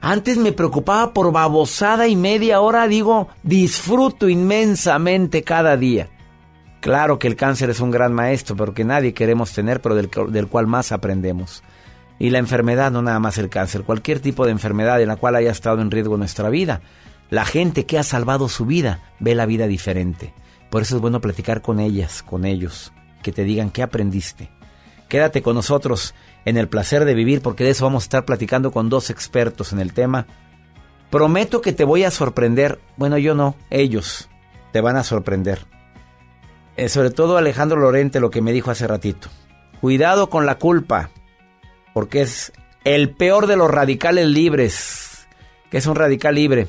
antes 0.00 0.36
me 0.36 0.52
preocupaba 0.52 1.12
por 1.12 1.32
babosada 1.32 2.06
y 2.08 2.16
media 2.16 2.60
hora, 2.60 2.86
digo, 2.86 3.28
disfruto 3.42 4.28
inmensamente 4.28 5.42
cada 5.42 5.76
día. 5.76 6.08
Claro 6.80 7.18
que 7.18 7.26
el 7.26 7.36
cáncer 7.36 7.70
es 7.70 7.80
un 7.80 7.90
gran 7.90 8.12
maestro, 8.12 8.56
pero 8.56 8.74
que 8.74 8.84
nadie 8.84 9.14
queremos 9.14 9.52
tener, 9.52 9.80
pero 9.80 9.94
del, 9.94 10.10
del, 10.28 10.46
cual 10.46 10.66
más 10.66 10.92
aprendemos. 10.92 11.62
Y 12.18 12.30
la 12.30 12.38
enfermedad, 12.38 12.92
no 12.92 13.02
nada 13.02 13.18
más 13.18 13.38
el 13.38 13.48
cáncer, 13.48 13.82
cualquier 13.82 14.20
tipo 14.20 14.44
de 14.44 14.52
enfermedad 14.52 15.00
en 15.00 15.08
la 15.08 15.16
cual 15.16 15.34
haya 15.36 15.50
estado 15.50 15.82
en 15.82 15.90
riesgo 15.90 16.16
nuestra 16.16 16.48
vida. 16.48 16.80
La 17.28 17.44
gente 17.44 17.86
que 17.86 17.98
ha 17.98 18.04
salvado 18.04 18.48
su 18.48 18.66
vida 18.66 19.00
ve 19.18 19.34
la 19.34 19.46
vida 19.46 19.66
diferente. 19.66 20.32
Por 20.70 20.82
eso 20.82 20.96
es 20.96 21.02
bueno 21.02 21.20
platicar 21.20 21.60
con 21.60 21.80
ellas, 21.80 22.22
con 22.22 22.44
ellos, 22.44 22.92
que 23.22 23.32
te 23.32 23.44
digan 23.44 23.70
qué 23.70 23.82
aprendiste. 23.82 24.50
Quédate 25.08 25.42
con 25.42 25.54
nosotros 25.54 26.14
en 26.46 26.56
el 26.56 26.68
placer 26.68 27.04
de 27.04 27.14
vivir, 27.14 27.42
porque 27.42 27.64
de 27.64 27.70
eso 27.70 27.84
vamos 27.84 28.04
a 28.04 28.06
estar 28.06 28.24
platicando 28.24 28.70
con 28.70 28.88
dos 28.88 29.10
expertos 29.10 29.72
en 29.72 29.80
el 29.80 29.92
tema. 29.92 30.26
Prometo 31.10 31.60
que 31.60 31.72
te 31.72 31.84
voy 31.84 32.04
a 32.04 32.10
sorprender. 32.10 32.80
Bueno, 32.96 33.18
yo 33.18 33.34
no, 33.34 33.56
ellos 33.68 34.30
te 34.72 34.80
van 34.80 34.96
a 34.96 35.04
sorprender. 35.04 35.66
Eh, 36.76 36.88
sobre 36.88 37.10
todo 37.10 37.36
Alejandro 37.36 37.80
Lorente, 37.80 38.20
lo 38.20 38.30
que 38.30 38.42
me 38.42 38.52
dijo 38.52 38.70
hace 38.70 38.86
ratito. 38.86 39.28
Cuidado 39.80 40.30
con 40.30 40.46
la 40.46 40.56
culpa, 40.58 41.10
porque 41.92 42.22
es 42.22 42.52
el 42.84 43.10
peor 43.10 43.48
de 43.48 43.56
los 43.56 43.70
radicales 43.70 44.26
libres. 44.26 45.26
que 45.70 45.78
es 45.78 45.86
un 45.86 45.96
radical 45.96 46.36
libre? 46.36 46.68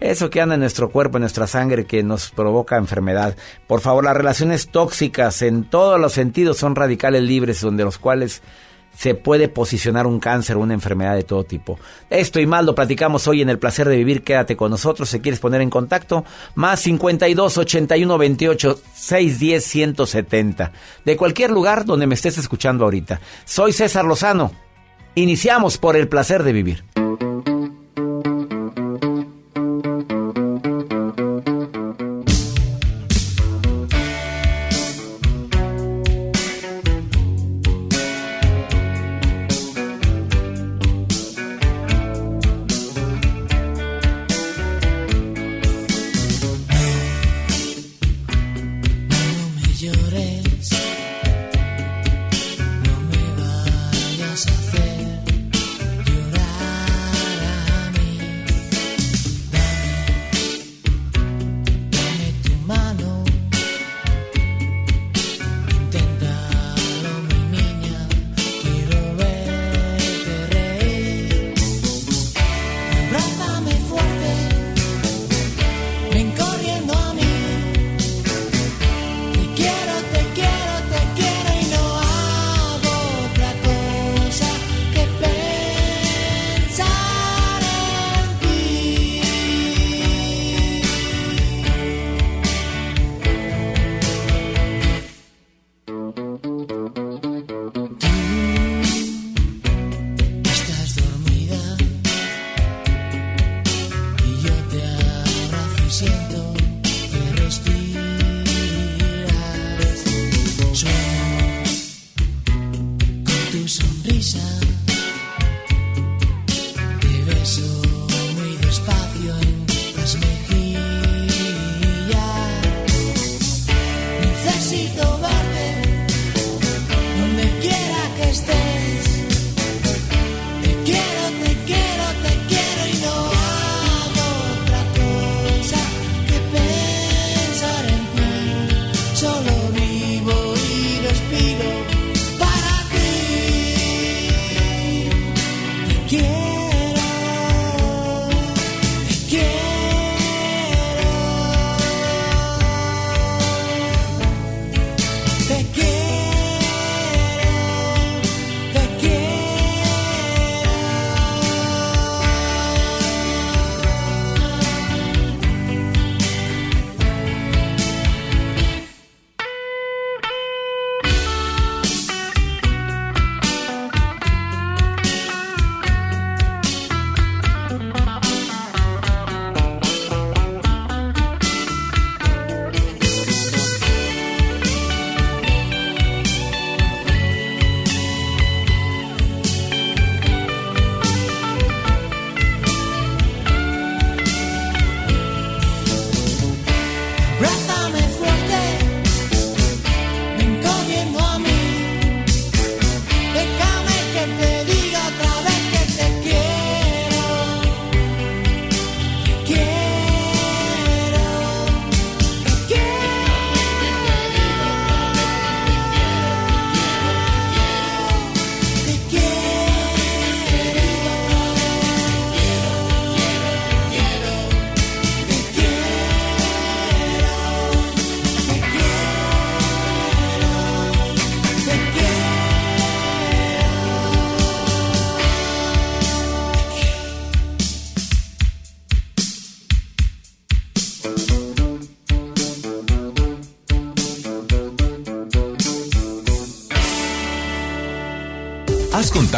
Eso 0.00 0.30
que 0.30 0.40
anda 0.40 0.54
en 0.54 0.60
nuestro 0.62 0.90
cuerpo, 0.90 1.18
en 1.18 1.22
nuestra 1.22 1.46
sangre, 1.46 1.84
que 1.84 2.02
nos 2.02 2.30
provoca 2.30 2.78
enfermedad. 2.78 3.36
Por 3.66 3.80
favor, 3.80 4.04
las 4.04 4.16
relaciones 4.16 4.68
tóxicas 4.68 5.42
en 5.42 5.64
todos 5.64 6.00
los 6.00 6.14
sentidos 6.14 6.56
son 6.56 6.74
radicales 6.74 7.22
libres, 7.22 7.60
donde 7.60 7.84
los 7.84 7.98
cuales 7.98 8.42
se 8.96 9.14
puede 9.14 9.48
posicionar 9.48 10.06
un 10.06 10.20
cáncer 10.20 10.56
o 10.56 10.60
una 10.60 10.74
enfermedad 10.74 11.14
de 11.14 11.24
todo 11.24 11.44
tipo. 11.44 11.78
Esto 12.10 12.40
y 12.40 12.46
más 12.46 12.64
lo 12.64 12.74
platicamos 12.74 13.26
hoy 13.26 13.42
en 13.42 13.48
El 13.48 13.58
Placer 13.58 13.88
de 13.88 13.96
Vivir. 13.96 14.22
Quédate 14.22 14.56
con 14.56 14.70
nosotros 14.70 15.08
si 15.08 15.20
quieres 15.20 15.40
poner 15.40 15.60
en 15.60 15.70
contacto. 15.70 16.24
Más 16.54 16.80
52 16.80 17.58
81 17.58 18.18
28 18.18 18.80
610 18.94 19.64
170. 19.64 20.72
De 21.04 21.16
cualquier 21.16 21.50
lugar 21.50 21.84
donde 21.84 22.06
me 22.06 22.14
estés 22.14 22.38
escuchando 22.38 22.84
ahorita. 22.84 23.20
Soy 23.44 23.72
César 23.72 24.04
Lozano. 24.04 24.52
Iniciamos 25.14 25.78
por 25.78 25.96
El 25.96 26.08
Placer 26.08 26.42
de 26.42 26.52
Vivir. 26.52 26.84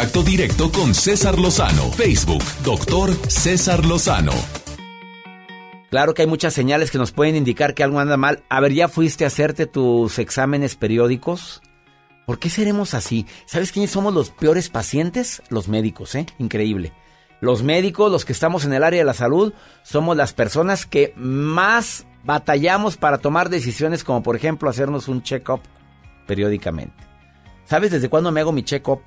Contacto 0.05 0.29
directo 0.29 0.71
con 0.71 0.93
César 0.93 1.39
Lozano. 1.39 1.91
Facebook, 1.93 2.43
doctor 2.63 3.11
César 3.27 3.83
Lozano. 3.85 4.33
Claro 5.89 6.13
que 6.13 6.21
hay 6.21 6.27
muchas 6.27 6.53
señales 6.53 6.91
que 6.91 6.99
nos 6.99 7.11
pueden 7.11 7.35
indicar 7.35 7.73
que 7.73 7.83
algo 7.83 7.99
anda 7.99 8.15
mal. 8.15 8.43
A 8.47 8.59
ver, 8.59 8.73
¿ya 8.73 8.87
fuiste 8.87 9.23
a 9.23 9.27
hacerte 9.27 9.65
tus 9.65 10.19
exámenes 10.19 10.75
periódicos? 10.75 11.63
¿Por 12.27 12.37
qué 12.37 12.51
seremos 12.51 12.93
así? 12.93 13.25
¿Sabes 13.47 13.71
quiénes 13.71 13.89
somos 13.89 14.13
los 14.13 14.29
peores 14.29 14.69
pacientes? 14.69 15.41
Los 15.49 15.69
médicos, 15.69 16.13
¿eh? 16.13 16.27
Increíble. 16.37 16.93
Los 17.41 17.63
médicos, 17.63 18.11
los 18.11 18.25
que 18.25 18.33
estamos 18.33 18.63
en 18.63 18.73
el 18.73 18.83
área 18.83 18.99
de 18.99 19.05
la 19.05 19.15
salud, 19.15 19.53
somos 19.81 20.15
las 20.15 20.33
personas 20.33 20.85
que 20.85 21.13
más 21.15 22.05
batallamos 22.23 22.95
para 22.97 23.17
tomar 23.17 23.49
decisiones 23.49 24.03
como 24.03 24.21
por 24.21 24.35
ejemplo 24.35 24.69
hacernos 24.69 25.07
un 25.07 25.23
check-up 25.23 25.61
periódicamente. 26.27 27.03
¿Sabes 27.65 27.89
desde 27.89 28.09
cuándo 28.09 28.31
me 28.31 28.41
hago 28.41 28.51
mi 28.51 28.61
check-up? 28.61 29.01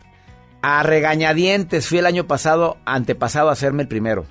A 0.61 0.82
regañadientes 0.82 1.86
fui 1.86 1.98
el 1.98 2.06
año 2.06 2.26
pasado, 2.26 2.78
antepasado 2.84 3.48
a 3.48 3.52
hacerme 3.52 3.82
el 3.82 3.88
primero. 3.88 4.26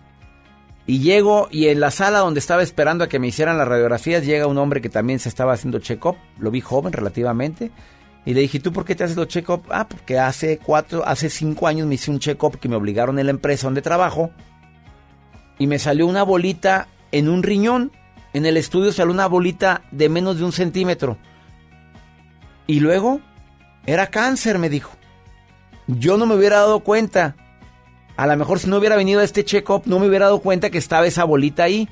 Y 0.85 0.99
llego 0.99 1.47
y 1.51 1.67
en 1.67 1.79
la 1.79 1.91
sala 1.91 2.19
donde 2.19 2.39
estaba 2.39 2.63
esperando 2.63 3.03
a 3.03 3.09
que 3.09 3.19
me 3.19 3.27
hicieran 3.27 3.57
las 3.57 3.67
radiografías 3.67 4.25
llega 4.25 4.47
un 4.47 4.57
hombre 4.57 4.81
que 4.81 4.89
también 4.89 5.19
se 5.19 5.29
estaba 5.29 5.53
haciendo 5.53 5.79
check-up. 5.79 6.15
Lo 6.39 6.51
vi 6.51 6.61
joven 6.61 6.93
relativamente. 6.93 7.71
Y 8.25 8.33
le 8.33 8.41
dije, 8.41 8.59
¿tú 8.59 8.73
por 8.73 8.83
qué 8.83 8.95
te 8.95 9.05
haces 9.05 9.15
los 9.15 9.27
check-up? 9.27 9.63
Ah, 9.69 9.87
porque 9.87 10.19
hace 10.19 10.57
cuatro, 10.57 11.05
hace 11.05 11.29
cinco 11.29 11.67
años 11.67 11.87
me 11.87 11.95
hice 11.95 12.11
un 12.11 12.19
check-up 12.19 12.59
que 12.59 12.67
me 12.67 12.75
obligaron 12.75 13.19
en 13.19 13.25
la 13.25 13.31
empresa 13.31 13.67
donde 13.67 13.81
trabajo. 13.81 14.31
Y 15.59 15.67
me 15.67 15.79
salió 15.79 16.07
una 16.07 16.23
bolita 16.23 16.87
en 17.11 17.29
un 17.29 17.43
riñón. 17.43 17.91
En 18.33 18.45
el 18.45 18.57
estudio 18.57 18.91
salió 18.91 19.13
una 19.13 19.27
bolita 19.27 19.83
de 19.91 20.09
menos 20.09 20.37
de 20.37 20.43
un 20.43 20.51
centímetro. 20.51 21.17
Y 22.65 22.81
luego, 22.81 23.21
era 23.85 24.07
cáncer, 24.07 24.59
me 24.59 24.69
dijo. 24.69 24.96
Yo 25.87 26.17
no 26.17 26.25
me 26.25 26.35
hubiera 26.35 26.57
dado 26.57 26.81
cuenta. 26.81 27.35
A 28.15 28.27
lo 28.27 28.35
mejor 28.35 28.59
si 28.59 28.67
no 28.67 28.77
hubiera 28.77 28.95
venido 28.95 29.21
a 29.21 29.23
este 29.23 29.45
check-up, 29.45 29.83
no 29.85 29.99
me 29.99 30.07
hubiera 30.07 30.25
dado 30.25 30.39
cuenta 30.39 30.69
que 30.69 30.77
estaba 30.77 31.05
esa 31.07 31.23
bolita 31.23 31.63
ahí. 31.63 31.87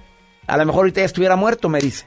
A 0.47 0.57
lo 0.57 0.65
mejor 0.65 0.81
ahorita 0.81 1.01
ya 1.01 1.05
estuviera 1.05 1.35
muerto, 1.35 1.69
me 1.69 1.79
dice. 1.79 2.05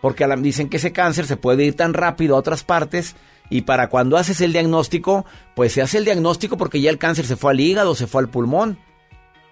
Porque 0.00 0.26
la- 0.26 0.36
dicen 0.36 0.68
que 0.68 0.78
ese 0.78 0.92
cáncer 0.92 1.26
se 1.26 1.36
puede 1.36 1.64
ir 1.64 1.76
tan 1.76 1.92
rápido 1.94 2.34
a 2.34 2.38
otras 2.38 2.64
partes 2.64 3.16
y 3.50 3.62
para 3.62 3.88
cuando 3.88 4.16
haces 4.16 4.40
el 4.40 4.52
diagnóstico, 4.52 5.26
pues 5.54 5.72
se 5.72 5.82
hace 5.82 5.98
el 5.98 6.04
diagnóstico 6.04 6.56
porque 6.56 6.80
ya 6.80 6.90
el 6.90 6.98
cáncer 6.98 7.26
se 7.26 7.36
fue 7.36 7.52
al 7.52 7.60
hígado, 7.60 7.94
se 7.94 8.06
fue 8.06 8.22
al 8.22 8.28
pulmón. 8.30 8.78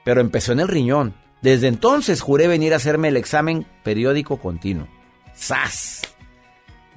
Pero 0.04 0.20
empezó 0.20 0.52
en 0.52 0.60
el 0.60 0.68
riñón. 0.68 1.14
Desde 1.42 1.68
entonces 1.68 2.20
juré 2.22 2.48
venir 2.48 2.72
a 2.72 2.76
hacerme 2.76 3.08
el 3.08 3.16
examen 3.16 3.66
periódico 3.84 4.38
continuo. 4.38 4.88
¡Sas! 5.34 6.02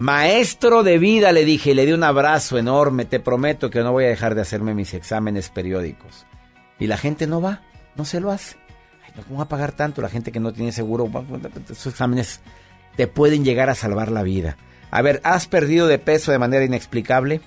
Maestro 0.02 0.82
de 0.82 0.98
vida, 0.98 1.32
le 1.32 1.46
dije, 1.46 1.70
y 1.70 1.74
le 1.76 1.86
di 1.86 1.92
un 1.92 2.04
abrazo 2.04 2.58
enorme. 2.58 3.06
Te 3.06 3.20
prometo 3.20 3.70
que 3.70 3.82
no 3.82 3.92
voy 3.92 4.06
a 4.06 4.08
dejar 4.08 4.34
de 4.34 4.42
hacerme 4.42 4.74
mis 4.74 4.96
exámenes 4.96 5.50
periódicos. 5.50 6.26
Y 6.80 6.88
la 6.88 6.98
gente 6.98 7.28
no 7.28 7.40
va, 7.40 7.62
no 7.96 8.04
se 8.04 8.20
lo 8.20 8.32
hace. 8.32 8.56
¿cómo 9.28 9.38
va 9.38 9.44
a 9.44 9.48
pagar 9.48 9.74
tanto? 9.74 10.02
La 10.02 10.10
gente 10.10 10.32
que 10.32 10.40
no 10.40 10.54
tiene 10.54 10.72
seguro, 10.72 11.08
esos 11.70 11.94
exámenes 11.94 12.40
te 12.96 13.06
pueden 13.06 13.46
llegar 13.46 13.70
a 13.70 13.76
salvar 13.76 14.10
la 14.10 14.24
vida. 14.24 14.58
A 14.90 15.04
ver, 15.04 15.22
¿has 15.24 15.46
perdido 15.46 15.86
de 15.86 16.00
peso 16.00 16.32
de 16.32 16.40
manera 16.40 16.66
inexplicable? 16.66 17.40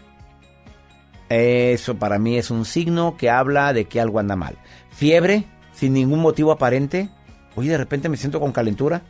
Eso 1.28 1.96
para 1.96 2.20
mí 2.20 2.38
es 2.38 2.52
un 2.52 2.66
signo 2.66 3.16
que 3.16 3.30
habla 3.30 3.72
de 3.72 3.86
que 3.86 4.00
algo 4.00 4.20
anda 4.20 4.36
mal. 4.36 4.58
Fiebre, 4.90 5.44
sin 5.72 5.92
ningún 5.92 6.20
motivo 6.20 6.52
aparente. 6.52 7.08
Oye, 7.56 7.70
de 7.70 7.78
repente 7.78 8.08
me 8.08 8.16
siento 8.16 8.38
con 8.38 8.52
calentura. 8.52 9.02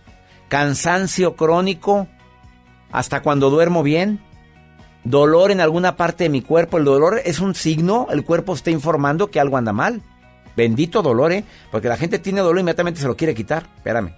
Cansancio 0.48 1.36
crónico, 1.36 2.08
hasta 2.94 3.22
cuando 3.22 3.50
duermo 3.50 3.82
bien. 3.82 4.20
Dolor 5.02 5.50
en 5.50 5.60
alguna 5.60 5.96
parte 5.96 6.24
de 6.24 6.30
mi 6.30 6.40
cuerpo. 6.40 6.78
El 6.78 6.84
dolor 6.84 7.20
es 7.24 7.40
un 7.40 7.56
signo, 7.56 8.06
el 8.10 8.24
cuerpo 8.24 8.54
está 8.54 8.70
informando 8.70 9.30
que 9.30 9.40
algo 9.40 9.56
anda 9.56 9.72
mal. 9.72 10.00
Bendito 10.56 11.02
dolor, 11.02 11.32
¿eh? 11.32 11.44
Porque 11.72 11.88
la 11.88 11.96
gente 11.96 12.20
tiene 12.20 12.40
dolor 12.40 12.58
y 12.58 12.60
inmediatamente 12.60 13.00
se 13.00 13.08
lo 13.08 13.16
quiere 13.16 13.34
quitar. 13.34 13.64
Espérame. 13.76 14.14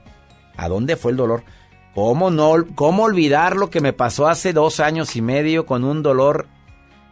¿A 0.58 0.68
dónde 0.68 0.96
fue 0.96 1.12
el 1.12 1.16
dolor? 1.16 1.42
¿Cómo 1.94 2.30
no? 2.30 2.52
¿Cómo 2.74 3.04
olvidar 3.04 3.56
lo 3.56 3.70
que 3.70 3.80
me 3.80 3.94
pasó 3.94 4.28
hace 4.28 4.52
dos 4.52 4.78
años 4.78 5.16
y 5.16 5.22
medio 5.22 5.64
con 5.64 5.82
un 5.82 6.02
dolor 6.02 6.46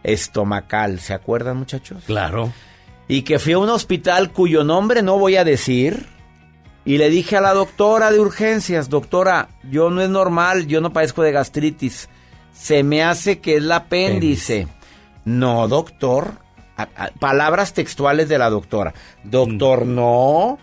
estomacal? 0.03 0.99
¿Se 0.99 1.15
acuerdan, 1.15 1.57
muchachos? 1.57 2.03
Claro. 2.05 2.53
Y 3.07 3.23
que 3.23 3.39
fui 3.39 3.53
a 3.53 3.57
un 3.57 3.69
hospital 3.69 4.31
cuyo 4.31 4.63
nombre 4.63 5.01
no 5.01 5.17
voy 5.17 5.35
a 5.37 5.43
decir. 5.43 6.05
Y 6.85 6.97
le 6.99 7.09
dije 7.09 7.37
a 7.37 7.41
la 7.41 7.53
doctora 7.53 8.11
de 8.11 8.19
urgencias, 8.19 8.89
doctora, 8.89 9.49
yo 9.69 9.89
no 9.89 10.01
es 10.01 10.09
normal, 10.09 10.67
yo 10.67 10.81
no 10.81 10.93
padezco 10.93 11.23
de 11.23 11.31
gastritis. 11.31 12.09
Se 12.53 12.83
me 12.83 13.03
hace 13.03 13.39
que 13.39 13.53
es 13.53 13.57
el 13.63 13.71
apéndice. 13.71 14.67
No, 15.25 15.67
doctor. 15.67 16.33
A- 16.77 16.83
a- 16.95 17.09
palabras 17.19 17.73
textuales 17.73 18.29
de 18.29 18.37
la 18.37 18.49
doctora. 18.49 18.93
Doctor, 19.23 19.85
no. 19.85 20.59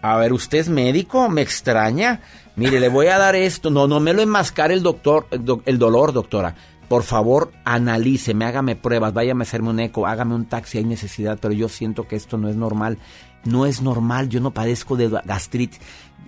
A 0.00 0.16
ver, 0.16 0.32
¿usted 0.32 0.58
es 0.58 0.68
médico? 0.68 1.28
Me 1.28 1.42
extraña. 1.42 2.20
Mire, 2.54 2.80
le 2.80 2.88
voy 2.88 3.08
a 3.08 3.18
dar 3.18 3.34
esto. 3.36 3.68
No, 3.70 3.86
no 3.86 4.00
me 4.00 4.12
lo 4.14 4.22
enmascare 4.22 4.72
el 4.74 4.82
doctor, 4.82 5.26
el, 5.30 5.44
el 5.66 5.78
dolor, 5.78 6.12
doctora. 6.12 6.54
Por 6.88 7.02
favor, 7.02 7.50
analíceme, 7.64 8.44
hágame 8.44 8.76
pruebas, 8.76 9.12
váyame 9.12 9.42
a 9.42 9.46
hacerme 9.46 9.70
un 9.70 9.80
eco, 9.80 10.06
hágame 10.06 10.36
un 10.36 10.46
taxi, 10.46 10.78
hay 10.78 10.84
necesidad, 10.84 11.36
pero 11.42 11.52
yo 11.52 11.68
siento 11.68 12.06
que 12.06 12.14
esto 12.14 12.38
no 12.38 12.48
es 12.48 12.54
normal. 12.54 12.98
No 13.46 13.66
es 13.66 13.82
normal, 13.82 14.28
yo 14.28 14.40
no 14.40 14.50
padezco 14.52 14.96
de 14.96 15.08
gastritis. 15.24 15.80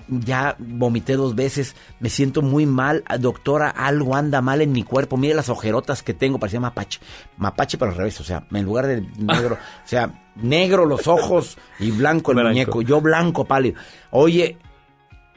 Ya 0.08 0.56
vomité 0.58 1.16
dos 1.16 1.34
veces, 1.34 1.76
me 2.00 2.08
siento 2.08 2.40
muy 2.40 2.64
mal. 2.64 3.02
Ah, 3.06 3.18
Doctora, 3.18 3.68
algo 3.68 4.16
anda 4.16 4.40
mal 4.40 4.62
en 4.62 4.72
mi 4.72 4.82
cuerpo. 4.82 5.18
Mire 5.18 5.34
las 5.34 5.50
ojerotas 5.50 6.02
que 6.02 6.14
tengo, 6.14 6.38
parecía 6.38 6.60
mapache. 6.60 7.00
Mapache 7.36 7.76
pero 7.76 7.90
al 7.90 7.96
revés, 7.98 8.18
o 8.20 8.24
sea, 8.24 8.46
en 8.50 8.64
lugar 8.64 8.86
de 8.86 9.02
negro, 9.18 9.56
o 9.84 9.88
sea, 9.88 10.30
negro 10.36 10.86
los 10.86 11.06
ojos 11.08 11.58
y 11.78 11.90
blanco 11.90 12.30
el 12.30 12.36
Blanco. 12.36 12.48
muñeco. 12.50 12.82
Yo 12.82 13.00
blanco, 13.02 13.44
pálido. 13.44 13.78
Oye, 14.10 14.56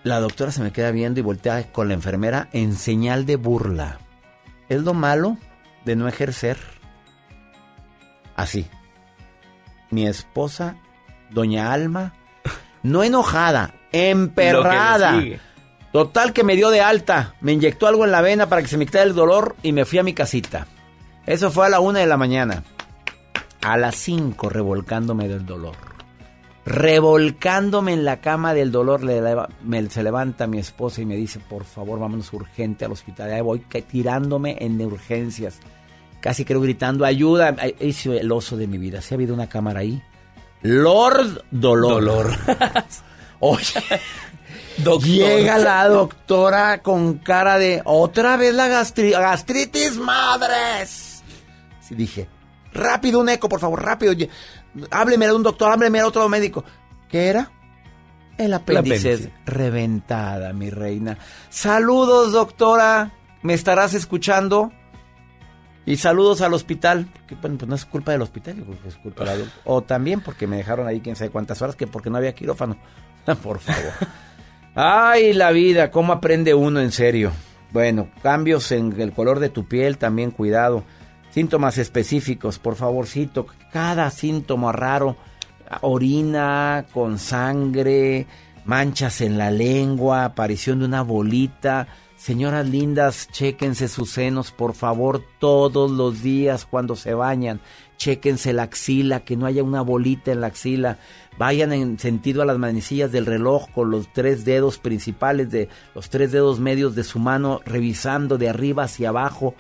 la 0.04 0.22
doctora 0.22 0.52
se 0.52 0.64
me 0.64 0.72
queda 0.72 0.92
viendo 0.92 1.20
y 1.20 1.24
voltea 1.24 1.72
con 1.74 1.90
la 1.90 1.94
enfermera 1.94 2.48
en 2.54 2.76
señal 2.76 3.26
de 3.26 3.36
burla. 3.36 4.00
Es 4.70 4.82
lo 4.84 4.94
malo 4.94 5.38
de 5.84 5.98
no 5.98 6.08
ejercer. 6.08 6.58
Así. 8.38 8.68
Mi 9.90 10.08
esposa, 10.08 10.78
doña 11.32 11.72
Alma, 11.74 12.14
no 12.84 13.04
enojada, 13.04 13.74
emperrada. 13.92 15.20
Que. 15.20 15.40
Total 15.92 16.32
que 16.32 16.44
me 16.46 16.56
dio 16.56 16.70
de 16.70 16.80
alta, 16.82 17.36
me 17.42 17.52
inyectó 17.52 17.86
algo 17.88 18.06
en 18.06 18.12
la 18.12 18.22
vena 18.22 18.48
para 18.48 18.62
que 18.62 18.68
se 18.70 18.78
me 18.78 18.86
quitara 18.86 19.04
el 19.04 19.14
dolor 19.14 19.56
y 19.62 19.74
me 19.74 19.84
fui 19.86 20.00
a 20.00 20.04
mi 20.04 20.14
casita. 20.14 20.68
Eso 21.26 21.52
fue 21.52 21.66
a 21.66 21.70
la 21.70 21.80
una 21.82 22.00
de 22.00 22.06
la 22.08 22.16
mañana. 22.18 22.64
A 23.62 23.78
las 23.78 23.96
cinco 23.96 24.50
revolcándome 24.50 25.28
del 25.28 25.46
dolor. 25.46 25.76
Revolcándome 26.66 27.92
en 27.94 28.06
la 28.06 28.22
cama 28.22 28.54
del 28.54 28.72
dolor, 28.72 29.04
le 29.04 29.20
leva- 29.22 29.50
me- 29.64 29.90
se 29.90 30.02
levanta 30.04 30.48
mi 30.48 30.58
esposa 30.60 31.02
y 31.02 31.06
me 31.06 31.16
dice, 31.16 31.40
por 31.40 31.66
favor, 31.66 32.00
vámonos 32.00 32.32
urgente 32.34 32.86
al 32.86 32.92
hospital. 32.94 33.32
Ahí 33.32 33.42
voy 33.42 33.60
que- 33.60 33.82
tirándome 33.82 34.56
en 34.62 34.80
urgencias. 34.82 35.60
Casi 36.22 36.46
creo 36.46 36.62
gritando, 36.62 37.04
ayuda. 37.04 37.56
Ay, 37.60 37.76
Hice 37.80 38.18
el 38.20 38.32
oso 38.32 38.56
de 38.58 38.68
mi 38.68 38.78
vida. 38.78 39.02
Si 39.02 39.14
ha 39.14 39.18
habido 39.18 39.34
una 39.34 39.50
cámara 39.50 39.82
ahí. 39.82 40.02
Lord 40.64 41.44
Dolor. 41.52 41.92
Dolor. 42.04 42.38
Oye, 43.40 43.66
llega 45.02 45.58
la 45.58 45.88
doctora 45.88 46.82
con 46.82 47.18
cara 47.20 47.58
de 47.58 47.82
otra 47.86 48.38
vez 48.38 48.54
la 48.54 48.68
gastri- 48.68 49.12
gastritis 49.12 49.98
madres. 49.98 51.24
Sí, 51.82 51.96
dije, 51.96 52.28
rápido 52.74 53.20
un 53.20 53.30
eco, 53.30 53.50
por 53.50 53.60
favor, 53.60 53.84
rápido. 53.84 54.14
Hábleme 54.92 55.26
de 55.28 55.34
un 55.34 55.44
doctor, 55.44 55.72
hábleme 55.72 55.98
de 56.00 56.04
otro 56.06 56.30
médico. 56.30 56.64
¿Qué 57.10 57.28
era? 57.28 57.52
El 58.38 58.54
apéndice. 58.54 59.32
reventada, 59.46 60.54
mi 60.54 60.70
reina. 60.70 61.18
Saludos, 61.50 62.32
doctora. 62.32 63.12
¿Me 63.44 63.54
estarás 63.56 63.94
escuchando? 63.96 64.72
Y 65.92 65.98
saludos 65.98 66.42
al 66.42 66.54
hospital. 66.54 67.08
Que 67.28 67.36
bueno, 67.36 67.58
pues 67.58 67.68
no 67.70 67.76
es 67.76 67.86
culpa 67.86 68.12
del 68.14 68.22
hospital, 68.22 68.56
yo 68.58 68.64
creo 68.66 68.82
que 68.82 68.88
es 68.88 68.96
culpa 68.96 69.26
de 69.26 69.32
la 69.32 69.38
doc- 69.38 69.50
O 69.66 69.82
también 69.82 70.22
porque 70.22 70.48
me 70.48 70.58
dejaron 70.58 70.88
ahí 70.88 71.02
quién 71.02 71.16
sabe 71.16 71.32
cuántas 71.32 71.62
horas, 71.62 71.76
que 71.76 71.86
porque 71.88 72.10
no 72.10 72.18
había 72.18 72.34
quirófano. 72.34 72.78
Por 73.44 73.60
favor. 73.60 73.92
Ay, 74.74 75.34
la 75.34 75.52
vida, 75.52 75.92
cómo 75.92 76.14
aprende 76.14 76.54
uno 76.54 76.80
en 76.80 76.92
serio. 76.92 77.32
Bueno, 77.72 78.08
cambios 78.24 78.72
en 78.72 79.00
el 79.02 79.12
color 79.12 79.40
de 79.40 79.50
tu 79.50 79.66
piel, 79.68 79.98
también 79.98 80.32
cuidado. 80.32 80.84
Síntomas 81.32 81.78
específicos, 81.78 82.58
por 82.60 82.76
favorcito. 82.76 83.48
Cada 83.72 84.10
síntoma 84.12 84.72
raro, 84.72 85.16
orina 85.82 86.86
con 86.94 87.18
sangre, 87.20 88.28
manchas 88.66 89.22
en 89.22 89.38
la 89.38 89.52
lengua, 89.52 90.26
aparición 90.26 90.80
de 90.80 90.86
una 90.86 91.02
bolita. 91.02 91.88
Señoras 92.22 92.70
lindas, 92.70 93.30
chéquense 93.32 93.88
sus 93.88 94.12
senos, 94.12 94.52
por 94.52 94.76
favor, 94.76 95.24
todos 95.40 95.90
los 95.90 96.22
días 96.22 96.68
cuando 96.70 96.96
se 96.96 97.16
bañan. 97.16 97.62
Chéquense 97.98 98.54
la 98.54 98.62
axila, 98.62 99.22
que 99.22 99.36
no 99.36 99.48
haya 99.48 99.64
una 99.64 99.82
bolita 99.82 100.32
en 100.32 100.40
la 100.40 100.48
axila. 100.48 101.00
Vayan 101.40 101.74
en 101.74 101.98
sentido 101.98 102.44
a 102.44 102.46
las 102.46 102.60
manecillas 102.60 103.12
del 103.12 103.26
reloj 103.26 103.72
con 103.72 103.90
los 103.90 104.14
tres 104.14 104.46
dedos 104.46 104.78
principales 104.78 105.50
de 105.50 105.68
los 105.96 106.12
tres 106.12 106.32
dedos 106.32 106.60
medios 106.60 106.94
de 106.94 107.04
su 107.04 107.18
mano, 107.18 107.60
revisando 107.66 108.38
de 108.38 108.50
arriba 108.50 108.84
hacia 108.84 109.10
abajo 109.10 109.56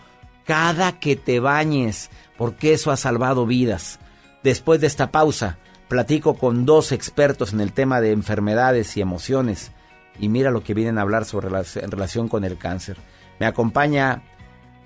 cada 0.45 0.99
que 0.99 1.15
te 1.15 1.39
bañes, 1.39 2.11
porque 2.38 2.73
eso 2.73 2.91
ha 2.91 2.95
salvado 2.97 3.47
vidas. 3.47 3.97
Después 4.43 4.79
de 4.81 4.85
esta 4.85 5.09
pausa, 5.09 5.57
platico 5.88 6.35
con 6.35 6.67
dos 6.67 6.91
expertos 6.91 7.53
en 7.53 7.61
el 7.61 7.73
tema 7.73 8.01
de 8.01 8.11
enfermedades 8.11 8.95
y 8.97 9.01
emociones. 9.01 9.71
Y 10.19 10.29
mira 10.29 10.51
lo 10.51 10.63
que 10.63 10.73
vienen 10.73 10.97
a 10.97 11.01
hablar 11.01 11.25
sobre 11.25 11.49
la, 11.49 11.63
en 11.75 11.91
relación 11.91 12.27
con 12.27 12.43
el 12.43 12.57
cáncer. 12.57 12.97
Me 13.39 13.45
acompaña 13.45 14.21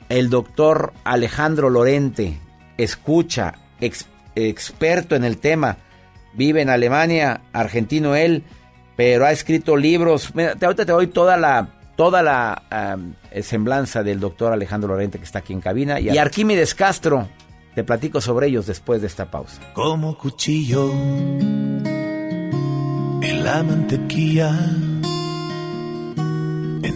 el 0.09 0.29
doctor 0.29 0.93
Alejandro 1.03 1.69
Lorente, 1.69 2.37
escucha, 2.77 3.55
ex- 3.81 4.07
experto 4.35 5.15
en 5.15 5.23
el 5.25 5.37
tema. 5.37 5.77
Vive 6.33 6.61
en 6.61 6.69
Alemania, 6.69 7.41
argentino 7.53 8.15
él, 8.15 8.43
pero 8.95 9.25
ha 9.25 9.31
escrito 9.31 9.75
libros. 9.77 10.33
Mira, 10.35 10.55
te- 10.55 10.65
ahorita 10.65 10.85
te 10.85 10.91
doy 10.91 11.07
toda 11.07 11.37
la 11.37 11.69
toda 11.95 12.21
la 12.21 13.15
eh, 13.31 13.41
semblanza 13.41 14.03
del 14.03 14.19
doctor 14.19 14.51
Alejandro 14.51 14.89
Lorente 14.89 15.17
que 15.17 15.23
está 15.23 15.39
aquí 15.39 15.53
en 15.53 15.61
cabina. 15.61 15.97
Y 15.99 16.09
Arquímedes 16.17 16.75
Castro, 16.75 17.29
te 17.73 17.85
platico 17.85 18.19
sobre 18.19 18.47
ellos 18.47 18.65
después 18.67 18.99
de 18.99 19.07
esta 19.07 19.31
pausa. 19.31 19.61
como 19.73 20.17
cuchillo 20.17 20.91
en 23.21 23.43
la 23.43 23.63
mantequilla. 23.63 24.51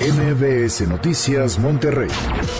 MBS 0.00 0.88
Noticias 0.88 1.58
Monterrey 1.58 2.08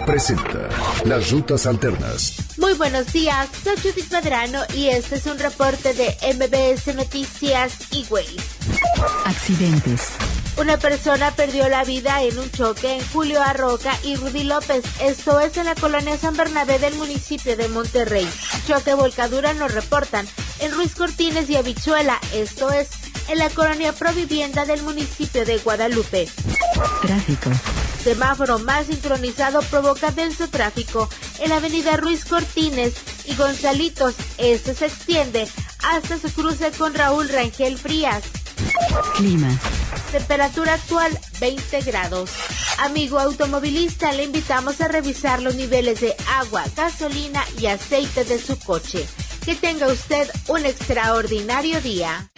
presenta 0.05 0.69
Las 1.07 1.31
Rutas 1.31 1.65
Alternas. 1.65 2.35
Muy 2.59 2.75
buenos 2.75 3.11
días, 3.15 3.49
soy 3.65 3.77
Judith 3.79 4.13
Medrano 4.13 4.61
y 4.77 4.89
este 4.89 5.17
es 5.17 5.25
un 5.25 5.39
reporte 5.39 5.95
de 5.95 6.15
MBS 6.35 6.95
Noticias 6.95 7.73
y 7.93 8.05
Accidentes. 9.25 10.11
Una 10.59 10.77
persona 10.77 11.31
perdió 11.31 11.67
la 11.71 11.83
vida 11.85 12.23
en 12.23 12.39
un 12.39 12.51
choque 12.51 12.97
en 12.97 13.09
Julio 13.09 13.41
Arroca 13.43 13.99
y 14.05 14.17
Rudy 14.17 14.45
López, 14.45 14.85
esto 15.01 15.41
es 15.41 15.57
en 15.57 15.65
la 15.65 15.75
colonia 15.75 16.19
San 16.19 16.37
Bernabé 16.37 16.79
del 16.79 16.95
municipio 16.97 17.57
de 17.57 17.69
Monterrey. 17.69 18.29
Choque 18.67 18.93
volcadura 18.93 19.55
nos 19.55 19.73
reportan 19.73 20.29
en 20.59 20.73
Ruiz 20.73 20.95
Cortines 20.95 21.49
y 21.49 21.57
Habichuela, 21.57 22.21
esto 22.35 22.71
es, 22.71 22.89
en 23.31 23.39
la 23.39 23.49
colonia 23.51 23.93
Provivienda 23.93 24.65
del 24.65 24.83
municipio 24.83 25.45
de 25.45 25.59
Guadalupe. 25.59 26.29
Tráfico. 27.03 27.51
Semáforo 28.03 28.59
mal 28.59 28.85
sincronizado 28.85 29.61
provoca 29.63 30.11
denso 30.11 30.49
tráfico 30.49 31.09
en 31.39 31.51
la 31.51 31.57
avenida 31.57 31.97
Ruiz 31.97 32.25
Cortines 32.25 32.95
y 33.27 33.37
Gonzalitos. 33.37 34.15
Este 34.39 34.75
se 34.75 34.87
extiende 34.87 35.47
hasta 35.85 36.19
su 36.19 36.33
cruce 36.33 36.73
con 36.73 36.95
Raúl 36.95 37.29
Rangel 37.29 37.79
Frías. 37.79 38.25
Clima. 39.17 39.49
Temperatura 40.11 40.75
actual 40.75 41.17
20 41.39 41.83
grados. 41.83 42.31
Amigo 42.79 43.21
automovilista, 43.21 44.13
le 44.13 44.25
invitamos 44.25 44.81
a 44.81 44.89
revisar 44.89 45.41
los 45.41 45.55
niveles 45.55 46.01
de 46.01 46.17
agua, 46.39 46.65
gasolina 46.77 47.45
y 47.61 47.67
aceite 47.67 48.25
de 48.25 48.41
su 48.41 48.59
coche. 48.59 49.07
Que 49.45 49.55
tenga 49.55 49.87
usted 49.87 50.29
un 50.49 50.67
extraordinario 50.67 51.81
día. 51.81 52.29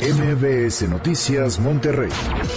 MBS 0.00 0.88
Noticias 0.88 1.58
Monterrey 1.58 2.10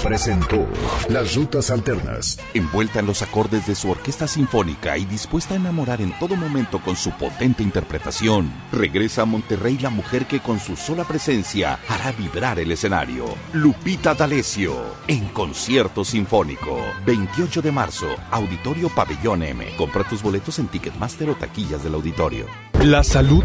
presentó 0.03 0.67
Las 1.09 1.35
Rutas 1.35 1.69
Alternas. 1.69 2.39
Envuelta 2.53 2.99
en 2.99 3.07
los 3.07 3.21
acordes 3.21 3.67
de 3.67 3.75
su 3.75 3.89
orquesta 3.89 4.27
sinfónica 4.27 4.97
y 4.97 5.05
dispuesta 5.05 5.53
a 5.53 5.57
enamorar 5.57 6.01
en 6.01 6.17
todo 6.19 6.35
momento 6.35 6.79
con 6.79 6.95
su 6.95 7.11
potente 7.11 7.63
interpretación, 7.63 8.51
regresa 8.71 9.23
a 9.23 9.25
Monterrey 9.25 9.77
la 9.77 9.89
mujer 9.89 10.25
que 10.25 10.39
con 10.39 10.59
su 10.59 10.75
sola 10.75 11.03
presencia 11.03 11.79
hará 11.87 12.11
vibrar 12.11 12.59
el 12.59 12.71
escenario. 12.71 13.25
Lupita 13.53 14.13
D'Alessio, 14.13 14.75
en 15.07 15.27
concierto 15.29 16.03
sinfónico. 16.03 16.79
28 17.05 17.61
de 17.61 17.71
marzo, 17.71 18.07
Auditorio 18.31 18.89
Pabellón 18.89 19.43
M. 19.43 19.65
Compra 19.77 20.03
tus 20.03 20.21
boletos 20.21 20.59
en 20.59 20.67
Ticketmaster 20.67 21.29
o 21.29 21.35
taquillas 21.35 21.83
del 21.83 21.95
auditorio. 21.95 22.45
La 22.81 23.03
salud 23.03 23.43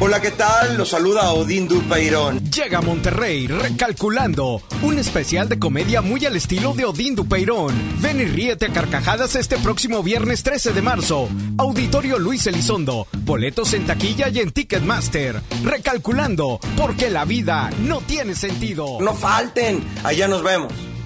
Hola, 0.00 0.20
¿qué 0.20 0.32
tal? 0.32 0.76
Los 0.76 0.90
saluda 0.90 1.32
Odín 1.32 1.68
Dupeirón. 1.68 2.40
Llega 2.50 2.78
a 2.78 2.82
Monterrey 2.82 3.46
recalculando 3.46 4.60
un 4.82 4.98
especial 4.98 5.48
de 5.48 5.58
comedia 5.58 6.02
muy 6.02 6.26
al 6.26 6.34
estilo 6.34 6.74
de 6.74 6.84
Odín 6.84 7.14
Dupeirón. 7.14 7.72
Ven 8.00 8.20
y 8.20 8.24
ríete 8.24 8.66
a 8.66 8.72
carcajadas 8.72 9.36
este 9.36 9.56
próximo 9.56 10.02
viernes 10.02 10.42
13 10.42 10.72
de 10.72 10.82
marzo. 10.82 11.28
Auditorio 11.58 12.18
Luis 12.18 12.46
Elizondo. 12.48 13.06
Boletos 13.18 13.72
en 13.72 13.86
taquilla 13.86 14.28
y 14.28 14.40
en 14.40 14.50
Ticketmaster. 14.50 15.40
Recalculando, 15.62 16.58
porque 16.76 17.08
la 17.08 17.24
vida 17.24 17.70
no 17.78 18.00
tiene 18.00 18.34
sentido. 18.34 18.98
No 19.00 19.14
falten, 19.14 19.82
allá 20.02 20.26
nos 20.26 20.42
vemos. 20.42 20.72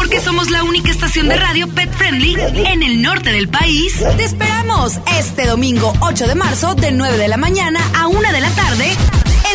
Porque 0.00 0.18
somos 0.18 0.48
la 0.48 0.64
única 0.64 0.90
estación 0.90 1.28
de 1.28 1.36
radio 1.36 1.68
pet 1.68 1.92
friendly 1.92 2.34
en 2.64 2.82
el 2.82 3.02
norte 3.02 3.32
del 3.32 3.50
país. 3.50 4.02
Te 4.16 4.24
esperamos 4.24 4.98
este 5.18 5.44
domingo 5.44 5.92
8 6.00 6.26
de 6.26 6.34
marzo 6.36 6.74
de 6.74 6.90
9 6.90 7.18
de 7.18 7.28
la 7.28 7.36
mañana 7.36 7.80
a 7.94 8.08
1 8.08 8.32
de 8.32 8.40
la 8.40 8.48
tarde 8.48 8.96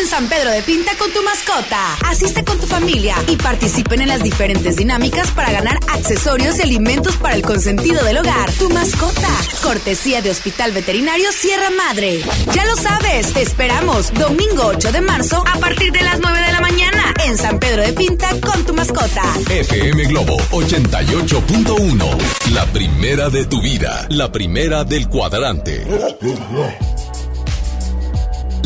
San 0.06 0.28
Pedro 0.28 0.50
de 0.50 0.62
Pinta 0.62 0.92
con 0.98 1.10
tu 1.12 1.22
mascota. 1.22 1.96
Asiste 2.04 2.44
con 2.44 2.60
tu 2.60 2.66
familia 2.66 3.16
y 3.26 3.36
participen 3.36 4.00
en 4.00 4.08
las 4.08 4.22
diferentes 4.22 4.76
dinámicas 4.76 5.30
para 5.32 5.50
ganar 5.50 5.78
accesorios 5.92 6.58
y 6.58 6.62
alimentos 6.62 7.16
para 7.16 7.34
el 7.34 7.42
consentido 7.42 8.04
del 8.04 8.18
hogar. 8.18 8.50
Tu 8.52 8.70
mascota. 8.70 9.28
Cortesía 9.62 10.22
de 10.22 10.30
Hospital 10.30 10.72
Veterinario 10.72 11.32
Sierra 11.32 11.70
Madre. 11.70 12.22
Ya 12.54 12.64
lo 12.66 12.76
sabes, 12.76 13.32
te 13.32 13.42
esperamos 13.42 14.14
domingo 14.14 14.66
8 14.66 14.92
de 14.92 15.00
marzo 15.00 15.42
a 15.44 15.58
partir 15.58 15.92
de 15.92 16.02
las 16.02 16.20
9 16.20 16.40
de 16.40 16.52
la 16.52 16.60
mañana 16.60 17.14
en 17.24 17.36
San 17.36 17.58
Pedro 17.58 17.82
de 17.82 17.92
Pinta 17.92 18.30
con 18.40 18.64
tu 18.64 18.74
mascota. 18.74 19.22
FM 19.50 20.04
Globo 20.04 20.36
88.1. 20.52 22.52
La 22.52 22.64
primera 22.66 23.28
de 23.28 23.44
tu 23.46 23.60
vida. 23.60 24.06
La 24.10 24.30
primera 24.30 24.84
del 24.84 25.08
cuadrante. 25.08 25.84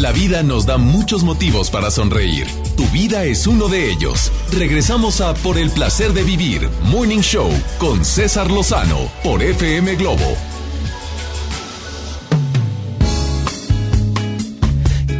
La 0.01 0.12
vida 0.12 0.43
nos 0.43 0.64
da 0.64 0.78
muchos 0.78 1.24
motivos 1.24 1.68
para 1.68 1.90
sonreír. 1.90 2.47
Tu 2.74 2.86
vida 2.86 3.24
es 3.27 3.47
uno 3.47 3.68
de 3.68 3.93
ellos. 3.93 4.32
Regresamos 4.51 5.20
a 5.20 5.35
Por 5.35 5.59
el 5.59 5.68
placer 5.68 6.14
de 6.14 6.22
vivir, 6.22 6.70
Morning 6.85 7.20
Show, 7.20 7.51
con 7.78 8.02
César 8.02 8.51
Lozano, 8.51 8.97
por 9.22 9.43
FM 9.43 9.97
Globo. 9.97 10.24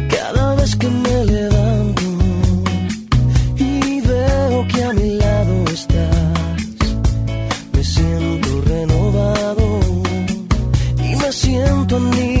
Cada 0.09 0.55
vez 0.55 0.75
que 0.75 0.89
me 0.89 1.25
levanto 1.25 2.01
y 3.57 4.01
veo 4.01 4.67
que 4.67 4.83
a 4.83 4.93
mi 4.93 5.09
lado 5.11 5.63
estás, 5.71 6.95
me 7.71 7.83
siento 7.83 8.61
renovado 8.65 9.79
y 10.97 11.15
me 11.17 11.31
siento 11.31 11.97
aniquilado, 11.97 12.40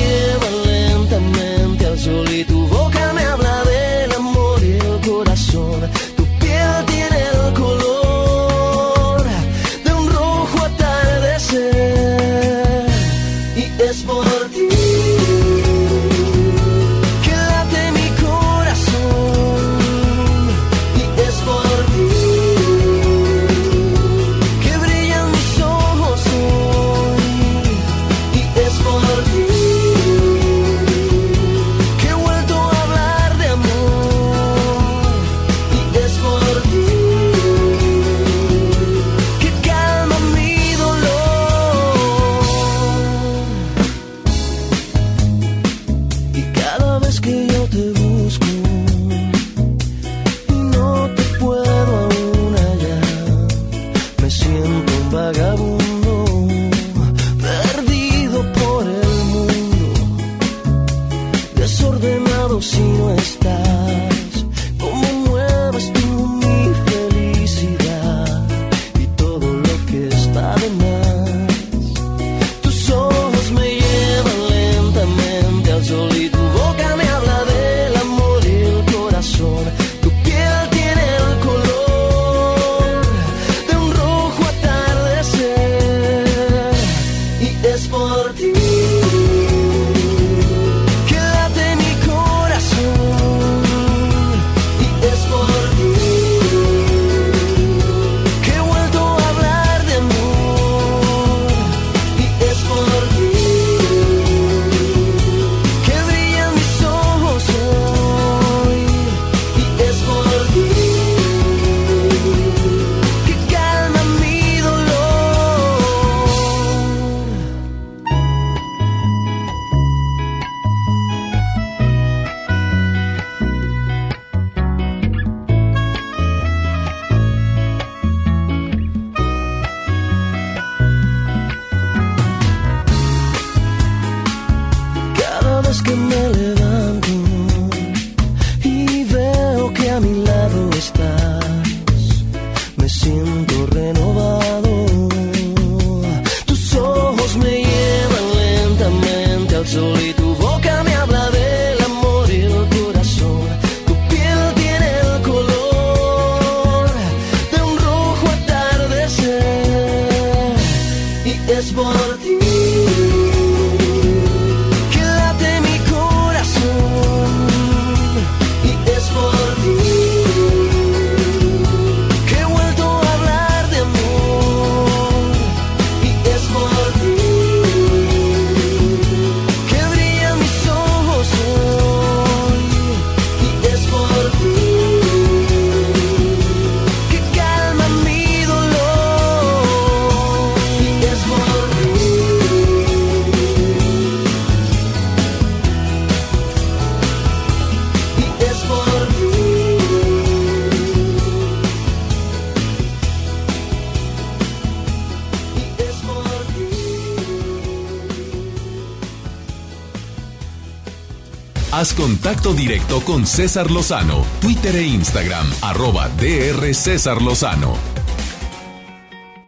Haz 211.81 211.95
contacto 211.95 212.53
directo 212.53 213.03
con 213.03 213.25
César 213.25 213.71
Lozano, 213.71 214.23
Twitter 214.39 214.75
e 214.75 214.83
Instagram, 214.83 215.47
arroba 215.63 216.09
DR 216.09 216.75
César 216.75 217.23
Lozano. 217.23 217.73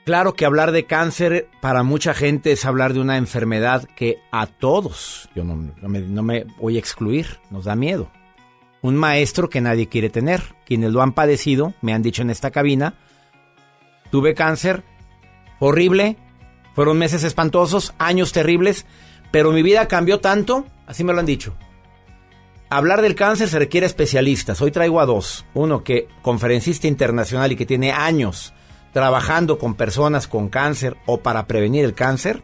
Claro 0.03 0.33
que 0.33 0.43
hablar 0.43 0.71
de 0.71 0.87
cáncer 0.87 1.47
para 1.61 1.83
mucha 1.83 2.15
gente 2.15 2.51
es 2.51 2.65
hablar 2.65 2.93
de 2.93 3.01
una 3.01 3.17
enfermedad 3.17 3.87
que 3.95 4.17
a 4.31 4.47
todos, 4.47 5.29
yo 5.35 5.43
no, 5.43 5.55
me, 5.55 5.99
no 5.99 6.23
me 6.23 6.45
voy 6.57 6.77
a 6.77 6.79
excluir, 6.79 7.39
nos 7.51 7.65
da 7.65 7.75
miedo. 7.75 8.09
Un 8.81 8.95
maestro 8.95 9.47
que 9.47 9.61
nadie 9.61 9.87
quiere 9.87 10.09
tener. 10.09 10.41
Quienes 10.65 10.91
lo 10.91 11.03
han 11.03 11.13
padecido, 11.13 11.75
me 11.81 11.93
han 11.93 12.01
dicho 12.01 12.23
en 12.23 12.31
esta 12.31 12.49
cabina, 12.49 12.95
tuve 14.09 14.33
cáncer, 14.33 14.83
horrible, 15.59 16.17
fueron 16.73 16.97
meses 16.97 17.23
espantosos, 17.23 17.93
años 17.99 18.31
terribles, 18.31 18.87
pero 19.29 19.51
mi 19.51 19.61
vida 19.61 19.87
cambió 19.87 20.19
tanto, 20.19 20.65
así 20.87 21.03
me 21.03 21.13
lo 21.13 21.19
han 21.19 21.27
dicho. 21.27 21.55
Hablar 22.73 23.03
del 23.03 23.13
cáncer 23.13 23.49
se 23.49 23.59
requiere 23.59 23.85
especialistas. 23.85 24.59
Hoy 24.59 24.71
traigo 24.71 24.99
a 24.99 25.05
dos. 25.05 25.45
Uno 25.53 25.83
que 25.83 26.07
conferencista 26.23 26.87
internacional 26.87 27.51
y 27.51 27.55
que 27.55 27.67
tiene 27.67 27.91
años 27.91 28.51
trabajando 28.93 29.59
con 29.59 29.75
personas 29.75 30.27
con 30.27 30.49
cáncer 30.49 30.97
o 31.05 31.19
para 31.19 31.45
prevenir 31.45 31.85
el 31.85 31.93
cáncer. 31.93 32.41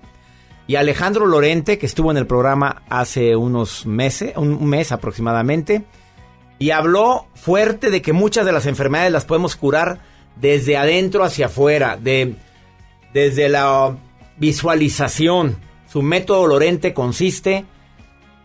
Y 0.67 0.75
Alejandro 0.75 1.25
Lorente, 1.25 1.79
que 1.79 1.87
estuvo 1.87 2.11
en 2.11 2.17
el 2.17 2.27
programa 2.27 2.83
hace 2.89 3.35
unos 3.35 3.87
meses, 3.87 4.37
un 4.37 4.63
mes 4.67 4.91
aproximadamente, 4.91 5.85
y 6.59 6.69
habló 6.69 7.25
fuerte 7.33 7.89
de 7.89 8.03
que 8.03 8.13
muchas 8.13 8.45
de 8.45 8.51
las 8.51 8.67
enfermedades 8.67 9.11
las 9.11 9.25
podemos 9.25 9.55
curar 9.55 10.01
desde 10.35 10.77
adentro 10.77 11.23
hacia 11.23 11.47
afuera, 11.47 11.97
de, 11.97 12.35
desde 13.15 13.49
la 13.49 13.97
visualización. 14.37 15.57
Su 15.87 16.03
método 16.03 16.45
Lorente 16.45 16.93
consiste 16.93 17.65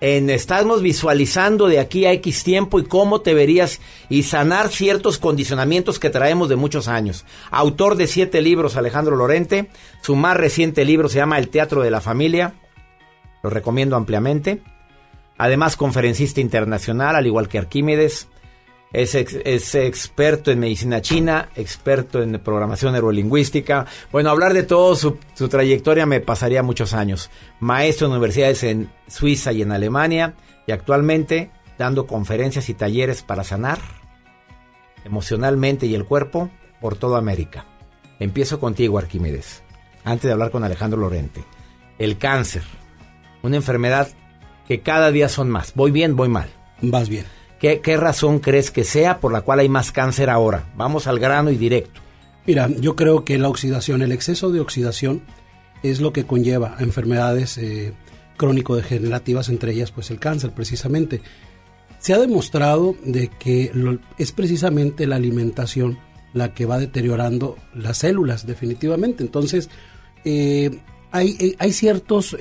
en 0.06 0.28
estarnos 0.28 0.82
visualizando 0.82 1.66
de 1.66 1.80
aquí 1.80 2.04
a 2.04 2.12
X 2.12 2.44
tiempo 2.44 2.78
y 2.78 2.84
cómo 2.84 3.22
te 3.22 3.32
verías 3.32 3.80
y 4.10 4.24
sanar 4.24 4.68
ciertos 4.68 5.16
condicionamientos 5.16 5.98
que 5.98 6.10
traemos 6.10 6.50
de 6.50 6.56
muchos 6.56 6.88
años. 6.88 7.24
Autor 7.50 7.96
de 7.96 8.06
siete 8.06 8.42
libros, 8.42 8.76
Alejandro 8.76 9.16
Lorente. 9.16 9.70
Su 10.02 10.14
más 10.14 10.36
reciente 10.36 10.84
libro 10.84 11.08
se 11.08 11.16
llama 11.16 11.38
El 11.38 11.48
Teatro 11.48 11.80
de 11.80 11.90
la 11.90 12.02
Familia. 12.02 12.52
Lo 13.42 13.48
recomiendo 13.48 13.96
ampliamente. 13.96 14.60
Además, 15.38 15.74
conferencista 15.74 16.42
internacional, 16.42 17.16
al 17.16 17.26
igual 17.26 17.48
que 17.48 17.56
Arquímedes. 17.56 18.28
Es, 18.94 19.14
ex- 19.16 19.74
experto 19.74 20.50
en 20.50 20.60
medicina 20.60 21.02
china, 21.02 21.50
experto 21.56 22.22
en 22.22 22.38
programación 22.38 22.92
neurolingüística. 22.92 23.86
Bueno, 24.12 24.30
hablar 24.30 24.54
de 24.54 24.62
todo 24.62 24.94
su, 24.94 25.18
su 25.34 25.48
trayectoria 25.48 26.06
me 26.06 26.20
pasaría 26.20 26.62
muchos 26.62 26.94
años. 26.94 27.28
Maestro 27.60 28.06
en 28.06 28.12
universidades 28.12 28.62
en 28.62 28.90
Suiza 29.08 29.52
y 29.52 29.62
en 29.62 29.72
Alemania. 29.72 30.34
Y 30.66 30.72
actualmente 30.72 31.50
dando 31.76 32.06
conferencias 32.06 32.68
y 32.68 32.74
talleres 32.74 33.22
para 33.22 33.44
sanar 33.44 33.78
emocionalmente 35.04 35.86
y 35.86 35.94
el 35.94 36.04
cuerpo 36.04 36.50
por 36.80 36.96
toda 36.96 37.18
América. 37.18 37.66
Empiezo 38.20 38.60
contigo, 38.60 38.96
Arquímedes, 38.96 39.62
antes 40.04 40.22
de 40.28 40.32
hablar 40.32 40.50
con 40.50 40.64
Alejandro 40.64 41.00
Lorente. 41.00 41.44
El 41.98 42.16
cáncer, 42.16 42.62
una 43.42 43.56
enfermedad 43.56 44.08
que 44.68 44.80
cada 44.80 45.10
día 45.10 45.28
son 45.28 45.50
más. 45.50 45.74
¿Voy 45.74 45.90
bien, 45.90 46.16
voy 46.16 46.28
mal? 46.28 46.48
Vas 46.80 47.08
bien. 47.08 47.26
¿Qué, 47.82 47.96
razón 47.96 48.40
crees 48.40 48.70
que 48.70 48.84
sea 48.84 49.20
por 49.20 49.32
la 49.32 49.40
cual 49.40 49.60
hay 49.60 49.70
más 49.70 49.90
cáncer 49.90 50.28
ahora? 50.28 50.70
Vamos 50.76 51.06
al 51.06 51.18
grano 51.18 51.50
y 51.50 51.56
directo. 51.56 52.02
Mira, 52.46 52.68
yo 52.68 52.94
creo 52.94 53.24
que 53.24 53.38
la 53.38 53.48
oxidación, 53.48 54.02
el 54.02 54.12
exceso 54.12 54.50
de 54.52 54.60
oxidación 54.60 55.22
es 55.82 56.02
lo 56.02 56.12
que 56.12 56.26
conlleva 56.26 56.76
a 56.76 56.82
enfermedades 56.82 57.56
eh, 57.56 57.94
crónico-degenerativas, 58.36 59.48
entre 59.48 59.72
ellas 59.72 59.92
pues 59.92 60.10
el 60.10 60.18
cáncer 60.20 60.50
precisamente. 60.50 61.22
Se 62.00 62.12
ha 62.12 62.18
demostrado 62.18 62.96
de 63.02 63.28
que 63.28 63.72
es 64.18 64.32
precisamente 64.32 65.06
la 65.06 65.16
alimentación 65.16 65.98
la 66.34 66.52
que 66.52 66.66
va 66.66 66.78
deteriorando 66.78 67.56
las 67.72 67.96
células 67.96 68.46
definitivamente. 68.46 69.22
Entonces, 69.22 69.70
eh, 70.26 70.80
hay, 71.12 71.38
eh, 71.40 71.56
hay 71.58 71.72
ciertos 71.72 72.36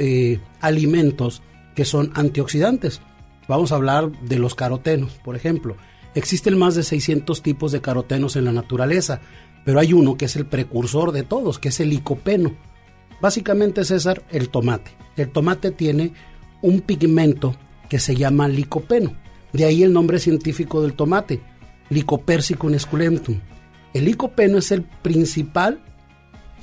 alimentos 0.60 1.42
que 1.76 1.86
son 1.86 2.12
antioxidantes. 2.14 3.00
Vamos 3.48 3.72
a 3.72 3.76
hablar 3.76 4.12
de 4.22 4.40
los 4.40 4.56
carotenos, 4.56 5.14
por 5.24 5.36
ejemplo. 5.36 5.76
Existen 6.16 6.58
más 6.58 6.76
de 6.76 6.84
600 6.84 7.42
tipos 7.42 7.72
de 7.72 7.82
carotenos 7.82 8.36
en 8.36 8.46
la 8.46 8.52
naturaleza, 8.52 9.22
pero 9.66 9.80
hay 9.80 9.94
uno 9.94 10.18
que 10.18 10.26
es 10.26 10.36
el 10.36 10.46
precursor 10.46 11.12
de 11.12 11.24
todos, 11.24 11.60
que 11.60 11.70
es 11.70 11.80
el 11.80 11.90
licopeno. 11.90 12.56
Básicamente, 13.22 13.84
César, 13.84 14.24
el 14.30 14.50
tomate. 14.50 14.92
El 15.18 15.32
tomate 15.32 15.72
tiene 15.72 16.14
un 16.62 16.82
pigmento 16.82 17.56
que 17.90 18.00
se 18.00 18.16
llama 18.16 18.48
licopeno. 18.48 19.14
De 19.52 19.66
ahí 19.66 19.84
el 19.84 19.94
nombre 19.94 20.20
científico 20.20 20.82
del 20.82 20.94
tomate, 20.94 21.42
Lycopersicum 21.90 22.74
esculentum. 22.74 23.40
El 23.94 24.06
licopeno 24.06 24.58
es 24.58 24.72
el 24.72 24.84
principal 24.84 25.80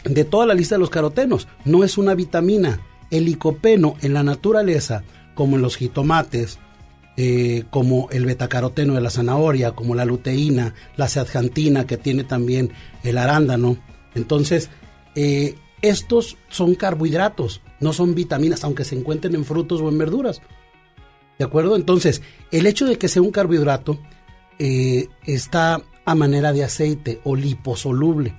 de 0.05 0.25
toda 0.25 0.47
la 0.47 0.55
lista 0.55 0.75
de 0.75 0.81
los 0.81 0.91
carotenos. 0.91 1.47
No 1.65 1.85
es 1.85 1.99
una 1.99 2.15
vitamina. 2.15 2.81
El 3.11 3.27
licopeno 3.27 3.95
en 4.01 4.15
la 4.15 4.23
naturaleza, 4.23 5.05
como 5.35 5.57
en 5.57 5.63
los 5.63 5.77
jitomates, 5.77 6.59
eh, 7.23 7.65
como 7.69 8.09
el 8.11 8.25
betacaroteno 8.25 8.95
de 8.95 9.03
la 9.03 9.11
zanahoria, 9.11 9.73
como 9.73 9.95
la 9.95 10.07
luteína, 10.07 10.75
la 10.97 11.07
zeaxantina 11.07 11.87
que 11.87 11.99
tiene 11.99 12.25
también 12.25 12.73
el 13.03 13.19
arándano. 13.19 13.77
Entonces, 14.15 14.71
eh, 15.15 15.57
estos 15.83 16.39
son 16.49 16.75
carbohidratos, 16.75 17.61
no 17.79 17.93
son 17.93 18.15
vitaminas, 18.15 18.65
aunque 18.65 18.85
se 18.85 18.97
encuentren 18.97 19.35
en 19.35 19.45
frutos 19.45 19.83
o 19.83 19.91
en 19.91 19.99
verduras. 19.99 20.41
¿De 21.39 21.45
acuerdo? 21.45 21.77
Entonces, 21.77 22.23
el 22.51 22.65
hecho 22.67 22.87
de 22.87 22.97
que 22.97 23.09
sea 23.09 23.21
un 23.21 23.33
carbohidrato 23.33 23.99
eh, 24.59 25.09
está 25.27 25.83
a 26.07 26.15
manera 26.15 26.55
de 26.55 26.65
aceite 26.65 27.21
o 27.25 27.37
liposoluble. 27.37 28.35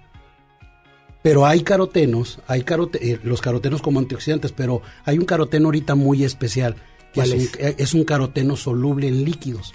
Pero 1.21 1.45
hay 1.45 1.61
carotenos, 1.61 2.39
hay 2.47 2.61
carote- 2.63 3.19
los 3.23 3.41
carotenos 3.41 3.83
como 3.83 3.99
antioxidantes, 3.99 4.51
pero 4.51 4.81
hay 5.05 5.19
un 5.19 5.25
caroteno 5.25 5.67
ahorita 5.67 5.93
muy 5.93 6.23
especial, 6.23 6.77
que 7.13 7.21
es 7.21 7.29
¿Cuál 7.29 7.39
un, 7.39 7.47
es? 7.59 7.75
es 7.77 7.93
un 7.93 8.03
caroteno 8.03 8.55
soluble 8.55 9.07
en 9.07 9.23
líquidos, 9.23 9.73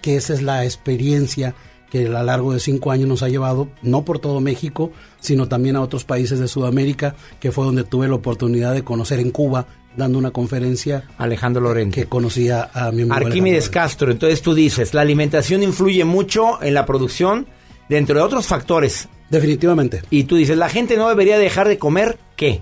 que 0.00 0.16
esa 0.16 0.34
es 0.34 0.42
la 0.42 0.64
experiencia 0.64 1.54
que 1.90 2.06
a 2.06 2.10
lo 2.10 2.22
largo 2.22 2.52
de 2.52 2.60
cinco 2.60 2.92
años 2.92 3.08
nos 3.08 3.22
ha 3.22 3.28
llevado, 3.28 3.68
no 3.82 4.04
por 4.04 4.20
todo 4.20 4.40
México, 4.40 4.92
sino 5.18 5.48
también 5.48 5.76
a 5.76 5.82
otros 5.82 6.04
países 6.04 6.38
de 6.38 6.48
Sudamérica, 6.48 7.16
que 7.40 7.50
fue 7.52 7.64
donde 7.64 7.84
tuve 7.84 8.08
la 8.08 8.14
oportunidad 8.14 8.72
de 8.72 8.84
conocer 8.84 9.18
en 9.18 9.30
Cuba, 9.30 9.66
dando 9.96 10.18
una 10.18 10.30
conferencia. 10.30 11.08
Alejandro 11.18 11.60
Lorente. 11.62 12.00
Que 12.00 12.08
conocía 12.08 12.70
a 12.72 12.92
mi 12.92 13.02
amigo 13.02 13.14
Arquímedes. 13.14 13.68
Castro, 13.68 14.12
entonces 14.12 14.40
tú 14.40 14.54
dices, 14.54 14.94
la 14.94 15.00
alimentación 15.00 15.62
influye 15.62 16.04
mucho 16.04 16.62
en 16.62 16.74
la 16.74 16.86
producción, 16.86 17.46
dentro 17.88 18.14
de 18.16 18.22
otros 18.22 18.46
factores. 18.46 19.08
Definitivamente. 19.28 20.02
Y 20.10 20.24
tú 20.24 20.36
dices, 20.36 20.56
la 20.56 20.68
gente 20.68 20.96
no 20.96 21.08
debería 21.08 21.38
dejar 21.38 21.68
de 21.68 21.78
comer, 21.78 22.18
¿qué? 22.36 22.60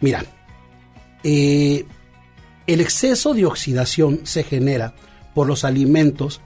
Mira, 0.00 0.24
eh, 1.22 1.84
El 2.66 2.80
exceso 2.80 3.34
de 3.34 3.46
oxidación 3.46 4.20
se 4.24 4.42
genera 4.42 4.94
por 5.34 5.46
los 5.46 5.64
alimentos, 5.64 6.40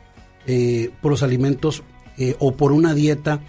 eh, 0.46 0.90
por 1.00 1.12
los 1.12 1.22
alimentos 1.22 1.82
eh, 2.16 2.34
o 2.38 2.52
por 2.52 2.72
una 2.72 2.94
dieta 2.94 3.40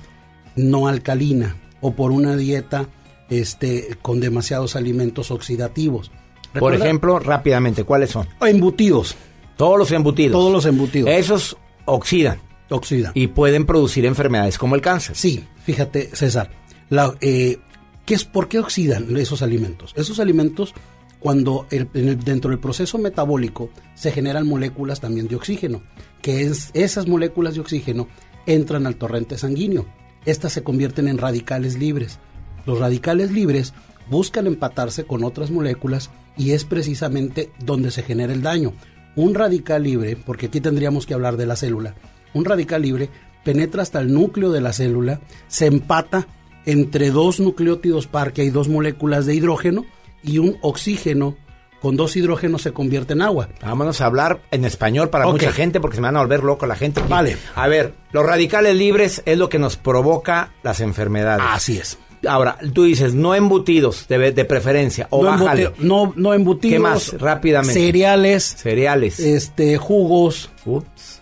no 0.55 0.87
alcalina 0.87 1.55
o 1.81 1.93
por 1.93 2.11
una 2.11 2.35
dieta 2.35 2.87
este, 3.29 3.97
con 4.01 4.19
demasiados 4.19 4.75
alimentos 4.75 5.31
oxidativos. 5.31 6.11
Por 6.57 6.73
ejemplo, 6.73 7.19
rápidamente, 7.19 7.83
¿cuáles 7.83 8.11
son? 8.11 8.27
Embutidos. 8.41 9.15
Todos 9.55 9.77
los 9.77 9.91
embutidos. 9.91 10.31
Todos 10.31 10.51
los 10.51 10.65
embutidos. 10.65 11.09
Esos 11.09 11.57
oxidan. 11.85 12.39
Oxidan. 12.69 13.11
Y 13.15 13.27
pueden 13.27 13.65
producir 13.65 14.05
enfermedades 14.05 14.57
como 14.57 14.75
el 14.75 14.81
cáncer. 14.81 15.15
Sí, 15.15 15.43
fíjate, 15.63 16.09
César. 16.13 16.51
La, 16.89 17.13
eh, 17.21 17.59
¿qué 18.05 18.15
es, 18.15 18.25
¿Por 18.25 18.47
qué 18.47 18.59
oxidan 18.59 19.15
esos 19.17 19.41
alimentos? 19.41 19.93
Esos 19.95 20.19
alimentos, 20.19 20.73
cuando 21.19 21.67
dentro 21.69 22.51
del 22.51 22.59
proceso 22.59 22.97
metabólico 22.97 23.69
se 23.95 24.11
generan 24.11 24.47
moléculas 24.47 25.01
también 25.01 25.27
de 25.27 25.35
oxígeno, 25.35 25.83
que 26.21 26.43
es, 26.43 26.71
esas 26.73 27.07
moléculas 27.07 27.55
de 27.55 27.61
oxígeno 27.61 28.07
entran 28.45 28.87
al 28.87 28.95
torrente 28.95 29.37
sanguíneo. 29.37 29.85
Estas 30.25 30.53
se 30.53 30.63
convierten 30.63 31.07
en 31.07 31.17
radicales 31.17 31.77
libres. 31.77 32.19
Los 32.65 32.79
radicales 32.79 33.31
libres 33.31 33.73
buscan 34.09 34.47
empatarse 34.47 35.05
con 35.05 35.23
otras 35.23 35.51
moléculas 35.51 36.09
y 36.37 36.51
es 36.51 36.65
precisamente 36.65 37.51
donde 37.59 37.91
se 37.91 38.03
genera 38.03 38.33
el 38.33 38.41
daño. 38.41 38.73
Un 39.15 39.35
radical 39.35 39.83
libre, 39.83 40.15
porque 40.15 40.47
aquí 40.47 40.61
tendríamos 40.61 41.05
que 41.05 41.13
hablar 41.13 41.35
de 41.35 41.45
la 41.45 41.55
célula, 41.55 41.95
un 42.33 42.45
radical 42.45 42.81
libre 42.81 43.09
penetra 43.43 43.81
hasta 43.81 43.99
el 43.99 44.13
núcleo 44.13 44.51
de 44.51 44.61
la 44.61 44.73
célula, 44.73 45.21
se 45.47 45.65
empata 45.65 46.27
entre 46.65 47.09
dos 47.09 47.39
nucleótidos 47.39 48.07
par, 48.07 48.33
que 48.33 48.41
hay 48.41 48.49
dos 48.49 48.67
moléculas 48.67 49.25
de 49.25 49.35
hidrógeno, 49.35 49.85
y 50.23 50.37
un 50.37 50.57
oxígeno 50.61 51.37
con 51.81 51.95
dos 51.95 52.15
hidrógenos 52.17 52.61
se 52.61 52.73
convierte 52.73 53.13
en 53.13 53.21
agua. 53.21 53.49
Vámonos 53.61 54.01
a 54.01 54.05
hablar 54.05 54.41
en 54.51 54.65
español 54.65 55.09
para 55.09 55.25
mucha 55.27 55.51
gente 55.51 55.79
porque 55.79 55.95
se 55.95 56.01
me 56.01 56.07
van 56.07 56.17
a 56.17 56.19
volver 56.21 56.43
loco 56.43 56.65
la 56.65 56.75
gente. 56.75 56.99
aquí. 56.99 57.09
Vale. 57.09 57.37
A 57.55 57.67
ver, 57.67 57.93
los 58.11 58.25
radicales 58.25 58.75
libres 58.75 59.21
es 59.25 59.37
lo 59.37 59.47
que 59.49 59.59
nos 59.59 59.77
provoca 59.77 60.51
las 60.61 60.81
enfermedades. 60.81 61.45
Así 61.49 61.77
es. 61.77 61.97
Ahora, 62.27 62.57
tú 62.73 62.83
dices, 62.83 63.13
no 63.13 63.33
embutidos 63.33 64.05
de, 64.09 64.33
de 64.33 64.43
preferencia, 64.45 65.07
o 65.09 65.23
no, 65.23 65.29
bájale. 65.31 65.71
no, 65.79 66.11
no 66.17 66.33
embutidos. 66.33 66.73
¿Qué 66.73 66.79
más? 66.79 67.13
Rápidamente. 67.17 67.73
Cereales, 67.79 68.43
Cereales. 68.57 69.19
este, 69.21 69.77
jugos. 69.77 70.49
Ups. 70.65 71.21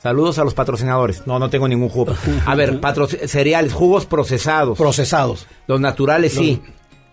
Saludos 0.00 0.38
a 0.38 0.44
los 0.44 0.54
patrocinadores. 0.54 1.26
No, 1.26 1.40
no 1.40 1.50
tengo 1.50 1.66
ningún 1.66 1.88
jugo. 1.88 2.14
A 2.44 2.54
ver, 2.54 2.78
cereales, 3.26 3.72
jugos 3.72 4.06
procesados. 4.06 4.78
Procesados. 4.78 5.48
Los 5.66 5.80
naturales 5.80 6.32
sí. 6.34 6.62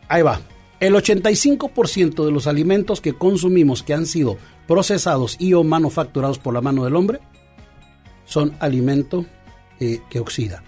Ahí 0.08 0.22
va. 0.22 0.40
El 0.86 0.94
85% 0.96 2.26
de 2.26 2.32
los 2.32 2.48
alimentos 2.48 3.00
que 3.02 3.14
consumimos 3.14 3.84
que 3.84 3.94
han 3.94 4.06
sido 4.06 4.38
procesados 4.68 5.38
y 5.40 5.54
o 5.54 5.64
manufacturados 5.64 6.40
por 6.40 6.54
la 6.54 6.62
mano 6.62 6.84
del 6.84 6.96
hombre 6.96 7.20
son 8.26 8.54
alimento 8.60 9.26
eh, 9.80 10.00
que 10.10 10.20
oxida. 10.20 10.64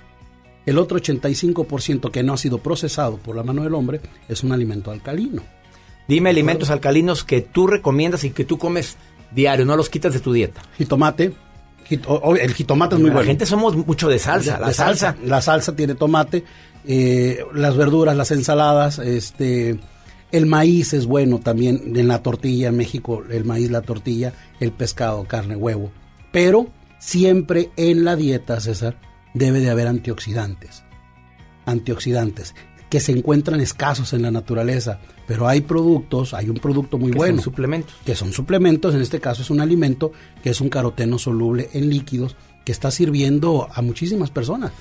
El 0.66 0.78
otro 0.78 1.00
85% 1.00 2.12
que 2.12 2.24
no 2.24 2.34
ha 2.34 2.38
sido 2.38 2.58
procesado 2.60 3.18
por 3.18 3.36
la 3.36 3.44
mano 3.44 3.64
del 3.64 3.76
hombre 3.76 4.02
es 4.28 4.44
un 4.44 4.52
alimento 4.52 4.90
alcalino. 4.92 5.42
Dime 6.08 6.30
alimentos 6.30 6.70
alcalinos 6.70 7.24
que 7.24 7.42
tú 7.42 7.68
recomiendas 7.68 8.24
y 8.24 8.30
que 8.32 8.46
tú 8.46 8.58
comes 8.58 8.98
diario, 9.32 9.66
no 9.66 9.76
los 9.76 9.90
quitas 9.90 10.14
de 10.14 10.20
tu 10.20 10.32
dieta. 10.34 10.62
Jitomate. 10.78 11.34
el 11.90 12.54
jitomate 12.54 12.96
es 12.96 13.02
muy 13.02 13.10
la 13.10 13.16
bueno. 13.18 13.28
gente 13.28 13.46
somos 13.46 13.76
mucho 13.76 14.08
de 14.10 14.18
salsa. 14.20 14.54
De- 14.56 14.60
la 14.62 14.68
de 14.68 14.74
salsa. 14.74 15.16
La 15.26 15.42
salsa 15.42 15.76
tiene 15.76 15.94
tomate, 15.96 16.44
eh, 16.86 17.40
las 17.54 17.76
verduras, 17.76 18.16
las 18.16 18.32
ensaladas, 18.32 19.00
este, 19.00 19.80
el 20.36 20.48
maíz 20.48 20.94
es 20.94 21.06
bueno 21.06 21.40
también 21.40 21.94
en 21.96 22.08
la 22.10 22.22
tortilla 22.22 22.68
en 22.68 22.78
México, 22.78 23.24
el 23.30 23.46
maíz, 23.46 23.72
la 23.72 23.82
tortilla, 23.82 24.34
el 24.60 24.72
pescado, 24.74 25.24
carne, 25.26 25.56
huevo. 25.56 25.92
Pero 26.32 26.68
siempre 27.00 27.70
en 27.78 28.04
la 28.04 28.18
dieta, 28.18 28.60
César, 28.60 29.00
debe 29.34 29.62
de 29.62 29.70
haber 29.70 29.88
antioxidantes. 29.88 30.84
Antioxidantes 31.66 32.54
que 32.90 33.00
se 33.00 33.14
encuentran 33.14 33.62
escasos 33.62 34.14
en 34.14 34.22
la 34.22 34.32
naturaleza, 34.32 35.00
pero 35.26 35.48
hay 35.48 35.62
productos, 35.62 36.34
hay 36.34 36.50
un 36.50 36.58
producto 36.58 36.98
muy 36.98 37.12
Que 37.12 37.18
bueno 37.18 37.38
son 37.38 37.44
suplementos. 37.44 37.96
que 38.06 38.16
son 38.16 38.32
suplementos, 38.32 38.94
en 38.94 39.02
este 39.02 39.20
caso 39.20 39.42
es 39.42 39.50
un 39.50 39.60
alimento 39.60 40.12
que 40.44 40.50
es 40.52 40.62
un 40.62 40.70
caroteno 40.70 41.18
soluble 41.18 41.70
en 41.74 41.90
líquidos 41.90 42.36
que 42.64 42.72
está 42.72 42.92
sirviendo 42.92 43.68
a 43.74 43.82
muchísimas 43.82 44.32
personas. 44.32 44.72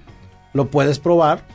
Lo 0.54 0.70
puedes 0.70 1.00
probar 1.00 1.46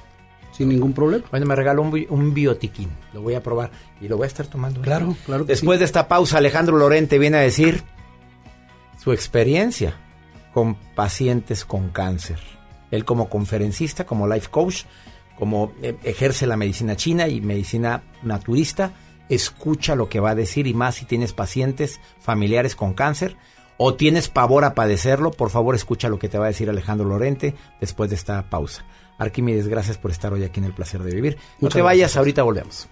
sin 0.53 0.69
ningún 0.69 0.93
problema. 0.93 1.25
Bueno, 1.31 1.47
me 1.47 1.55
regaló 1.57 1.83
un, 1.83 2.07
un 2.09 2.35
biotiquín. 2.35 2.89
Lo 3.13 3.23
voy 3.23 3.35
a 3.35 3.43
probar 3.43 3.71
y 4.01 4.09
lo 4.09 4.17
voy 4.17 4.25
a 4.25 4.29
estar 4.29 4.47
tomando. 4.47 4.81
Claro, 4.81 5.17
claro 5.27 5.47
que 5.47 5.53
Después 5.53 5.77
sí. 5.77 5.81
de 5.81 5.85
esta 5.85 6.09
pausa, 6.09 6.39
Alejandro 6.39 6.77
Lorente 6.77 7.19
viene 7.19 7.37
a 7.39 7.41
decir 7.41 7.83
su 9.03 9.13
experiencia 9.13 9.95
con 10.53 10.75
pacientes 10.75 11.65
con 11.65 11.91
cáncer. 11.91 12.39
Él 12.91 13.05
como 13.05 13.29
conferencista, 13.29 14.05
como 14.05 14.27
life 14.27 14.49
coach, 14.51 14.85
como 15.39 15.73
eh, 15.83 15.97
ejerce 16.03 16.47
la 16.47 16.57
medicina 16.57 16.97
china 16.97 17.29
y 17.29 17.41
medicina 17.41 18.03
naturista, 18.23 18.93
escucha 19.29 19.95
lo 19.95 20.09
que 20.09 20.21
va 20.21 20.31
a 20.31 20.35
decir 20.35 20.67
y 20.67 20.75
más 20.75 20.97
si 20.97 21.05
tienes 21.05 21.33
pacientes 21.33 22.01
familiares 22.19 22.75
con 22.75 22.95
cáncer 22.95 23.37
o 23.77 23.95
tienes 23.95 24.29
pavor 24.29 24.65
a 24.65 24.75
padecerlo, 24.75 25.31
por 25.31 25.51
favor 25.51 25.77
escucha 25.77 26.09
lo 26.09 26.19
que 26.19 26.29
te 26.29 26.39
va 26.39 26.47
a 26.47 26.49
decir 26.49 26.69
Alejandro 26.69 27.07
Lorente 27.09 27.55
después 27.81 28.11
de 28.11 28.17
esta 28.17 28.51
pausa. 28.51 28.85
Arquímedes, 29.19 29.69
gracias 29.69 29.99
por 29.99 30.11
estar 30.11 30.33
hoy 30.33 30.43
aquí 30.45 30.59
en 30.59 30.67
El 30.67 30.73
Placer 30.75 31.03
de 31.03 31.15
Vivir. 31.15 31.37
No 31.37 31.67
Muchas 31.67 31.75
te 31.75 31.83
vayas, 31.83 32.01
gracias. 32.01 32.17
ahorita 32.17 32.43
volvemos. 32.43 32.89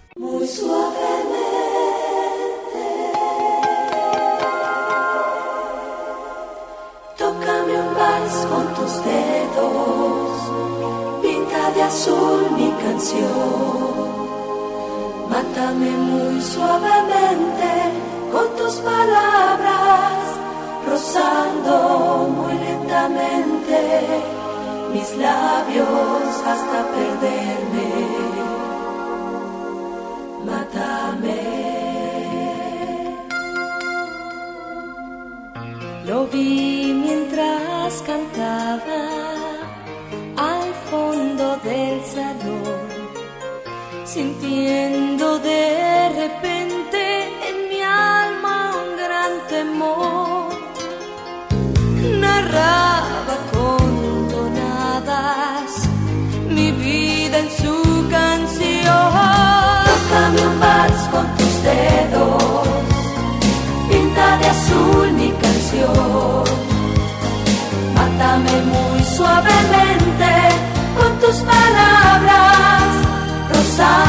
Mátame 15.29 15.91
muy 16.09 16.41
suavemente 16.41 17.71
con 18.31 18.47
tus 18.57 18.75
palabras 18.75 20.37
Rozando 20.89 22.29
muy 22.37 22.53
lentamente 22.53 23.77
mis 24.93 25.17
labios 25.17 26.29
hasta 26.51 26.79
perderme. 26.93 27.89
Mátame. 30.45 31.41
Lo 36.05 36.25
vi 36.27 36.93
mientras 37.05 38.01
cantaba 38.09 39.01
al 40.37 40.73
fondo 40.89 41.57
del 41.63 41.97
salón, 42.15 42.56
sintiendo 44.17 45.37
de 45.37 46.09
repente 46.21 47.01
en 47.49 47.55
mi 47.69 47.81
alma 47.83 48.73
un 48.83 48.89
gran 49.01 49.31
temor. 49.47 50.49
Narraba 52.23 53.35
con 53.53 54.27
donadas 54.35 55.69
mi 56.49 56.71
vida 56.71 57.37
en 57.45 57.49
su 57.61 57.75
canción. 58.09 59.11
Tócame 59.89 60.39
un 60.49 60.59
vals 60.63 61.03
con 61.13 61.25
tus 61.37 61.53
dedos, 61.69 62.67
pinta 63.87 64.27
de 64.39 64.45
azul 64.55 65.11
mi 65.21 65.29
canción. 65.43 66.43
Mátame 67.97 68.55
muy 68.73 68.99
suavemente 69.15 70.31
con 70.97 71.11
tus 71.19 71.37
palabras. 71.51 72.67
side 73.77 74.06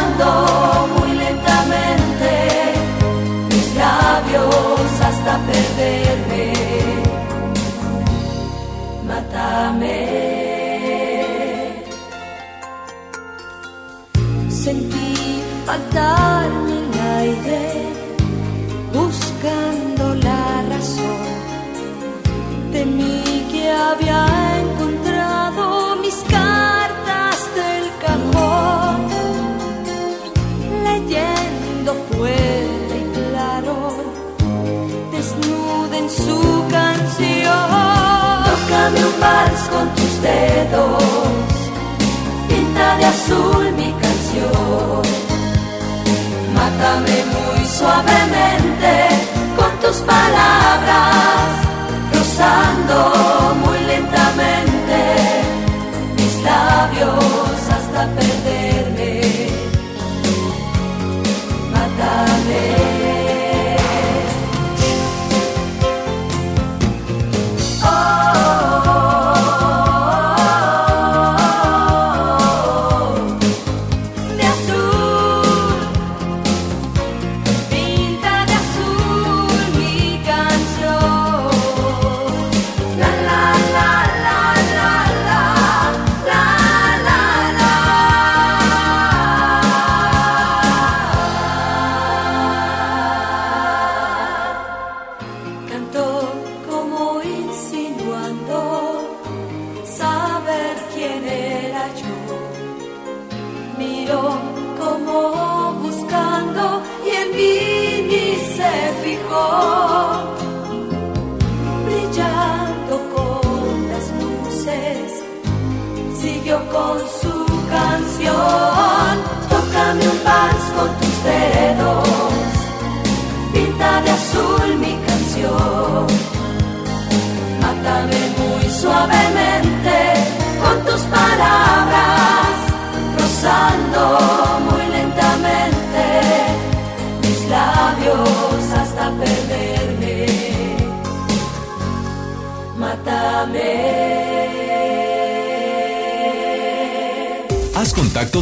Sentí 14.48 15.42
faltarme 15.66 16.74
el 16.78 17.00
aire, 17.18 17.62
buscando 18.94 20.14
la 20.14 20.62
razón. 20.70 21.26
Temí 22.70 23.46
que 23.50 23.68
había 23.70 24.27
palabras, 50.08 51.17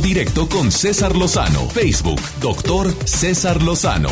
directo 0.01 0.49
con 0.49 0.71
César 0.71 1.17
Lozano. 1.17 1.69
Facebook, 1.71 2.21
doctor 2.41 2.91
César 3.05 3.63
Lozano. 3.63 4.11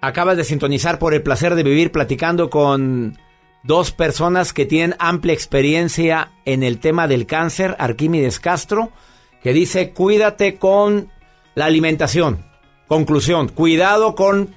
Acabas 0.00 0.36
de 0.36 0.44
sintonizar 0.44 0.98
por 0.98 1.14
el 1.14 1.22
placer 1.22 1.54
de 1.54 1.62
vivir 1.62 1.90
platicando 1.90 2.50
con 2.50 3.18
dos 3.62 3.92
personas 3.92 4.52
que 4.52 4.66
tienen 4.66 4.96
amplia 4.98 5.34
experiencia 5.34 6.32
en 6.44 6.62
el 6.62 6.78
tema 6.78 7.08
del 7.08 7.26
cáncer, 7.26 7.74
Arquímedes 7.78 8.38
Castro, 8.38 8.90
que 9.42 9.52
dice, 9.52 9.92
cuídate 9.92 10.58
con 10.58 11.10
la 11.54 11.64
alimentación. 11.64 12.44
Conclusión, 12.86 13.48
cuidado 13.48 14.14
con 14.14 14.54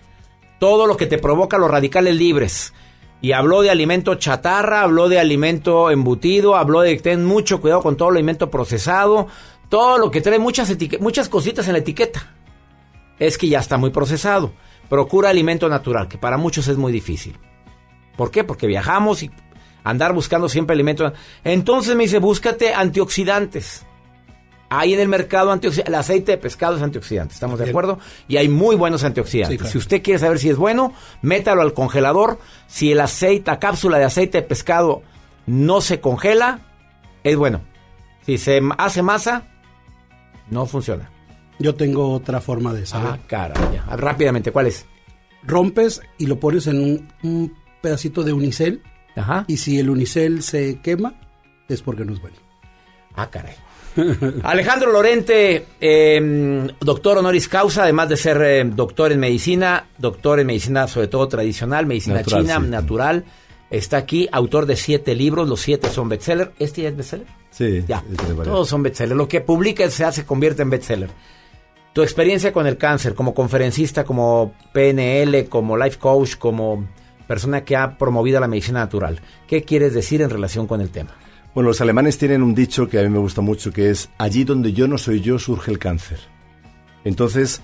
todo 0.60 0.88
lo 0.88 0.98
que 0.98 1.06
te 1.06 1.18
provoca 1.18 1.58
los 1.58 1.72
radicales 1.72 2.16
libres. 2.16 2.74
Y 3.20 3.32
habló 3.32 3.62
de 3.62 3.72
alimento 3.72 4.16
chatarra, 4.16 4.82
habló 4.82 5.10
de 5.10 5.20
alimento 5.20 5.90
embutido, 5.90 6.56
habló 6.56 6.82
de 6.82 6.98
que 6.98 7.04
ten 7.04 7.26
mucho 7.26 7.62
cuidado 7.62 7.82
con 7.82 7.98
todo 7.98 8.10
el 8.10 8.18
alimento 8.18 8.52
procesado, 8.52 9.28
todo 9.70 9.98
lo 9.98 10.12
que 10.12 10.22
trae 10.22 10.40
muchas, 10.40 10.76
muchas 11.00 11.30
cositas 11.30 11.68
en 11.68 11.74
la 11.74 11.80
etiqueta. 11.80 12.34
Es 13.20 13.38
que 13.38 13.48
ya 13.48 13.60
está 13.60 13.78
muy 13.78 13.90
procesado. 13.90 14.54
Procura 14.90 15.30
alimento 15.30 15.68
natural, 15.70 16.08
que 16.08 16.18
para 16.18 16.38
muchos 16.38 16.68
es 16.68 16.78
muy 16.78 16.92
difícil. 16.92 17.38
¿Por 18.16 18.32
qué? 18.32 18.44
Porque 18.44 18.68
viajamos 18.68 19.24
y 19.24 19.32
andar 19.84 20.14
buscando 20.14 20.50
siempre 20.50 20.74
alimentos. 20.74 21.14
Entonces 21.44 21.96
me 21.96 22.04
dice, 22.04 22.20
búscate 22.20 22.74
antioxidantes. 22.74 23.86
Hay 24.70 24.94
en 24.94 25.00
el 25.00 25.08
mercado 25.08 25.52
antioxidantes. 25.52 25.90
El 25.90 26.00
aceite 26.00 26.32
de 26.34 26.38
pescado 26.38 26.76
es 26.76 26.82
antioxidante, 26.82 27.34
¿estamos 27.34 27.60
de 27.60 27.70
acuerdo? 27.70 28.00
Y 28.28 28.38
hay 28.38 28.50
muy 28.50 28.76
buenos 28.76 29.04
antioxidantes. 29.04 29.54
Sí, 29.54 29.58
claro. 29.58 29.72
Si 29.72 29.78
usted 29.78 30.04
quiere 30.04 30.20
saber 30.20 30.40
si 30.40 30.50
es 30.50 30.58
bueno, 30.58 30.94
métalo 31.22 31.62
al 31.62 31.74
congelador. 31.74 32.40
Si 32.68 32.92
el 32.92 33.00
aceite, 33.00 33.50
la 33.50 33.60
cápsula 33.60 33.98
de 33.98 34.06
aceite 34.06 34.42
de 34.42 34.48
pescado 34.48 35.04
no 35.46 35.82
se 35.82 36.00
congela, 36.02 36.60
es 37.24 37.36
bueno. 37.38 37.62
Si 38.26 38.38
se 38.38 38.62
hace 38.78 39.02
masa, 39.02 39.44
no 40.50 40.66
funciona. 40.66 41.12
Yo 41.60 41.76
tengo 41.76 42.12
otra 42.12 42.40
forma 42.42 42.74
de 42.74 42.86
saber. 42.86 43.12
Ah, 43.14 43.20
caray. 43.28 43.82
Rápidamente, 43.96 44.52
¿cuál 44.52 44.68
es? 44.68 44.86
Rompes 45.44 46.02
y 46.18 46.28
lo 46.28 46.40
pones 46.40 46.68
en 46.68 46.82
un, 46.82 47.08
un 47.24 47.54
pedacito 47.82 48.24
de 48.24 48.34
unicel. 48.34 48.82
Ajá. 49.16 49.46
Y 49.48 49.58
si 49.58 49.80
el 49.80 49.90
unicel 49.90 50.44
se 50.44 50.80
quema, 50.82 51.16
es 51.68 51.82
porque 51.82 52.06
no 52.06 52.14
es 52.14 52.22
bueno. 52.22 52.38
Ah, 53.16 53.30
caray. 53.30 53.56
Alejandro 54.44 54.92
Lorente, 54.92 55.66
eh, 55.82 56.68
doctor 56.80 57.18
honoris 57.18 57.48
causa, 57.48 57.84
además 57.84 58.10
de 58.10 58.18
ser 58.18 58.42
eh, 58.44 58.64
doctor 58.64 59.12
en 59.12 59.20
medicina, 59.20 59.88
doctor 59.98 60.40
en 60.40 60.48
medicina 60.48 60.88
sobre 60.88 61.08
todo 61.08 61.28
tradicional, 61.28 61.86
medicina 61.86 62.18
Natural, 62.18 62.42
china, 62.42 62.60
sí. 62.62 62.68
natural. 62.68 63.26
Está 63.70 63.98
aquí, 63.98 64.30
autor 64.32 64.66
de 64.66 64.76
siete 64.76 65.14
libros, 65.16 65.48
los 65.50 65.60
siete 65.62 65.90
son 65.90 66.08
bestseller. 66.10 66.54
¿Este 66.60 66.84
ya 66.84 66.90
es 66.90 66.96
bestseller? 66.98 67.28
Sí, 67.50 67.84
Ya, 67.88 68.04
varias. 68.20 68.44
todos 68.44 68.70
son 68.70 68.84
bestseller. 68.84 69.16
Lo 69.18 69.28
que 69.28 69.42
publica 69.42 69.90
se 69.90 70.06
hace, 70.06 70.26
convierte 70.26 70.62
en 70.62 70.70
bestseller. 70.70 71.10
Tu 71.94 72.02
experiencia 72.04 72.54
con 72.54 72.68
el 72.68 72.78
cáncer, 72.78 73.16
como 73.16 73.34
conferencista, 73.34 74.04
como 74.04 74.54
PNL, 74.74 75.48
como 75.50 75.76
life 75.78 75.98
coach, 75.98 76.36
como 76.36 76.88
persona 77.28 77.66
que 77.66 77.76
ha 77.76 77.98
promovido 77.98 78.40
la 78.40 78.48
medicina 78.48 78.80
natural. 78.80 79.20
¿Qué 79.48 79.64
quieres 79.64 79.94
decir 79.94 80.22
en 80.22 80.30
relación 80.30 80.68
con 80.68 80.80
el 80.80 80.90
tema? 80.90 81.12
Bueno, 81.54 81.70
los 81.70 81.82
alemanes 81.82 82.18
tienen 82.18 82.44
un 82.44 82.54
dicho 82.54 82.88
que 82.88 83.00
a 83.00 83.04
mí 83.04 83.10
me 83.10 83.18
gusta 83.18 83.42
mucho, 83.42 83.74
que 83.74 83.90
es, 83.90 84.10
allí 84.20 84.44
donde 84.44 84.74
yo 84.74 84.88
no 84.88 84.98
soy 85.00 85.22
yo 85.22 85.40
surge 85.40 85.72
el 85.72 85.80
cáncer. 85.80 86.20
Entonces, 87.04 87.62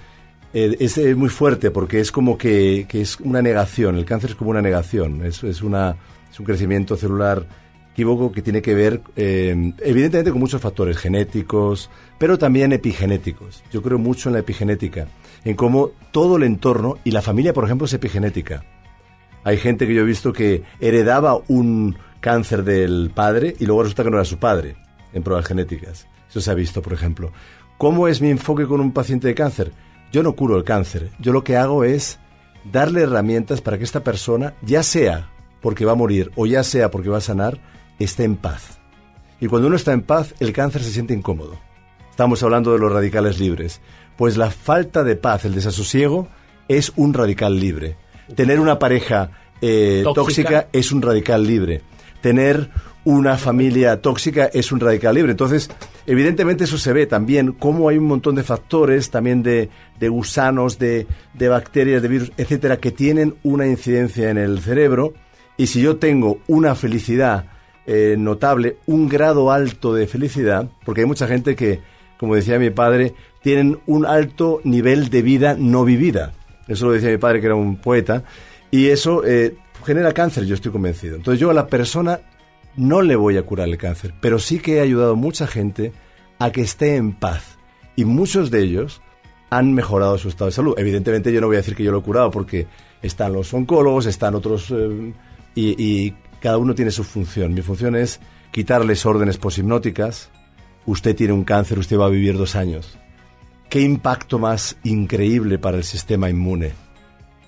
eh, 0.53 0.77
es 0.79 0.97
muy 1.15 1.29
fuerte 1.29 1.71
porque 1.71 1.99
es 1.99 2.11
como 2.11 2.37
que, 2.37 2.85
que 2.87 3.01
es 3.01 3.19
una 3.19 3.41
negación, 3.41 3.95
el 3.97 4.05
cáncer 4.05 4.31
es 4.31 4.35
como 4.35 4.51
una 4.51 4.61
negación, 4.61 5.25
es, 5.25 5.43
es, 5.43 5.61
una, 5.61 5.95
es 6.31 6.39
un 6.39 6.45
crecimiento 6.45 6.95
celular 6.95 7.45
equívoco 7.93 8.31
que 8.31 8.41
tiene 8.41 8.61
que 8.61 8.73
ver, 8.73 9.01
eh, 9.15 9.73
evidentemente, 9.79 10.31
con 10.31 10.39
muchos 10.39 10.61
factores 10.61 10.97
genéticos, 10.97 11.91
pero 12.17 12.39
también 12.39 12.73
epigenéticos. 12.73 13.63
Yo 13.71 13.83
creo 13.83 13.99
mucho 13.99 14.29
en 14.29 14.33
la 14.33 14.39
epigenética, 14.39 15.07
en 15.45 15.55
cómo 15.55 15.91
todo 16.11 16.37
el 16.37 16.43
entorno, 16.43 16.97
y 17.03 17.11
la 17.11 17.21
familia, 17.21 17.53
por 17.53 17.65
ejemplo, 17.65 17.85
es 17.85 17.93
epigenética. 17.93 18.63
Hay 19.43 19.57
gente 19.57 19.85
que 19.85 19.93
yo 19.93 20.01
he 20.01 20.05
visto 20.05 20.33
que 20.33 20.63
heredaba 20.79 21.39
un 21.47 21.95
cáncer 22.19 22.63
del 22.63 23.11
padre 23.13 23.55
y 23.59 23.65
luego 23.65 23.83
resulta 23.83 24.03
que 24.03 24.09
no 24.09 24.17
era 24.17 24.25
su 24.25 24.39
padre 24.39 24.75
en 25.13 25.21
pruebas 25.21 25.45
genéticas. 25.45 26.07
Eso 26.29 26.41
se 26.41 26.49
ha 26.49 26.55
visto, 26.55 26.81
por 26.81 26.93
ejemplo. 26.93 27.31
¿Cómo 27.77 28.07
es 28.07 28.21
mi 28.21 28.29
enfoque 28.29 28.65
con 28.65 28.79
un 28.79 28.93
paciente 28.93 29.27
de 29.27 29.35
cáncer? 29.35 29.71
Yo 30.13 30.21
no 30.21 30.35
curo 30.35 30.55
el 30.55 30.63
cáncer. 30.63 31.09
Yo 31.19 31.33
lo 31.33 31.43
que 31.43 31.57
hago 31.57 31.83
es 31.83 32.19
darle 32.71 33.01
herramientas 33.01 33.61
para 33.61 33.79
que 33.79 33.83
esta 33.83 34.03
persona, 34.03 34.53
ya 34.61 34.83
sea 34.83 35.31
porque 35.59 35.85
va 35.85 35.93
a 35.93 35.95
morir 35.95 36.31
o 36.35 36.45
ya 36.45 36.63
sea 36.63 36.91
porque 36.91 37.09
va 37.09 37.17
a 37.17 37.21
sanar, 37.21 37.59
esté 37.97 38.23
en 38.23 38.35
paz. 38.35 38.79
Y 39.39 39.47
cuando 39.47 39.67
uno 39.67 39.75
está 39.75 39.91
en 39.91 40.03
paz, 40.03 40.35
el 40.39 40.53
cáncer 40.53 40.83
se 40.83 40.91
siente 40.91 41.15
incómodo. 41.15 41.57
Estamos 42.11 42.43
hablando 42.43 42.71
de 42.71 42.77
los 42.79 42.91
radicales 42.91 43.39
libres. 43.39 43.81
Pues 44.15 44.37
la 44.37 44.51
falta 44.51 45.03
de 45.03 45.15
paz, 45.15 45.45
el 45.45 45.55
desasosiego, 45.55 46.27
es 46.67 46.93
un 46.95 47.15
radical 47.15 47.59
libre. 47.59 47.97
Tener 48.35 48.59
una 48.59 48.77
pareja 48.77 49.31
eh, 49.61 50.01
Tóxica. 50.03 50.21
tóxica 50.21 50.67
es 50.73 50.91
un 50.91 51.01
radical 51.01 51.43
libre. 51.47 51.81
Tener 52.21 52.69
una 53.03 53.37
familia 53.37 53.99
tóxica 53.99 54.45
es 54.53 54.71
un 54.71 54.79
radical 54.79 55.15
libre. 55.15 55.31
Entonces, 55.31 55.71
evidentemente 56.05 56.65
eso 56.65 56.77
se 56.77 56.93
ve 56.93 57.05
también, 57.05 57.53
cómo 57.53 57.89
hay 57.89 57.97
un 57.97 58.05
montón 58.05 58.35
de 58.35 58.43
factores, 58.43 59.09
también 59.09 59.43
de, 59.43 59.69
gusanos, 60.01 60.79
de, 60.79 61.07
de 61.33 61.47
bacterias, 61.47 62.01
de 62.01 62.07
virus, 62.07 62.31
etcétera, 62.37 62.77
que 62.77 62.91
tienen 62.91 63.35
una 63.43 63.67
incidencia 63.67 64.29
en 64.29 64.37
el 64.37 64.59
cerebro. 64.59 65.13
Y 65.57 65.67
si 65.67 65.81
yo 65.81 65.97
tengo 65.97 66.39
una 66.47 66.75
felicidad 66.75 67.45
eh, 67.85 68.15
notable, 68.17 68.77
un 68.85 69.09
grado 69.09 69.51
alto 69.51 69.93
de 69.93 70.07
felicidad, 70.07 70.69
porque 70.85 71.01
hay 71.01 71.07
mucha 71.07 71.27
gente 71.27 71.55
que, 71.55 71.81
como 72.17 72.35
decía 72.35 72.57
mi 72.57 72.69
padre, 72.69 73.13
tienen 73.41 73.79
un 73.85 74.05
alto 74.05 74.61
nivel 74.63 75.09
de 75.09 75.21
vida 75.21 75.55
no 75.59 75.83
vivida. 75.83 76.31
Eso 76.67 76.85
lo 76.85 76.93
decía 76.93 77.09
mi 77.09 77.17
padre, 77.17 77.41
que 77.41 77.47
era 77.47 77.55
un 77.55 77.75
poeta. 77.75 78.23
Y 78.71 78.87
eso 78.87 79.23
eh, 79.25 79.55
genera 79.85 80.13
cáncer, 80.13 80.45
yo 80.45 80.55
estoy 80.55 80.71
convencido. 80.71 81.17
Entonces 81.17 81.39
yo 81.39 81.49
a 81.49 81.53
la 81.53 81.67
persona 81.67 82.21
no 82.75 83.01
le 83.01 83.15
voy 83.15 83.37
a 83.37 83.43
curar 83.43 83.67
el 83.67 83.77
cáncer, 83.77 84.13
pero 84.19 84.39
sí 84.39 84.59
que 84.59 84.77
he 84.77 84.81
ayudado 84.81 85.13
a 85.13 85.15
mucha 85.15 85.47
gente 85.47 85.91
a 86.39 86.51
que 86.51 86.61
esté 86.61 86.95
en 86.95 87.13
paz. 87.13 87.57
Y 87.95 88.05
muchos 88.05 88.49
de 88.49 88.61
ellos 88.61 89.01
han 89.49 89.73
mejorado 89.73 90.17
su 90.17 90.29
estado 90.29 90.47
de 90.47 90.55
salud. 90.55 90.75
Evidentemente 90.77 91.31
yo 91.31 91.39
no 91.41 91.47
voy 91.47 91.57
a 91.57 91.59
decir 91.59 91.75
que 91.75 91.83
yo 91.83 91.91
lo 91.91 91.99
he 91.99 92.03
curado 92.03 92.31
porque 92.31 92.67
están 93.01 93.33
los 93.33 93.53
oncólogos, 93.53 94.05
están 94.05 94.35
otros... 94.35 94.71
eh, 94.71 95.13
y, 95.55 95.75
y 95.83 96.15
cada 96.41 96.57
uno 96.57 96.73
tiene 96.73 96.91
su 96.91 97.03
función. 97.03 97.53
Mi 97.53 97.61
función 97.61 97.95
es 97.95 98.19
quitarles 98.51 99.05
órdenes 99.05 99.37
poshipnóticas. 99.37 100.29
Usted 100.85 101.15
tiene 101.15 101.33
un 101.33 101.43
cáncer, 101.43 101.77
usted 101.79 101.97
va 101.97 102.07
a 102.07 102.09
vivir 102.09 102.37
dos 102.37 102.55
años. 102.55 102.97
¿Qué 103.69 103.81
impacto 103.81 104.39
más 104.39 104.77
increíble 104.83 105.57
para 105.57 105.77
el 105.77 105.83
sistema 105.83 106.29
inmune? 106.29 106.73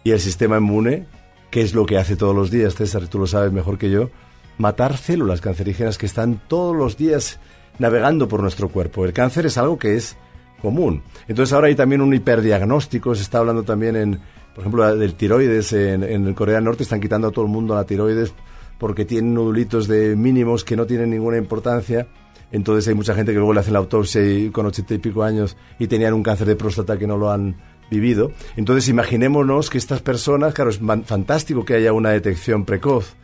Y 0.03 0.11
el 0.11 0.19
sistema 0.19 0.57
inmune, 0.57 1.07
¿qué 1.49 1.61
es 1.61 1.73
lo 1.73 1.85
que 1.85 1.97
hace 1.97 2.15
todos 2.15 2.35
los 2.35 2.52
días? 2.52 2.76
César, 2.76 3.07
tú 3.07 3.19
lo 3.19 3.27
sabes 3.27 3.52
mejor 3.52 3.77
que 3.77 3.89
yo. 3.89 4.10
Matar 4.57 4.98
células 4.98 5.41
cancerígenas 5.41 5.98
que 5.98 6.06
están 6.06 6.41
todos 6.48 6.76
los 6.76 6.98
días 6.98 7.40
navegando 7.80 8.27
por 8.27 8.41
nuestro 8.41 8.69
cuerpo. 8.69 9.06
El 9.06 9.14
cáncer 9.14 9.45
es 9.45 9.57
algo 9.57 9.77
que 9.77 9.95
es 9.95 10.18
común. 10.61 11.03
Entonces 11.27 11.53
ahora 11.53 11.68
hay 11.68 11.76
también 11.76 12.02
un 12.02 12.14
hiperdiagnóstico, 12.14 13.15
se 13.15 13.22
está 13.22 13.40
hablando 13.40 13.64
también 13.64 13.95
en, 13.95 14.19
por 14.53 14.61
ejemplo, 14.61 14.95
del 14.95 15.15
tiroides. 15.15 15.73
En, 15.73 16.34
Corea 16.34 16.56
del 16.56 16.64
Norte 16.64 16.84
están 16.84 17.02
quitando 17.02 17.27
a 17.27 17.32
todo 17.32 17.45
el 17.45 17.52
mundo 17.52 17.76
la 17.76 17.86
tiroides 17.86 18.34
porque 18.77 19.06
tienen 19.06 19.34
nodulitos 19.34 19.88
de 19.88 20.15
mínimos 20.15 20.64
que 20.64 20.76
no 20.76 20.86
tienen 20.86 21.10
ninguna 21.10 21.38
importancia. 21.38 22.07
Entonces 22.52 22.88
hay 22.88 22.94
mucha 22.94 23.15
gente 23.15 23.32
que 23.32 23.38
luego 23.38 23.53
le 23.53 23.60
hacen 23.60 23.73
la 23.73 23.80
autopsia 23.80 24.26
y 24.26 24.49
con 24.49 24.65
ochenta 24.65 24.94
y 24.94 24.99
pico 24.99 25.23
años 25.23 25.57
y 25.80 25.88
tenían 25.88 26.14
un 26.14 26.23
cáncer 26.23 26.48
de 26.48 26.56
próstata 26.56 26.98
que 26.98 27.07
no 27.07 27.18
lo 27.18 27.32
han 27.32 27.57
vivido. 27.90 28.32
Entonces 28.56 28.88
imaginémonos 28.88 29.69
que 29.69 29.77
estas 29.77 30.02
personas, 30.02 30.53
claro, 30.53 30.69
es 30.69 30.80
fantástico 31.06 31.65
que 31.65 31.76
haya 31.76 31.94
una 31.94 32.11
detección 32.11 32.65
precoz. 32.65 33.15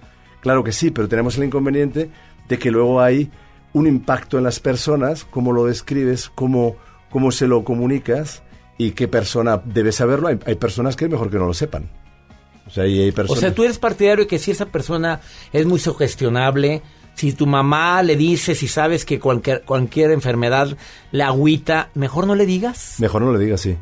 Claro 0.42 0.64
que 0.64 0.72
sí, 0.72 0.92
pero 0.92 1.08
tenemos 1.08 1.38
el 1.38 1.46
inconveniente 1.46 2.10
de 2.48 2.60
que 2.60 2.72
luego 2.72 3.02
hay 3.02 3.32
un 3.74 3.88
impacto 3.88 4.38
en 4.38 4.44
las 4.44 4.60
personas, 4.60 5.24
cómo 5.24 5.54
lo 5.54 5.66
describes, 5.66 6.30
cómo, 6.34 6.76
cómo 7.10 7.32
se 7.32 7.48
lo 7.48 7.64
comunicas 7.64 8.44
y 8.78 8.92
qué 8.92 9.08
persona 9.08 9.62
debe 9.64 9.92
saberlo. 9.92 10.28
Hay, 10.28 10.40
hay 10.46 10.56
personas 10.56 10.96
que 10.96 11.06
es 11.06 11.12
mejor 11.12 11.30
que 11.30 11.38
no 11.38 11.46
lo 11.46 11.54
sepan. 11.54 11.90
O 12.68 12.70
sea, 12.70 12.88
y 12.88 13.02
hay 13.02 13.10
O 13.10 13.14
personas... 13.14 13.40
sea, 13.40 13.54
tú 13.54 13.64
eres 13.64 13.80
partidario 13.80 14.26
de 14.26 14.28
que 14.28 14.40
si 14.40 14.52
esa 14.52 14.66
persona 14.66 15.22
es 15.54 15.66
muy 15.66 15.80
sugestionable, 15.80 16.82
si 17.16 17.34
tu 17.34 17.46
mamá 17.46 18.02
le 18.04 18.16
dice, 18.16 18.56
si 18.56 18.68
sabes 18.68 19.06
que 19.06 19.20
cualquier, 19.20 19.64
cualquier 19.64 20.12
enfermedad 20.12 20.78
la 21.12 21.28
agüita, 21.28 21.90
mejor 21.94 22.28
no 22.28 22.36
le 22.36 22.46
digas. 22.46 22.96
Mejor 23.00 23.22
no 23.22 23.32
lo 23.32 23.38
digas, 23.38 23.62
sí. 23.62 23.78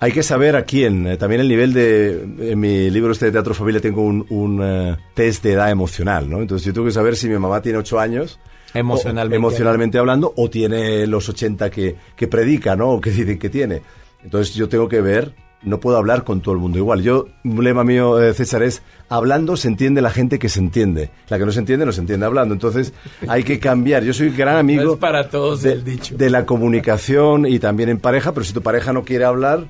Hay 0.00 0.12
que 0.12 0.22
saber 0.22 0.54
a 0.56 0.62
quién. 0.62 1.06
Eh, 1.06 1.16
también 1.16 1.40
el 1.40 1.48
nivel 1.48 1.72
de... 1.72 2.22
En 2.52 2.60
mi 2.60 2.88
libro 2.90 3.12
este 3.12 3.26
de 3.26 3.32
Teatro 3.32 3.52
Familia 3.54 3.80
tengo 3.80 4.02
un, 4.02 4.24
un, 4.30 4.60
eh, 4.62 4.96
test 5.14 5.42
de 5.42 5.52
edad 5.52 5.70
emocional, 5.70 6.30
¿no? 6.30 6.40
Entonces 6.40 6.64
yo 6.66 6.72
tengo 6.72 6.86
que 6.86 6.92
saber 6.92 7.16
si 7.16 7.28
mi 7.28 7.38
mamá 7.38 7.60
tiene 7.62 7.78
ocho 7.78 7.98
años... 7.98 8.38
Emocionalmente. 8.74 9.34
o- 9.36 9.38
emocionalmente 9.38 9.98
hablando, 9.98 10.32
o 10.36 10.50
tiene 10.50 11.06
los 11.06 11.28
80 11.28 11.70
que, 11.70 11.96
que 12.14 12.28
predica, 12.28 12.76
¿no? 12.76 12.90
O 12.90 13.00
que 13.00 13.10
dicen 13.10 13.38
que 13.38 13.48
tiene. 13.50 13.82
Entonces 14.22 14.54
yo 14.54 14.68
tengo 14.68 14.88
que 14.88 15.00
ver... 15.00 15.34
No 15.60 15.80
puedo 15.80 15.96
hablar 15.96 16.22
con 16.22 16.40
todo 16.40 16.54
el 16.54 16.60
mundo 16.60 16.78
igual. 16.78 17.02
Yo, 17.02 17.26
un 17.42 17.64
lema 17.64 17.82
mío, 17.82 18.22
eh, 18.22 18.32
César, 18.32 18.62
es 18.62 18.80
hablando 19.08 19.56
se 19.56 19.66
entiende 19.66 20.00
la 20.00 20.10
gente 20.10 20.38
que 20.38 20.48
se 20.48 20.60
entiende. 20.60 21.10
La 21.28 21.36
que 21.36 21.44
no 21.44 21.50
se 21.50 21.58
entiende, 21.58 21.84
no 21.84 21.90
se 21.90 22.00
entiende 22.00 22.24
hablando. 22.26 22.54
Entonces 22.54 22.92
hay 23.26 23.42
que 23.42 23.58
cambiar. 23.58 24.04
Yo 24.04 24.12
soy 24.14 24.30
gran 24.30 24.56
amigo 24.56 24.84
No 24.84 24.92
es 24.92 24.98
para 25.00 25.28
todos 25.28 25.62
de, 25.62 25.72
el 25.72 25.82
dicho. 25.82 26.16
de 26.16 26.30
la 26.30 26.46
comunicación 26.46 27.44
y 27.44 27.58
también 27.58 27.88
en 27.88 27.98
pareja, 27.98 28.32
pero 28.32 28.44
si 28.44 28.52
tu 28.52 28.62
pareja 28.62 28.92
no 28.92 29.02
quiere 29.04 29.24
hablar, 29.24 29.66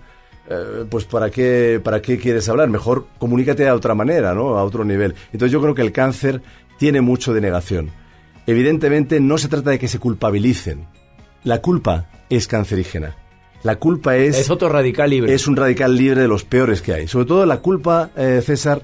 eh, 0.49 0.85
pues 0.89 1.05
¿para 1.05 1.31
qué, 1.31 1.81
¿para 1.83 2.01
qué 2.01 2.19
quieres 2.19 2.49
hablar? 2.49 2.69
Mejor 2.69 3.07
comunícate 3.19 3.65
de 3.65 3.70
otra 3.70 3.95
manera, 3.95 4.35
¿no? 4.35 4.59
A 4.59 4.65
otro 4.65 4.85
nivel. 4.85 5.15
Entonces 5.33 5.53
yo 5.53 5.61
creo 5.61 5.75
que 5.75 5.83
el 5.83 5.93
cáncer 5.93 6.43
tiene 6.79 7.01
mucho 7.01 7.35
de 7.35 7.41
negación. 7.41 7.91
Evidentemente 8.47 9.20
no 9.20 9.37
se 9.37 9.49
trata 9.49 9.70
de 9.70 9.79
que 9.79 9.89
se 9.89 9.99
culpabilicen. 9.99 10.87
La 11.45 11.61
culpa 11.61 12.07
es 12.31 12.49
cancerígena. 12.49 13.16
La 13.62 13.77
culpa 13.77 14.16
es... 14.16 14.39
Es 14.39 14.51
otro 14.51 14.69
radical 14.69 15.11
libre. 15.11 15.35
Es 15.35 15.47
un 15.47 15.57
radical 15.57 15.97
libre 15.97 16.23
de 16.23 16.29
los 16.29 16.45
peores 16.45 16.81
que 16.81 16.95
hay. 16.95 17.09
Sobre 17.09 17.27
todo 17.27 17.45
la 17.45 17.59
culpa, 17.59 18.11
eh, 18.16 18.41
César, 18.43 18.83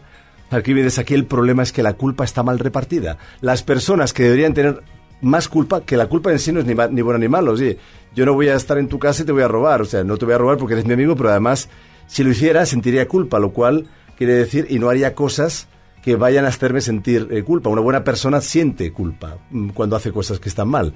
Arquímedes, 0.50 0.98
aquí 0.98 1.14
el 1.14 1.24
problema 1.24 1.62
es 1.62 1.72
que 1.72 1.82
la 1.82 1.94
culpa 1.94 2.24
está 2.24 2.42
mal 2.42 2.58
repartida. 2.58 3.18
Las 3.40 3.62
personas 3.62 4.12
que 4.12 4.24
deberían 4.24 4.54
tener 4.54 4.82
más 5.20 5.48
culpa, 5.48 5.80
que 5.80 5.96
la 5.96 6.06
culpa 6.08 6.30
en 6.30 6.38
sí 6.38 6.52
no 6.52 6.60
es 6.60 6.66
ni, 6.66 6.74
ni 6.90 7.02
bueno 7.02 7.18
ni 7.18 7.28
malo. 7.28 7.52
Oye, 7.52 7.78
yo 8.14 8.24
no 8.26 8.34
voy 8.34 8.48
a 8.48 8.54
estar 8.54 8.78
en 8.78 8.88
tu 8.88 8.98
casa 8.98 9.22
y 9.22 9.26
te 9.26 9.32
voy 9.32 9.42
a 9.42 9.48
robar. 9.48 9.82
O 9.82 9.84
sea, 9.84 10.04
no 10.04 10.16
te 10.16 10.24
voy 10.24 10.34
a 10.34 10.38
robar 10.38 10.56
porque 10.58 10.74
eres 10.74 10.86
mi 10.86 10.92
amigo, 10.94 11.16
pero 11.16 11.30
además, 11.30 11.68
si 12.06 12.22
lo 12.24 12.30
hiciera, 12.30 12.64
sentiría 12.66 13.08
culpa, 13.08 13.38
lo 13.38 13.52
cual 13.52 13.86
quiere 14.16 14.34
decir, 14.34 14.66
y 14.70 14.78
no 14.78 14.88
haría 14.88 15.14
cosas 15.14 15.68
que 16.02 16.16
vayan 16.16 16.44
a 16.44 16.48
hacerme 16.48 16.80
sentir 16.80 17.28
eh, 17.30 17.42
culpa. 17.42 17.70
Una 17.70 17.80
buena 17.80 18.04
persona 18.04 18.40
siente 18.40 18.92
culpa 18.92 19.38
mm, 19.50 19.70
cuando 19.70 19.96
hace 19.96 20.12
cosas 20.12 20.38
que 20.38 20.48
están 20.48 20.68
mal. 20.68 20.94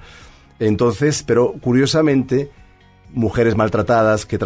Entonces, 0.59 1.23
pero 1.23 1.55
curiosamente, 1.61 2.51
mujeres 3.13 3.57
maltratadas, 3.57 4.27
que 4.27 4.37
he 4.37 4.39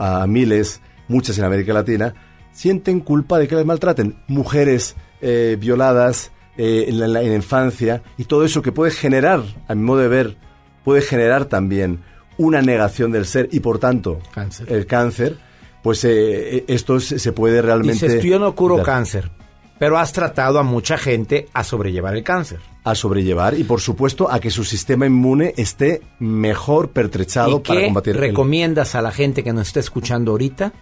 a, 0.00 0.26
miles, 0.26 0.80
muchas 1.08 1.38
en 1.38 1.44
América 1.44 1.72
Latina, 1.72 2.14
sienten 2.52 3.00
culpa 3.00 3.38
de 3.38 3.46
que 3.48 3.54
las 3.54 3.64
maltraten. 3.64 4.16
Mujeres 4.26 4.96
eh, 5.20 5.56
violadas 5.60 6.32
eh, 6.56 6.86
en 6.88 6.98
la- 7.12 7.22
en 7.22 7.28
la 7.30 7.34
infancia 7.36 8.02
y 8.16 8.24
todo 8.24 8.44
eso 8.44 8.62
que 8.62 8.72
puede 8.72 8.90
generar, 8.90 9.42
a 9.68 9.74
mi 9.74 9.82
modo 9.82 9.98
de 10.00 10.08
ver, 10.08 10.36
puede 10.84 11.00
generar 11.02 11.44
también 11.44 12.00
una 12.38 12.62
negación 12.62 13.12
del 13.12 13.26
ser 13.26 13.48
y 13.52 13.60
por 13.60 13.78
tanto 13.78 14.20
Cáncer. 14.32 14.72
el 14.72 14.86
cáncer, 14.86 15.36
pues 15.82 16.04
eh, 16.04 16.56
eh, 16.58 16.64
esto 16.68 16.98
se 17.00 17.32
puede 17.32 17.60
realmente... 17.62 18.06
Dices, 18.06 18.20
tú 18.20 18.26
yo 18.28 18.38
no 18.38 18.54
curo 18.54 18.82
cáncer, 18.82 19.30
pero 19.78 19.98
has 19.98 20.12
tratado 20.12 20.58
a 20.58 20.62
mucha 20.62 20.96
gente 20.98 21.48
a 21.52 21.62
sobrellevar 21.64 22.16
el 22.16 22.24
cáncer. 22.24 22.58
a 22.84 22.94
sobrellevar 22.94 23.54
y 23.58 23.64
por 23.64 23.80
supuesto 23.80 24.30
a 24.30 24.40
que 24.40 24.50
su 24.50 24.64
sistema 24.64 25.04
inmune 25.06 25.52
esté 25.56 26.00
mejor 26.20 26.90
pertrechado 26.90 27.58
¿Y 27.58 27.60
para 27.68 27.80
qué 27.80 27.86
combatir 27.86 28.14
el- 28.16 28.20
recomiendas 28.20 28.94
a 28.94 29.02
la 29.02 29.10
gente 29.12 29.44
que 29.44 29.52
nos 29.52 29.66
está 29.68 29.80
escuchando 29.80 30.30
ahorita 30.32 30.72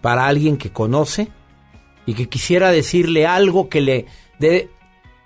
para 0.00 0.26
alguien 0.26 0.56
que 0.56 0.70
conoce 0.70 1.28
y 2.06 2.14
que 2.14 2.28
quisiera 2.28 2.70
decirle 2.70 3.26
algo 3.26 3.68
que 3.68 3.80
le 3.80 4.06
dé 4.38 4.68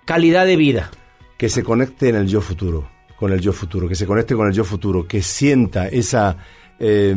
calidad 0.05 0.47
de 0.47 0.57
vida? 0.57 0.91
que 1.37 1.49
se 1.49 1.63
conecte 1.63 2.09
en 2.09 2.17
el 2.17 2.27
yo 2.27 2.41
futuro, 2.41 2.89
con 3.19 3.33
el 3.33 3.41
yo 3.41 3.53
futuro, 3.53 3.89
que 3.89 3.95
se 3.95 4.07
conecte 4.07 4.35
con 4.35 4.47
el 4.47 4.53
yo 4.53 4.65
futuro, 4.65 5.07
que 5.07 5.23
sienta 5.23 5.89
esa 5.89 6.37
eh, 6.79 7.17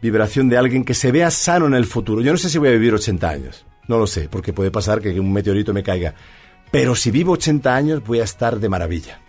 vibración 0.00 0.48
de 0.48 0.56
alguien 0.56 0.84
que 0.84 0.94
se 0.94 1.10
vea 1.10 1.30
sano 1.30 1.66
en 1.66 1.74
el 1.74 1.86
futuro. 1.86 2.22
Yo 2.22 2.32
no 2.32 2.38
sé 2.38 2.48
si 2.48 2.58
voy 2.58 2.68
a 2.68 2.72
vivir 2.72 2.94
80 2.94 3.28
años, 3.28 3.66
no 3.88 3.98
lo 3.98 4.06
sé, 4.06 4.28
porque 4.28 4.52
puede 4.52 4.70
pasar 4.70 5.00
que 5.00 5.18
un 5.18 5.32
meteorito 5.32 5.72
me 5.72 5.82
caiga, 5.82 6.14
pero 6.70 6.94
si 6.94 7.10
vivo 7.10 7.32
80 7.32 7.74
años 7.74 8.04
voy 8.04 8.20
a 8.20 8.24
estar 8.24 8.60
de 8.60 8.68
maravilla. 8.68 9.20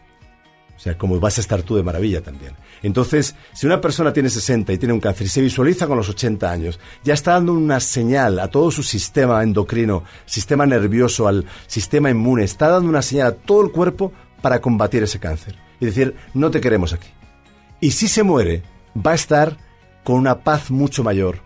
O 0.76 0.80
sea, 0.80 0.98
como 0.98 1.20
vas 1.20 1.38
a 1.38 1.42
estar 1.42 1.62
tú 1.62 1.76
de 1.76 1.84
maravilla 1.84 2.22
también. 2.22 2.54
Entonces, 2.82 3.36
si 3.54 3.66
una 3.66 3.80
persona 3.80 4.12
tiene 4.12 4.30
60 4.30 4.74
y 4.74 4.78
tiene 4.78 4.94
un 4.94 5.00
cáncer 5.00 5.28
y 5.28 5.30
se 5.30 5.42
visualiza 5.42 5.88
con 5.88 5.98
los 5.98 6.10
80 6.10 6.52
años, 6.52 6.80
ya 7.04 7.14
está 7.14 7.34
dando 7.34 7.54
una 7.54 7.80
señal 7.80 8.40
a 8.40 8.50
todo 8.50 8.70
su 8.70 8.84
sistema 8.84 9.42
endocrino, 9.44 10.04
sistema 10.26 10.66
nervioso, 10.66 11.28
al 11.28 11.46
sistema 11.68 12.10
inmune, 12.10 12.44
está 12.44 12.68
dando 12.68 12.90
una 12.90 13.02
señal 13.02 13.28
a 13.28 13.32
todo 13.36 13.64
el 13.64 13.72
cuerpo 13.72 14.12
para 14.42 14.60
combatir 14.60 15.04
ese 15.04 15.20
cáncer. 15.20 15.63
Y 15.84 15.86
decir, 15.88 16.16
no 16.34 16.50
te 16.50 16.62
queremos 16.62 16.94
aquí. 16.94 17.10
Y 17.82 17.92
si 17.92 18.08
se 18.08 18.24
muere, 18.24 18.64
va 18.96 19.12
a 19.12 19.16
estar 19.16 19.58
con 20.06 20.16
una 20.16 20.40
paz 20.40 20.72
mucho 20.72 21.04
mayor 21.04 21.40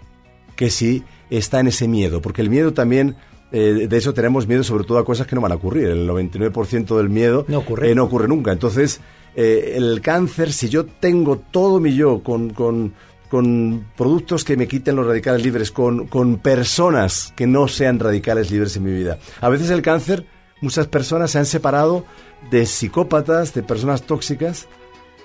que 0.55 0.69
si 0.69 1.03
está 1.31 1.59
en 1.59 1.68
ese 1.68 1.88
miedo, 1.88 2.22
porque 2.22 2.43
el 2.43 2.49
miedo 2.51 2.72
también, 2.73 3.15
eh, 3.51 3.88
de 3.89 3.97
eso 3.97 4.14
tenemos 4.14 4.45
miedo 4.47 4.64
sobre 4.64 4.84
todo 4.84 4.99
a 4.99 5.05
cosas 5.05 5.26
que 5.26 5.35
no 5.35 5.41
van 5.41 5.53
a 5.53 5.55
ocurrir. 5.55 5.88
El 5.88 6.07
99% 6.07 6.97
del 6.97 7.09
miedo 7.09 7.45
No 7.47 7.59
ocurre. 7.59 7.89
eh, 7.91 7.95
no 7.95 8.03
ocurre 8.03 8.27
nunca. 8.27 8.51
Entonces, 8.51 9.01
eh, 9.35 9.73
el 9.76 10.01
cáncer, 10.01 10.53
si 10.53 10.69
yo 10.69 10.85
tengo 10.85 11.39
todo 11.39 11.80
mi 11.80 11.95
yo 11.95 12.22
con, 12.22 12.51
con, 12.51 12.93
con 13.30 13.88
productos 13.97 14.43
que 14.43 14.55
me 14.55 14.68
quiten 14.68 14.95
los 14.95 15.07
radicales 15.07 15.43
libres, 15.43 15.72
con, 15.72 16.05
con 16.05 16.38
personas 16.38 17.34
que 17.35 17.47
no 17.47 17.68
sean 17.68 17.99
radicales 17.99 18.51
libres 18.51 18.77
en 18.77 18.84
mi 18.84 18.91
vida. 18.93 19.18
A 19.41 19.49
veces 19.49 19.72
el 19.72 19.81
cáncer 19.81 20.27
muchas 20.61 20.88
personas 20.88 21.31
se 21.31 21.38
han 21.39 21.45
separado 21.45 22.05
de 22.51 22.65
psicópatas, 22.65 23.53
de 23.53 23.64
personas 23.64 24.03
tóxicas, 24.03 24.68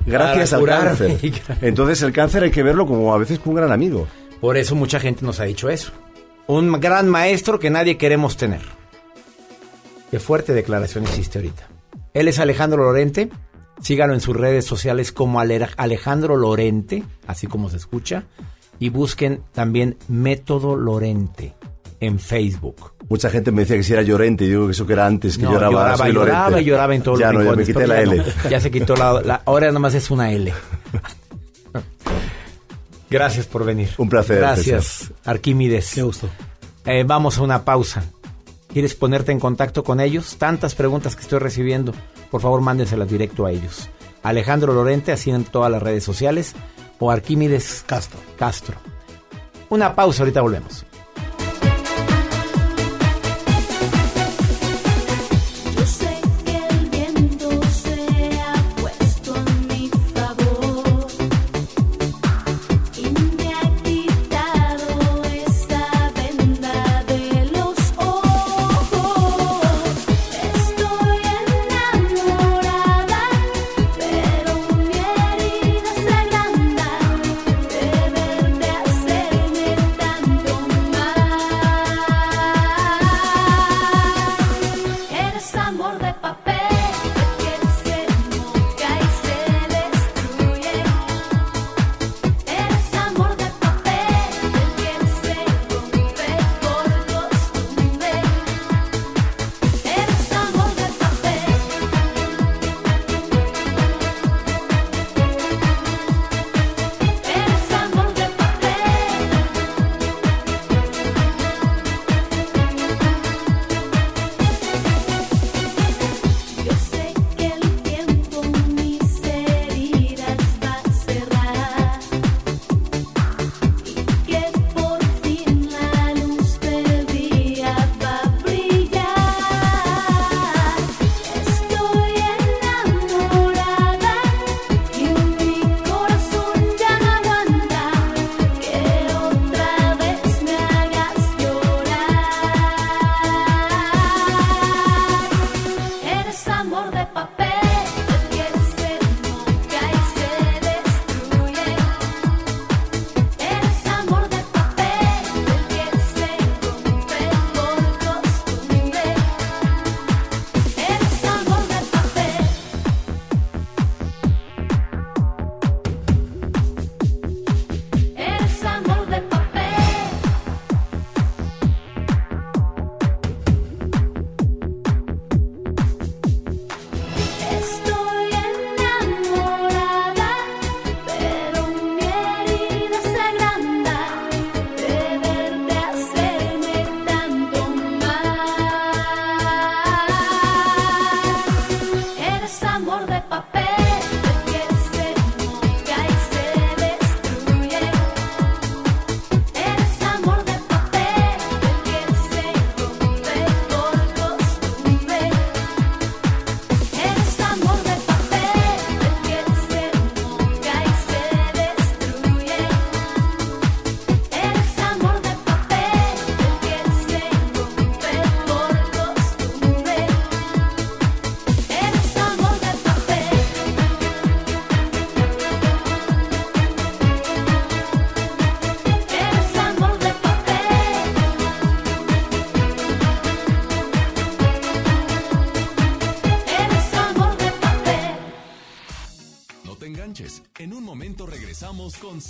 gracias 0.06 0.50
Para 0.52 0.78
al 0.80 0.96
cáncer. 0.96 1.18
Entonces 1.62 2.02
el 2.02 2.12
cáncer 2.12 2.42
hay 2.44 2.50
que 2.50 2.62
verlo 2.62 2.86
como 2.86 3.14
a 3.14 3.18
veces 3.18 3.38
como 3.38 3.50
un 3.52 3.56
gran 3.56 3.72
amigo. 3.72 4.06
Por 4.40 4.56
eso 4.56 4.74
mucha 4.74 4.98
gente 4.98 5.24
nos 5.24 5.38
ha 5.40 5.44
dicho 5.44 5.68
eso. 5.70 5.92
Un 6.48 6.80
gran 6.80 7.08
maestro 7.08 7.58
que 7.60 7.70
nadie 7.70 7.96
queremos 7.96 8.36
tener. 8.36 8.60
Qué 10.10 10.18
fuerte 10.18 10.52
declaración 10.52 11.04
hiciste 11.04 11.38
ahorita. 11.38 11.68
Él 12.14 12.28
es 12.28 12.38
Alejandro 12.38 12.82
Lorente. 12.84 13.30
Sígalo 13.80 14.12
en 14.14 14.20
sus 14.20 14.36
redes 14.36 14.64
sociales 14.64 15.10
como 15.12 15.40
Ale- 15.40 15.68
Alejandro 15.76 16.36
Lorente, 16.36 17.02
así 17.26 17.46
como 17.46 17.70
se 17.70 17.76
escucha. 17.78 18.24
Y 18.78 18.90
busquen 18.90 19.42
también 19.52 19.96
Método 20.08 20.76
Lorente 20.76 21.54
en 22.00 22.18
Facebook. 22.18 22.92
Mucha 23.12 23.28
gente 23.28 23.52
me 23.52 23.60
decía 23.60 23.76
que 23.76 23.82
si 23.82 23.92
era 23.92 24.00
Llorente, 24.00 24.44
y 24.44 24.48
digo 24.48 24.64
que 24.64 24.72
eso 24.72 24.86
que 24.86 24.94
era 24.94 25.06
antes, 25.06 25.36
que 25.36 25.44
No, 25.44 25.52
lloraba. 25.52 25.72
lloraba, 25.72 26.08
lloraba, 26.08 26.60
y 26.62 26.64
lloraba 26.64 26.94
en 26.94 27.02
todos 27.02 27.18
ya 27.18 27.30
los 27.30 27.44
no, 27.44 27.50
ya 27.50 27.56
me 27.56 27.64
quité 27.66 27.86
la 27.86 27.96
ya 27.96 28.00
L. 28.00 28.16
no. 28.16 28.24
Ya 28.48 28.58
se 28.58 28.70
quitó 28.70 28.96
la, 28.96 29.20
la- 29.20 29.42
Ahora 29.44 29.66
nada 29.66 29.80
más 29.80 29.92
es 29.92 30.10
una 30.10 30.32
L. 30.32 30.50
Gracias 33.10 33.44
por 33.46 33.66
venir. 33.66 33.90
Un 33.98 34.08
placer, 34.08 34.38
Gracias, 34.38 35.12
Arquímedes. 35.26 35.92
Qué 35.94 36.00
gusto. 36.00 36.30
vamos 37.04 37.36
a 37.36 37.42
una 37.42 37.66
pausa. 37.66 38.02
¿Quieres 38.72 38.94
ponerte 38.94 39.30
en 39.30 39.40
contacto 39.40 39.84
con 39.84 40.00
ellos? 40.00 40.36
Tantas 40.38 40.74
preguntas 40.74 41.14
que 41.14 41.20
estoy 41.20 41.38
recibiendo. 41.38 41.92
Por 42.30 42.40
favor, 42.40 42.62
mándenselas 42.62 43.10
directo 43.10 43.44
a 43.44 43.50
ellos. 43.52 43.90
Alejandro 44.22 44.72
Lorente, 44.72 45.12
así 45.12 45.28
en 45.30 45.44
todas 45.44 45.70
las 45.70 45.82
redes 45.82 46.02
sociales. 46.02 46.54
O 46.98 47.10
Arquímedes 47.10 47.84
Castro. 47.86 48.18
Castro. 48.38 48.76
Una 49.68 49.94
pausa, 49.94 50.22
ahorita 50.22 50.40
volvemos. 50.40 50.86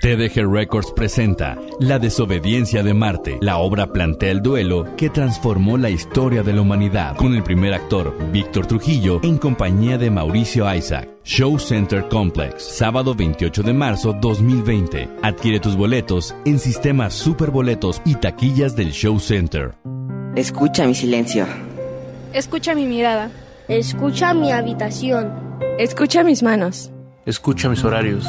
TDG 0.00 0.48
Records 0.48 0.92
presenta 0.92 1.58
La 1.80 1.98
desobediencia 1.98 2.84
de 2.84 2.94
Marte. 2.94 3.36
La 3.40 3.58
obra 3.58 3.92
plantea 3.92 4.30
el 4.30 4.40
duelo 4.40 4.86
que 4.96 5.10
transformó 5.10 5.76
la 5.76 5.90
historia 5.90 6.44
de 6.44 6.52
la 6.52 6.60
humanidad, 6.60 7.16
con 7.16 7.34
el 7.34 7.42
primer 7.42 7.74
actor, 7.74 8.16
Víctor 8.30 8.66
Trujillo, 8.66 9.18
en 9.24 9.38
compañía 9.38 9.98
de 9.98 10.08
Mauricio 10.08 10.72
Isaac. 10.72 11.08
Show 11.24 11.58
Center 11.58 12.06
Complex, 12.08 12.62
sábado 12.62 13.12
28 13.12 13.64
de 13.64 13.72
marzo 13.72 14.12
2020. 14.12 15.08
Adquiere 15.22 15.58
tus 15.58 15.74
boletos 15.74 16.32
en 16.44 16.60
sistemas 16.60 17.12
superboletos 17.12 18.00
y 18.04 18.14
taquillas 18.14 18.76
del 18.76 18.92
Show 18.92 19.18
Center. 19.18 19.74
Escucha 20.36 20.86
mi 20.86 20.94
silencio. 20.94 21.44
Escucha 22.32 22.76
mi 22.76 22.86
mirada. 22.86 23.32
Escucha 23.66 24.32
mi 24.32 24.52
habitación. 24.52 25.32
Escucha 25.76 26.22
mis 26.22 26.44
manos. 26.44 26.92
Escucha 27.26 27.68
mis 27.68 27.82
horarios. 27.82 28.24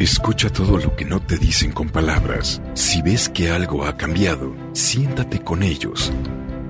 Escucha 0.00 0.48
todo 0.48 0.78
lo 0.78 0.96
que 0.96 1.04
no 1.04 1.20
te 1.20 1.36
dicen 1.36 1.72
con 1.72 1.90
palabras. 1.90 2.62
Si 2.72 3.02
ves 3.02 3.28
que 3.28 3.50
algo 3.50 3.84
ha 3.84 3.98
cambiado, 3.98 4.56
siéntate 4.72 5.40
con 5.40 5.62
ellos. 5.62 6.10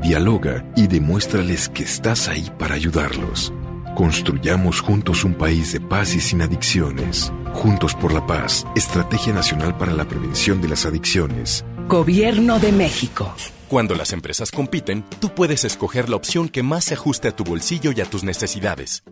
Dialoga 0.02 0.64
y 0.74 0.88
demuéstrales 0.88 1.68
que 1.68 1.84
estás 1.84 2.26
ahí 2.26 2.50
para 2.58 2.74
ayudarlos. 2.74 3.52
Construyamos 3.94 4.80
juntos 4.80 5.22
un 5.22 5.34
país 5.34 5.72
de 5.72 5.80
paz 5.80 6.16
y 6.16 6.20
sin 6.20 6.42
adicciones. 6.42 7.32
Juntos 7.52 7.94
por 7.94 8.12
la 8.12 8.26
paz, 8.26 8.66
Estrategia 8.74 9.32
Nacional 9.32 9.78
para 9.78 9.92
la 9.92 10.06
Prevención 10.06 10.60
de 10.60 10.66
las 10.66 10.84
Adicciones. 10.84 11.64
Gobierno 11.86 12.58
de 12.58 12.72
México. 12.72 13.32
Cuando 13.68 13.94
las 13.94 14.12
empresas 14.12 14.50
compiten, 14.50 15.04
tú 15.20 15.32
puedes 15.36 15.64
escoger 15.64 16.08
la 16.08 16.16
opción 16.16 16.48
que 16.48 16.64
más 16.64 16.86
se 16.86 16.94
ajuste 16.94 17.28
a 17.28 17.36
tu 17.36 17.44
bolsillo 17.44 17.92
y 17.94 18.00
a 18.00 18.06
tus 18.06 18.24
necesidades. 18.24 19.04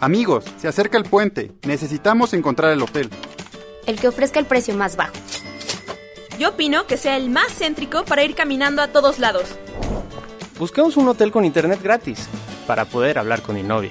Amigos, 0.00 0.44
se 0.58 0.68
acerca 0.68 0.96
el 0.96 1.04
puente. 1.04 1.52
Necesitamos 1.66 2.32
encontrar 2.32 2.72
el 2.72 2.82
hotel. 2.82 3.10
El 3.86 3.98
que 3.98 4.06
ofrezca 4.06 4.38
el 4.38 4.46
precio 4.46 4.74
más 4.76 4.94
bajo. 4.96 5.14
Yo 6.38 6.50
opino 6.50 6.86
que 6.86 6.96
sea 6.96 7.16
el 7.16 7.30
más 7.30 7.52
céntrico 7.52 8.04
para 8.04 8.22
ir 8.22 8.36
caminando 8.36 8.80
a 8.80 8.88
todos 8.88 9.18
lados. 9.18 9.44
Busquemos 10.56 10.96
un 10.96 11.08
hotel 11.08 11.32
con 11.32 11.44
internet 11.44 11.80
gratis 11.82 12.28
para 12.66 12.84
poder 12.84 13.18
hablar 13.18 13.42
con 13.42 13.56
mi 13.56 13.64
novia. 13.64 13.90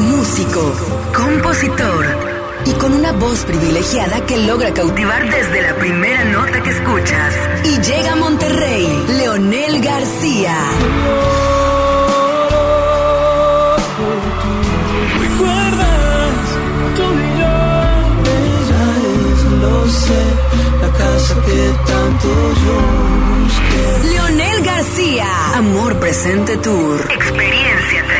Músico, 0.00 0.72
compositor 1.14 2.06
y 2.64 2.72
con 2.72 2.92
una 2.94 3.12
voz 3.12 3.44
privilegiada 3.44 4.24
que 4.26 4.38
logra 4.38 4.72
cautivar 4.72 5.28
desde 5.30 5.62
la 5.62 5.74
primera 5.76 6.24
nota 6.24 6.62
que 6.62 6.70
escuchas. 6.70 7.34
Y 7.64 7.78
llega 7.80 8.12
a 8.12 8.16
Monterrey, 8.16 9.04
Leonel 9.18 9.82
García. 9.82 10.56
¿Recuerdas 15.20 16.34
tú 16.96 17.02
y 17.02 17.38
yo? 17.38 17.56
Ya 18.70 18.86
lo 19.60 19.88
sé, 19.88 20.22
la 20.80 20.90
casa 20.98 21.34
que 21.46 21.60
tanto 21.86 22.28
yo 22.64 22.78
busqué. 23.42 24.08
Leonel 24.12 24.62
García, 24.64 25.28
Amor 25.56 25.98
Presente 25.98 26.56
Tour. 26.56 27.00
Experiencia 27.10 28.04
360. 28.06 28.19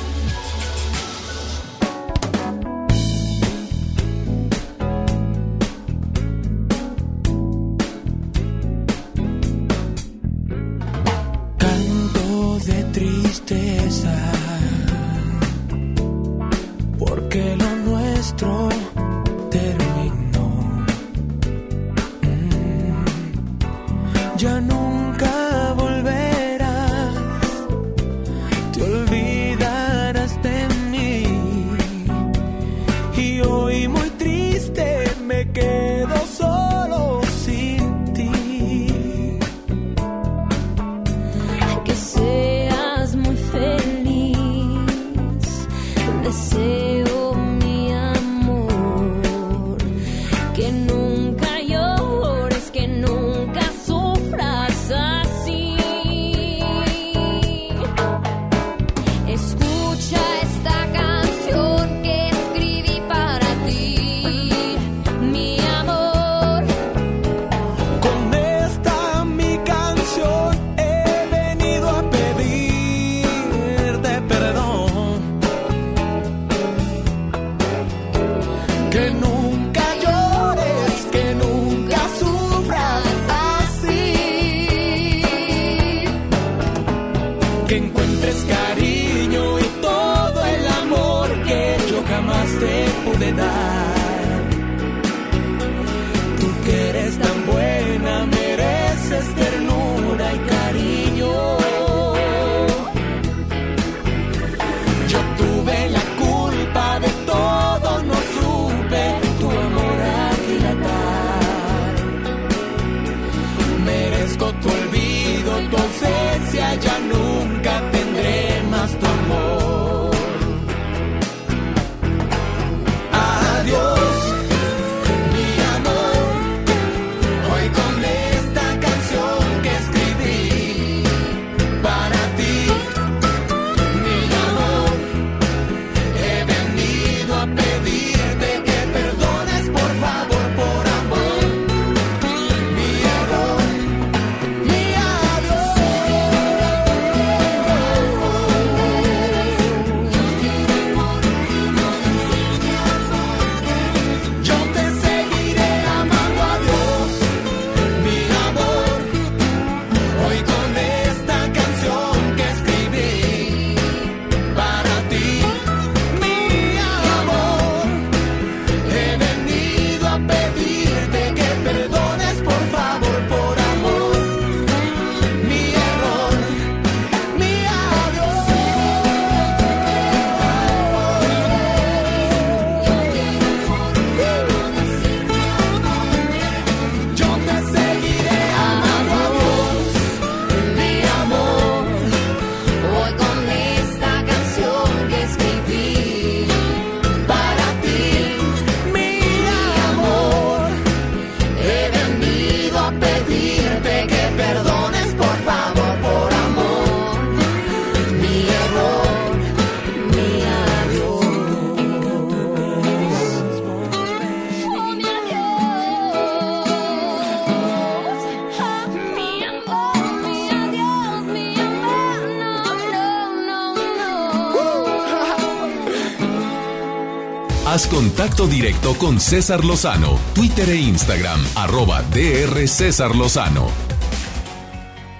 Contacto 228.01 228.47
directo 228.47 228.95
con 228.95 229.19
César 229.19 229.63
Lozano, 229.63 230.17
Twitter 230.33 230.67
e 230.71 230.75
Instagram, 230.75 231.39
arroba 231.53 232.01
DR 232.01 232.67
César 232.67 233.15
Lozano. 233.15 233.67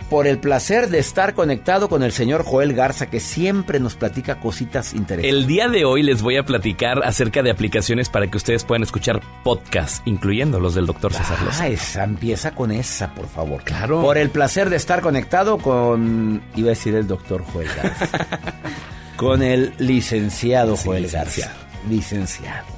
Por 0.10 0.26
el 0.26 0.40
placer 0.40 0.90
de 0.90 0.98
estar 0.98 1.36
conectado 1.36 1.90
con 1.90 2.02
el 2.02 2.12
señor 2.12 2.44
Joel 2.44 2.74
Garza, 2.74 3.06
que 3.06 3.20
siempre 3.20 3.80
nos 3.80 3.94
platica 3.94 4.40
cositas 4.40 4.96
interesantes. 4.96 5.32
El 5.32 5.46
día 5.46 5.68
de 5.70 5.86
hoy 5.86 6.02
les 6.02 6.24
voy 6.24 6.38
a 6.38 6.44
platicar 6.44 7.04
acerca 7.06 7.44
de 7.44 7.52
aplicaciones 7.52 8.10
para 8.10 8.26
que 8.32 8.38
ustedes 8.38 8.64
puedan 8.64 8.82
escuchar 8.82 9.22
podcasts, 9.44 10.02
incluyendo 10.06 10.60
los 10.60 10.74
del 10.74 10.88
doctor 10.88 11.14
César 11.14 11.38
Ah, 11.40 11.46
Lozano. 11.46 11.70
esa, 11.70 12.04
empieza 12.04 12.56
con 12.56 12.72
esa, 12.72 13.14
por 13.14 13.28
favor. 13.28 13.62
Claro. 13.64 14.02
Por 14.02 14.18
el 14.18 14.32
placer 14.32 14.72
de 14.72 14.78
estar 14.78 15.02
conectado 15.02 15.60
con, 15.60 16.42
iba 16.56 16.70
a 16.70 16.70
decir 16.70 16.96
el 16.96 17.06
doctor 17.06 17.44
Joel 17.54 17.68
Garza, 17.76 18.28
con 19.18 19.44
el 19.44 19.72
licenciado 19.78 20.76
Joel 20.78 21.08
Garza. 21.12 21.54
Licenciado. 21.90 22.71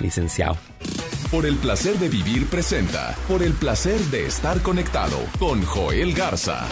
Licenciado. 0.00 0.56
Por 1.30 1.46
el 1.46 1.56
placer 1.56 1.98
de 1.98 2.08
vivir 2.08 2.46
presenta. 2.48 3.14
Por 3.28 3.42
el 3.42 3.52
placer 3.52 4.00
de 4.06 4.26
estar 4.26 4.60
conectado 4.62 5.18
con 5.38 5.62
Joel 5.62 6.12
Garza. 6.12 6.66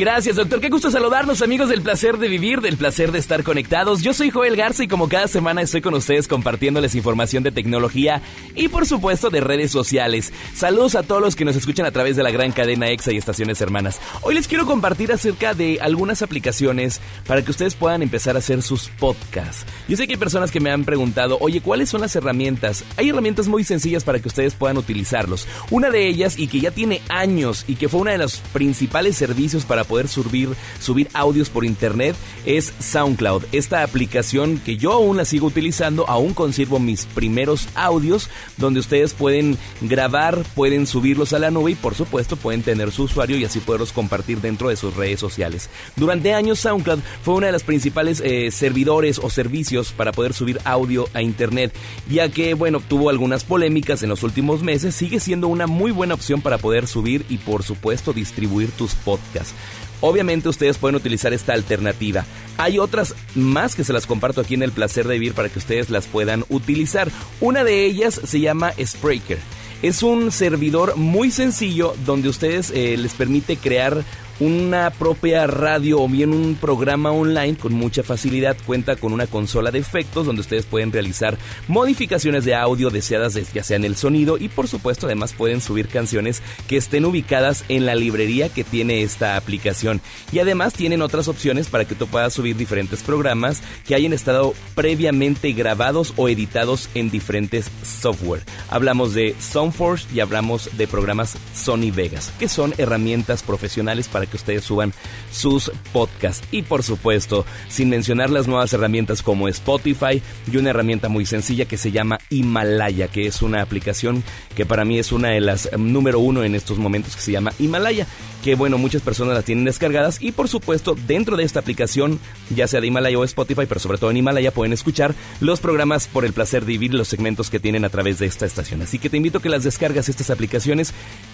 Gracias, 0.00 0.36
doctor. 0.36 0.62
Qué 0.62 0.70
gusto 0.70 0.90
saludarnos, 0.90 1.42
amigos 1.42 1.68
del 1.68 1.82
placer 1.82 2.16
de 2.16 2.26
vivir, 2.26 2.62
del 2.62 2.78
placer 2.78 3.12
de 3.12 3.18
estar 3.18 3.44
conectados. 3.44 4.00
Yo 4.00 4.14
soy 4.14 4.30
Joel 4.30 4.56
Garza 4.56 4.82
y 4.82 4.88
como 4.88 5.10
cada 5.10 5.28
semana 5.28 5.60
estoy 5.60 5.82
con 5.82 5.92
ustedes 5.92 6.26
compartiéndoles 6.26 6.94
información 6.94 7.42
de 7.42 7.52
tecnología 7.52 8.22
y 8.54 8.68
por 8.68 8.86
supuesto 8.86 9.28
de 9.28 9.42
redes 9.42 9.70
sociales. 9.70 10.32
Saludos 10.54 10.94
a 10.94 11.02
todos 11.02 11.20
los 11.20 11.36
que 11.36 11.44
nos 11.44 11.54
escuchan 11.54 11.84
a 11.84 11.90
través 11.90 12.16
de 12.16 12.22
la 12.22 12.30
gran 12.30 12.50
cadena 12.50 12.88
EXA 12.88 13.12
y 13.12 13.18
estaciones 13.18 13.60
hermanas. 13.60 14.00
Hoy 14.22 14.34
les 14.34 14.48
quiero 14.48 14.64
compartir 14.64 15.12
acerca 15.12 15.52
de 15.52 15.80
algunas 15.82 16.22
aplicaciones 16.22 17.02
para 17.26 17.42
que 17.42 17.50
ustedes 17.50 17.74
puedan 17.74 18.00
empezar 18.00 18.36
a 18.36 18.38
hacer 18.38 18.62
sus 18.62 18.88
podcasts. 18.88 19.66
Yo 19.86 19.98
sé 19.98 20.06
que 20.06 20.14
hay 20.14 20.18
personas 20.18 20.50
que 20.50 20.60
me 20.60 20.70
han 20.70 20.86
preguntado, 20.86 21.36
oye, 21.42 21.60
¿cuáles 21.60 21.90
son 21.90 22.00
las 22.00 22.16
herramientas? 22.16 22.84
Hay 22.96 23.10
herramientas 23.10 23.48
muy 23.48 23.64
sencillas 23.64 24.04
para 24.04 24.18
que 24.18 24.28
ustedes 24.28 24.54
puedan 24.54 24.78
utilizarlos. 24.78 25.46
Una 25.70 25.90
de 25.90 26.08
ellas 26.08 26.38
y 26.38 26.48
que 26.48 26.60
ya 26.60 26.70
tiene 26.70 27.02
años 27.10 27.66
y 27.68 27.74
que 27.74 27.90
fue 27.90 28.00
uno 28.00 28.12
de 28.12 28.16
los 28.18 28.38
principales 28.54 29.18
servicios 29.18 29.66
para 29.66 29.89
poder 29.90 30.06
subir, 30.06 30.50
subir 30.78 31.08
audios 31.14 31.50
por 31.50 31.64
internet 31.64 32.14
es 32.46 32.72
SoundCloud. 32.78 33.42
Esta 33.50 33.82
aplicación 33.82 34.58
que 34.58 34.76
yo 34.76 34.92
aún 34.92 35.16
la 35.16 35.24
sigo 35.24 35.48
utilizando, 35.48 36.08
aún 36.08 36.32
conservo 36.32 36.78
mis 36.78 37.06
primeros 37.06 37.68
audios 37.74 38.30
donde 38.56 38.78
ustedes 38.78 39.14
pueden 39.14 39.58
grabar, 39.80 40.44
pueden 40.54 40.86
subirlos 40.86 41.32
a 41.32 41.40
la 41.40 41.50
nube 41.50 41.72
y 41.72 41.74
por 41.74 41.96
supuesto 41.96 42.36
pueden 42.36 42.62
tener 42.62 42.92
su 42.92 43.02
usuario 43.02 43.36
y 43.36 43.44
así 43.44 43.58
poderlos 43.58 43.92
compartir 43.92 44.40
dentro 44.40 44.68
de 44.68 44.76
sus 44.76 44.94
redes 44.94 45.18
sociales. 45.18 45.68
Durante 45.96 46.34
años 46.34 46.60
SoundCloud 46.60 47.00
fue 47.24 47.34
una 47.34 47.46
de 47.46 47.52
las 47.52 47.64
principales 47.64 48.22
eh, 48.24 48.52
servidores 48.52 49.18
o 49.18 49.28
servicios 49.28 49.90
para 49.90 50.12
poder 50.12 50.34
subir 50.34 50.60
audio 50.64 51.08
a 51.14 51.22
internet, 51.22 51.74
ya 52.08 52.28
que 52.28 52.54
bueno, 52.54 52.80
tuvo 52.80 53.10
algunas 53.10 53.42
polémicas 53.42 54.04
en 54.04 54.08
los 54.08 54.22
últimos 54.22 54.62
meses, 54.62 54.94
sigue 54.94 55.18
siendo 55.18 55.48
una 55.48 55.66
muy 55.66 55.90
buena 55.90 56.14
opción 56.14 56.42
para 56.42 56.58
poder 56.58 56.86
subir 56.86 57.26
y 57.28 57.38
por 57.38 57.64
supuesto 57.64 58.12
distribuir 58.12 58.70
tus 58.70 58.94
podcasts. 58.94 59.54
Obviamente 60.00 60.48
ustedes 60.48 60.78
pueden 60.78 60.96
utilizar 60.96 61.32
esta 61.32 61.52
alternativa. 61.52 62.24
Hay 62.56 62.78
otras 62.78 63.14
más 63.34 63.74
que 63.74 63.84
se 63.84 63.92
las 63.92 64.06
comparto 64.06 64.40
aquí 64.40 64.54
en 64.54 64.62
el 64.62 64.72
placer 64.72 65.06
de 65.06 65.14
vivir 65.14 65.34
para 65.34 65.48
que 65.48 65.58
ustedes 65.58 65.90
las 65.90 66.06
puedan 66.06 66.44
utilizar. 66.48 67.10
Una 67.40 67.64
de 67.64 67.84
ellas 67.84 68.20
se 68.24 68.40
llama 68.40 68.72
Spreaker. 68.84 69.38
Es 69.82 70.02
un 70.02 70.30
servidor 70.30 70.96
muy 70.96 71.30
sencillo 71.30 71.94
donde 72.04 72.28
ustedes 72.28 72.70
eh, 72.70 72.96
les 72.98 73.14
permite 73.14 73.56
crear 73.56 74.04
una 74.40 74.90
propia 74.90 75.46
radio 75.46 76.00
o 76.00 76.08
bien 76.08 76.32
un 76.32 76.56
programa 76.56 77.12
online 77.12 77.56
con 77.56 77.72
mucha 77.74 78.02
facilidad. 78.02 78.56
Cuenta 78.66 78.96
con 78.96 79.12
una 79.12 79.26
consola 79.26 79.70
de 79.70 79.78
efectos 79.78 80.26
donde 80.26 80.40
ustedes 80.40 80.64
pueden 80.66 80.92
realizar 80.92 81.38
modificaciones 81.68 82.44
de 82.44 82.54
audio 82.54 82.90
deseadas 82.90 83.34
de- 83.34 83.44
ya 83.54 83.62
sea 83.62 83.76
en 83.76 83.84
el 83.84 83.96
sonido 83.96 84.38
y 84.38 84.48
por 84.48 84.66
supuesto 84.66 85.06
además 85.06 85.32
pueden 85.32 85.60
subir 85.60 85.88
canciones 85.88 86.42
que 86.68 86.76
estén 86.76 87.04
ubicadas 87.04 87.64
en 87.68 87.86
la 87.86 87.94
librería 87.94 88.48
que 88.48 88.64
tiene 88.64 89.02
esta 89.02 89.36
aplicación. 89.36 90.00
Y 90.32 90.38
además 90.38 90.72
tienen 90.72 91.02
otras 91.02 91.28
opciones 91.28 91.68
para 91.68 91.84
que 91.84 91.94
tú 91.94 92.06
puedas 92.06 92.32
subir 92.32 92.56
diferentes 92.56 93.02
programas 93.02 93.62
que 93.86 93.94
hayan 93.94 94.12
estado 94.12 94.54
previamente 94.74 95.52
grabados 95.52 96.14
o 96.16 96.28
editados 96.28 96.88
en 96.94 97.10
diferentes 97.10 97.70
software. 97.84 98.42
Hablamos 98.70 99.12
de 99.14 99.34
Soundforce 99.38 100.06
y 100.14 100.20
hablamos 100.20 100.70
de 100.78 100.88
programas 100.88 101.36
Sony 101.54 101.90
Vegas, 101.94 102.32
que 102.38 102.48
son 102.48 102.72
herramientas 102.78 103.42
profesionales 103.42 104.08
para 104.08 104.26
que 104.30 104.36
ustedes 104.36 104.64
suban 104.64 104.92
sus 105.32 105.70
podcasts. 105.92 106.46
Y 106.50 106.62
por 106.62 106.82
supuesto, 106.82 107.44
sin 107.68 107.90
mencionar 107.90 108.30
las 108.30 108.46
nuevas 108.46 108.72
herramientas 108.72 109.22
como 109.22 109.48
Spotify 109.48 110.22
y 110.50 110.56
una 110.56 110.70
herramienta 110.70 111.08
muy 111.08 111.26
sencilla 111.26 111.66
que 111.66 111.76
se 111.76 111.92
llama 111.92 112.18
Himalaya, 112.30 113.08
que 113.08 113.26
es 113.26 113.42
una 113.42 113.62
aplicación 113.62 114.22
que 114.54 114.66
para 114.66 114.84
mí 114.84 114.98
es 114.98 115.12
una 115.12 115.28
de 115.28 115.40
las 115.40 115.72
em, 115.72 115.92
número 115.92 116.20
uno 116.20 116.44
en 116.44 116.54
estos 116.54 116.78
momentos 116.78 117.16
que 117.16 117.22
se 117.22 117.32
llama 117.32 117.52
Himalaya, 117.58 118.06
que 118.42 118.54
bueno, 118.54 118.78
muchas 118.78 119.02
personas 119.02 119.34
las 119.34 119.44
tienen 119.44 119.64
descargadas 119.64 120.22
y 120.22 120.32
por 120.32 120.48
supuesto 120.48 120.96
dentro 121.06 121.36
de 121.36 121.44
esta 121.44 121.60
aplicación, 121.60 122.18
ya 122.54 122.66
sea 122.66 122.80
de 122.80 122.86
Himalaya 122.86 123.18
o 123.18 123.24
Spotify, 123.24 123.66
pero 123.68 123.80
sobre 123.80 123.98
todo 123.98 124.10
en 124.10 124.16
Himalaya 124.16 124.52
pueden 124.52 124.72
escuchar 124.72 125.14
los 125.40 125.60
programas 125.60 126.08
por 126.08 126.24
el 126.24 126.32
placer 126.32 126.64
de 126.64 126.72
vivir 126.72 126.94
los 126.94 127.08
segmentos 127.08 127.50
que 127.50 127.60
tienen 127.60 127.84
a 127.84 127.90
través 127.90 128.18
de 128.18 128.26
esta 128.26 128.46
estación. 128.46 128.82
Así 128.82 128.98
que 128.98 129.10
te 129.10 129.16
invito 129.16 129.38
a 129.38 129.42
que 129.42 129.48
las 129.48 129.64
descargas 129.64 130.08
estas 130.08 130.30
aplicaciones. 130.30 130.92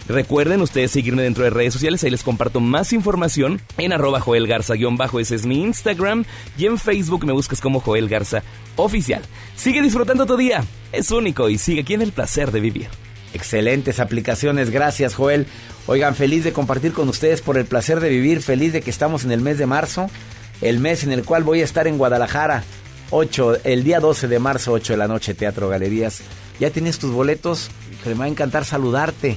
Recuerden 0.08 0.60
ustedes 0.60 0.90
seguirme 0.90 1.22
dentro 1.22 1.44
de 1.44 1.50
redes 1.50 1.72
sociales, 1.72 2.02
ahí 2.04 2.10
les 2.10 2.22
comparto 2.22 2.60
más 2.60 2.75
información 2.92 3.60
en 3.78 3.92
arroba 3.92 4.20
Joel 4.20 4.46
Garza-bajo, 4.46 5.20
ese 5.20 5.34
es 5.34 5.46
mi 5.46 5.62
Instagram, 5.62 6.24
y 6.58 6.66
en 6.66 6.78
Facebook 6.78 7.24
me 7.24 7.32
buscas 7.32 7.60
como 7.60 7.80
Joel 7.80 8.08
Garza 8.08 8.42
Oficial. 8.76 9.22
Sigue 9.56 9.82
disfrutando 9.82 10.26
tu 10.26 10.36
día, 10.36 10.64
es 10.92 11.10
único 11.10 11.48
y 11.48 11.58
sigue 11.58 11.80
aquí 11.80 11.94
en 11.94 12.02
el 12.02 12.12
placer 12.12 12.52
de 12.52 12.60
vivir. 12.60 12.88
Excelentes 13.32 14.00
aplicaciones, 14.00 14.70
gracias 14.70 15.14
Joel. 15.14 15.46
Oigan, 15.86 16.14
feliz 16.14 16.44
de 16.44 16.52
compartir 16.52 16.92
con 16.92 17.08
ustedes 17.08 17.42
por 17.42 17.56
el 17.58 17.64
placer 17.64 18.00
de 18.00 18.08
vivir, 18.08 18.42
feliz 18.42 18.72
de 18.72 18.82
que 18.82 18.90
estamos 18.90 19.24
en 19.24 19.32
el 19.32 19.40
mes 19.40 19.58
de 19.58 19.66
marzo, 19.66 20.10
el 20.60 20.78
mes 20.78 21.04
en 21.04 21.12
el 21.12 21.24
cual 21.24 21.44
voy 21.44 21.60
a 21.60 21.64
estar 21.64 21.86
en 21.86 21.98
Guadalajara, 21.98 22.64
8, 23.10 23.58
el 23.64 23.84
día 23.84 24.00
12 24.00 24.28
de 24.28 24.38
marzo, 24.38 24.72
8 24.72 24.92
de 24.92 24.96
la 24.96 25.08
noche, 25.08 25.34
Teatro 25.34 25.68
Galerías. 25.68 26.22
Ya 26.58 26.70
tienes 26.70 26.98
tus 26.98 27.12
boletos, 27.12 27.70
me 28.04 28.14
va 28.14 28.24
a 28.24 28.28
encantar 28.28 28.64
saludarte. 28.64 29.36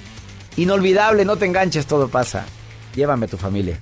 Inolvidable, 0.58 1.26
no 1.26 1.38
te 1.38 1.46
enganches, 1.46 1.86
todo 1.86 2.08
pasa. 2.10 2.46
Llévame 2.96 3.26
a 3.26 3.30
tu 3.30 3.38
familia. 3.38 3.80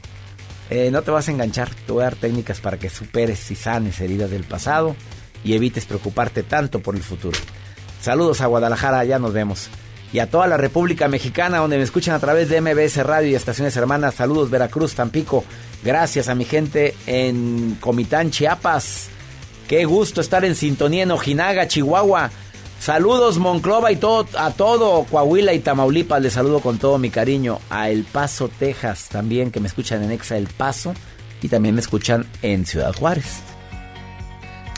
Eh, 0.70 0.90
no 0.92 1.02
te 1.02 1.12
vas 1.12 1.28
a 1.28 1.32
enganchar, 1.32 1.70
te 1.74 1.92
voy 1.92 2.02
a 2.02 2.06
dar 2.06 2.16
técnicas 2.16 2.60
para 2.60 2.78
que 2.78 2.90
superes 2.90 3.50
y 3.52 3.56
sanes 3.56 4.02
heridas 4.02 4.30
del 4.30 4.44
pasado 4.44 4.96
y 5.44 5.54
evites 5.54 5.86
preocuparte 5.86 6.44
tanto 6.44 6.82
por 6.82 6.96
el 6.96 7.04
futuro. 7.04 7.38
Saludos 8.02 8.42
a 8.42 8.48
Guadalajara, 8.48 9.06
ya 9.06 9.18
nos 9.20 9.34
vemos 9.34 9.70
y 10.14 10.20
a 10.20 10.30
toda 10.30 10.48
la 10.48 10.58
República 10.58 11.08
Mexicana 11.08 11.58
donde 11.58 11.78
me 11.78 11.84
escuchan 11.84 12.16
a 12.16 12.20
través 12.20 12.50
de 12.50 12.62
MBS 12.62 12.98
Radio 13.06 13.30
y 13.30 13.36
estaciones 13.36 13.76
hermanas. 13.76 14.16
Saludos 14.16 14.50
Veracruz, 14.50 14.96
Tampico. 14.96 15.44
Gracias 15.84 16.30
a 16.30 16.36
mi 16.36 16.46
gente 16.46 16.96
en 17.06 17.78
Comitán, 17.80 18.32
Chiapas. 18.32 19.10
Qué 19.68 19.86
gusto 19.86 20.22
estar 20.22 20.46
en 20.46 20.56
sintonía 20.56 21.04
en 21.04 21.12
Ojinaga, 21.12 21.68
Chihuahua. 21.68 22.32
Saludos 22.88 23.38
Monclova 23.38 23.91
y 23.91 23.97
todo, 23.97 24.26
a 24.38 24.51
todo 24.51 25.03
Coahuila 25.11 25.51
y 25.51 25.59
Tamaulipas. 25.59 26.22
Les 26.22 26.31
saludo 26.31 26.61
con 26.61 26.77
todo 26.77 26.97
mi 26.97 27.09
cariño. 27.09 27.59
A 27.69 27.89
El 27.89 28.05
Paso, 28.05 28.47
Texas 28.47 29.09
también, 29.09 29.51
que 29.51 29.59
me 29.59 29.68
escuchan 29.68 30.03
en 30.03 30.11
Exa 30.14 30.38
El 30.38 30.47
Paso. 30.47 30.93
Y 31.41 31.49
también 31.49 31.76
me 31.76 31.81
escuchan 31.81 32.26
en 32.43 32.65
Ciudad 32.65 32.95
Juárez. 32.95 33.41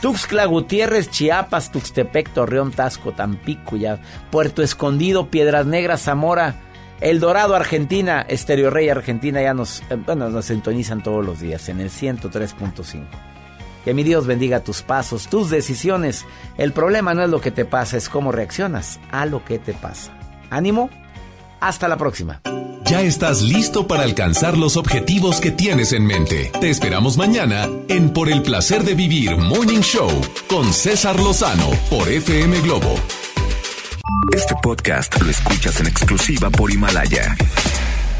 Tuxtla 0.02 0.46
Gutiérrez, 0.46 1.08
Chiapas, 1.08 1.70
Tuxtepec, 1.70 2.30
Torreón, 2.30 2.72
Tasco, 2.72 3.12
Tampico, 3.12 3.76
ya, 3.76 4.02
Puerto 4.32 4.64
Escondido, 4.64 5.30
Piedras 5.30 5.66
Negras, 5.66 6.02
Zamora, 6.02 6.56
El 7.00 7.20
Dorado, 7.20 7.54
Argentina, 7.54 8.26
Estereo 8.28 8.70
Rey, 8.70 8.88
Argentina, 8.88 9.40
ya 9.40 9.54
nos, 9.54 9.82
eh, 9.88 9.94
bueno, 9.94 10.28
nos 10.30 10.46
sintonizan 10.46 11.00
todos 11.04 11.24
los 11.24 11.38
días 11.38 11.68
en 11.68 11.78
el 11.78 11.90
103.5. 11.90 13.29
Que 13.84 13.94
mi 13.94 14.02
Dios 14.02 14.26
bendiga 14.26 14.60
tus 14.60 14.82
pasos, 14.82 15.28
tus 15.28 15.50
decisiones. 15.50 16.26
El 16.58 16.72
problema 16.72 17.14
no 17.14 17.22
es 17.22 17.30
lo 17.30 17.40
que 17.40 17.50
te 17.50 17.64
pasa, 17.64 17.96
es 17.96 18.08
cómo 18.08 18.32
reaccionas 18.32 19.00
a 19.10 19.26
lo 19.26 19.44
que 19.44 19.58
te 19.58 19.72
pasa. 19.72 20.12
Ánimo, 20.50 20.90
hasta 21.60 21.88
la 21.88 21.96
próxima. 21.96 22.40
Ya 22.84 23.02
estás 23.02 23.42
listo 23.42 23.86
para 23.86 24.02
alcanzar 24.02 24.58
los 24.58 24.76
objetivos 24.76 25.40
que 25.40 25.52
tienes 25.52 25.92
en 25.92 26.04
mente. 26.04 26.50
Te 26.60 26.70
esperamos 26.70 27.16
mañana 27.16 27.68
en 27.88 28.10
Por 28.10 28.28
el 28.28 28.42
placer 28.42 28.82
de 28.82 28.94
vivir 28.94 29.36
Morning 29.36 29.80
Show 29.80 30.10
con 30.48 30.72
César 30.72 31.16
Lozano 31.20 31.70
por 31.88 32.08
FM 32.08 32.60
Globo. 32.62 32.96
Este 34.34 34.54
podcast 34.60 35.20
lo 35.22 35.30
escuchas 35.30 35.78
en 35.80 35.86
exclusiva 35.86 36.50
por 36.50 36.72
Himalaya. 36.72 37.36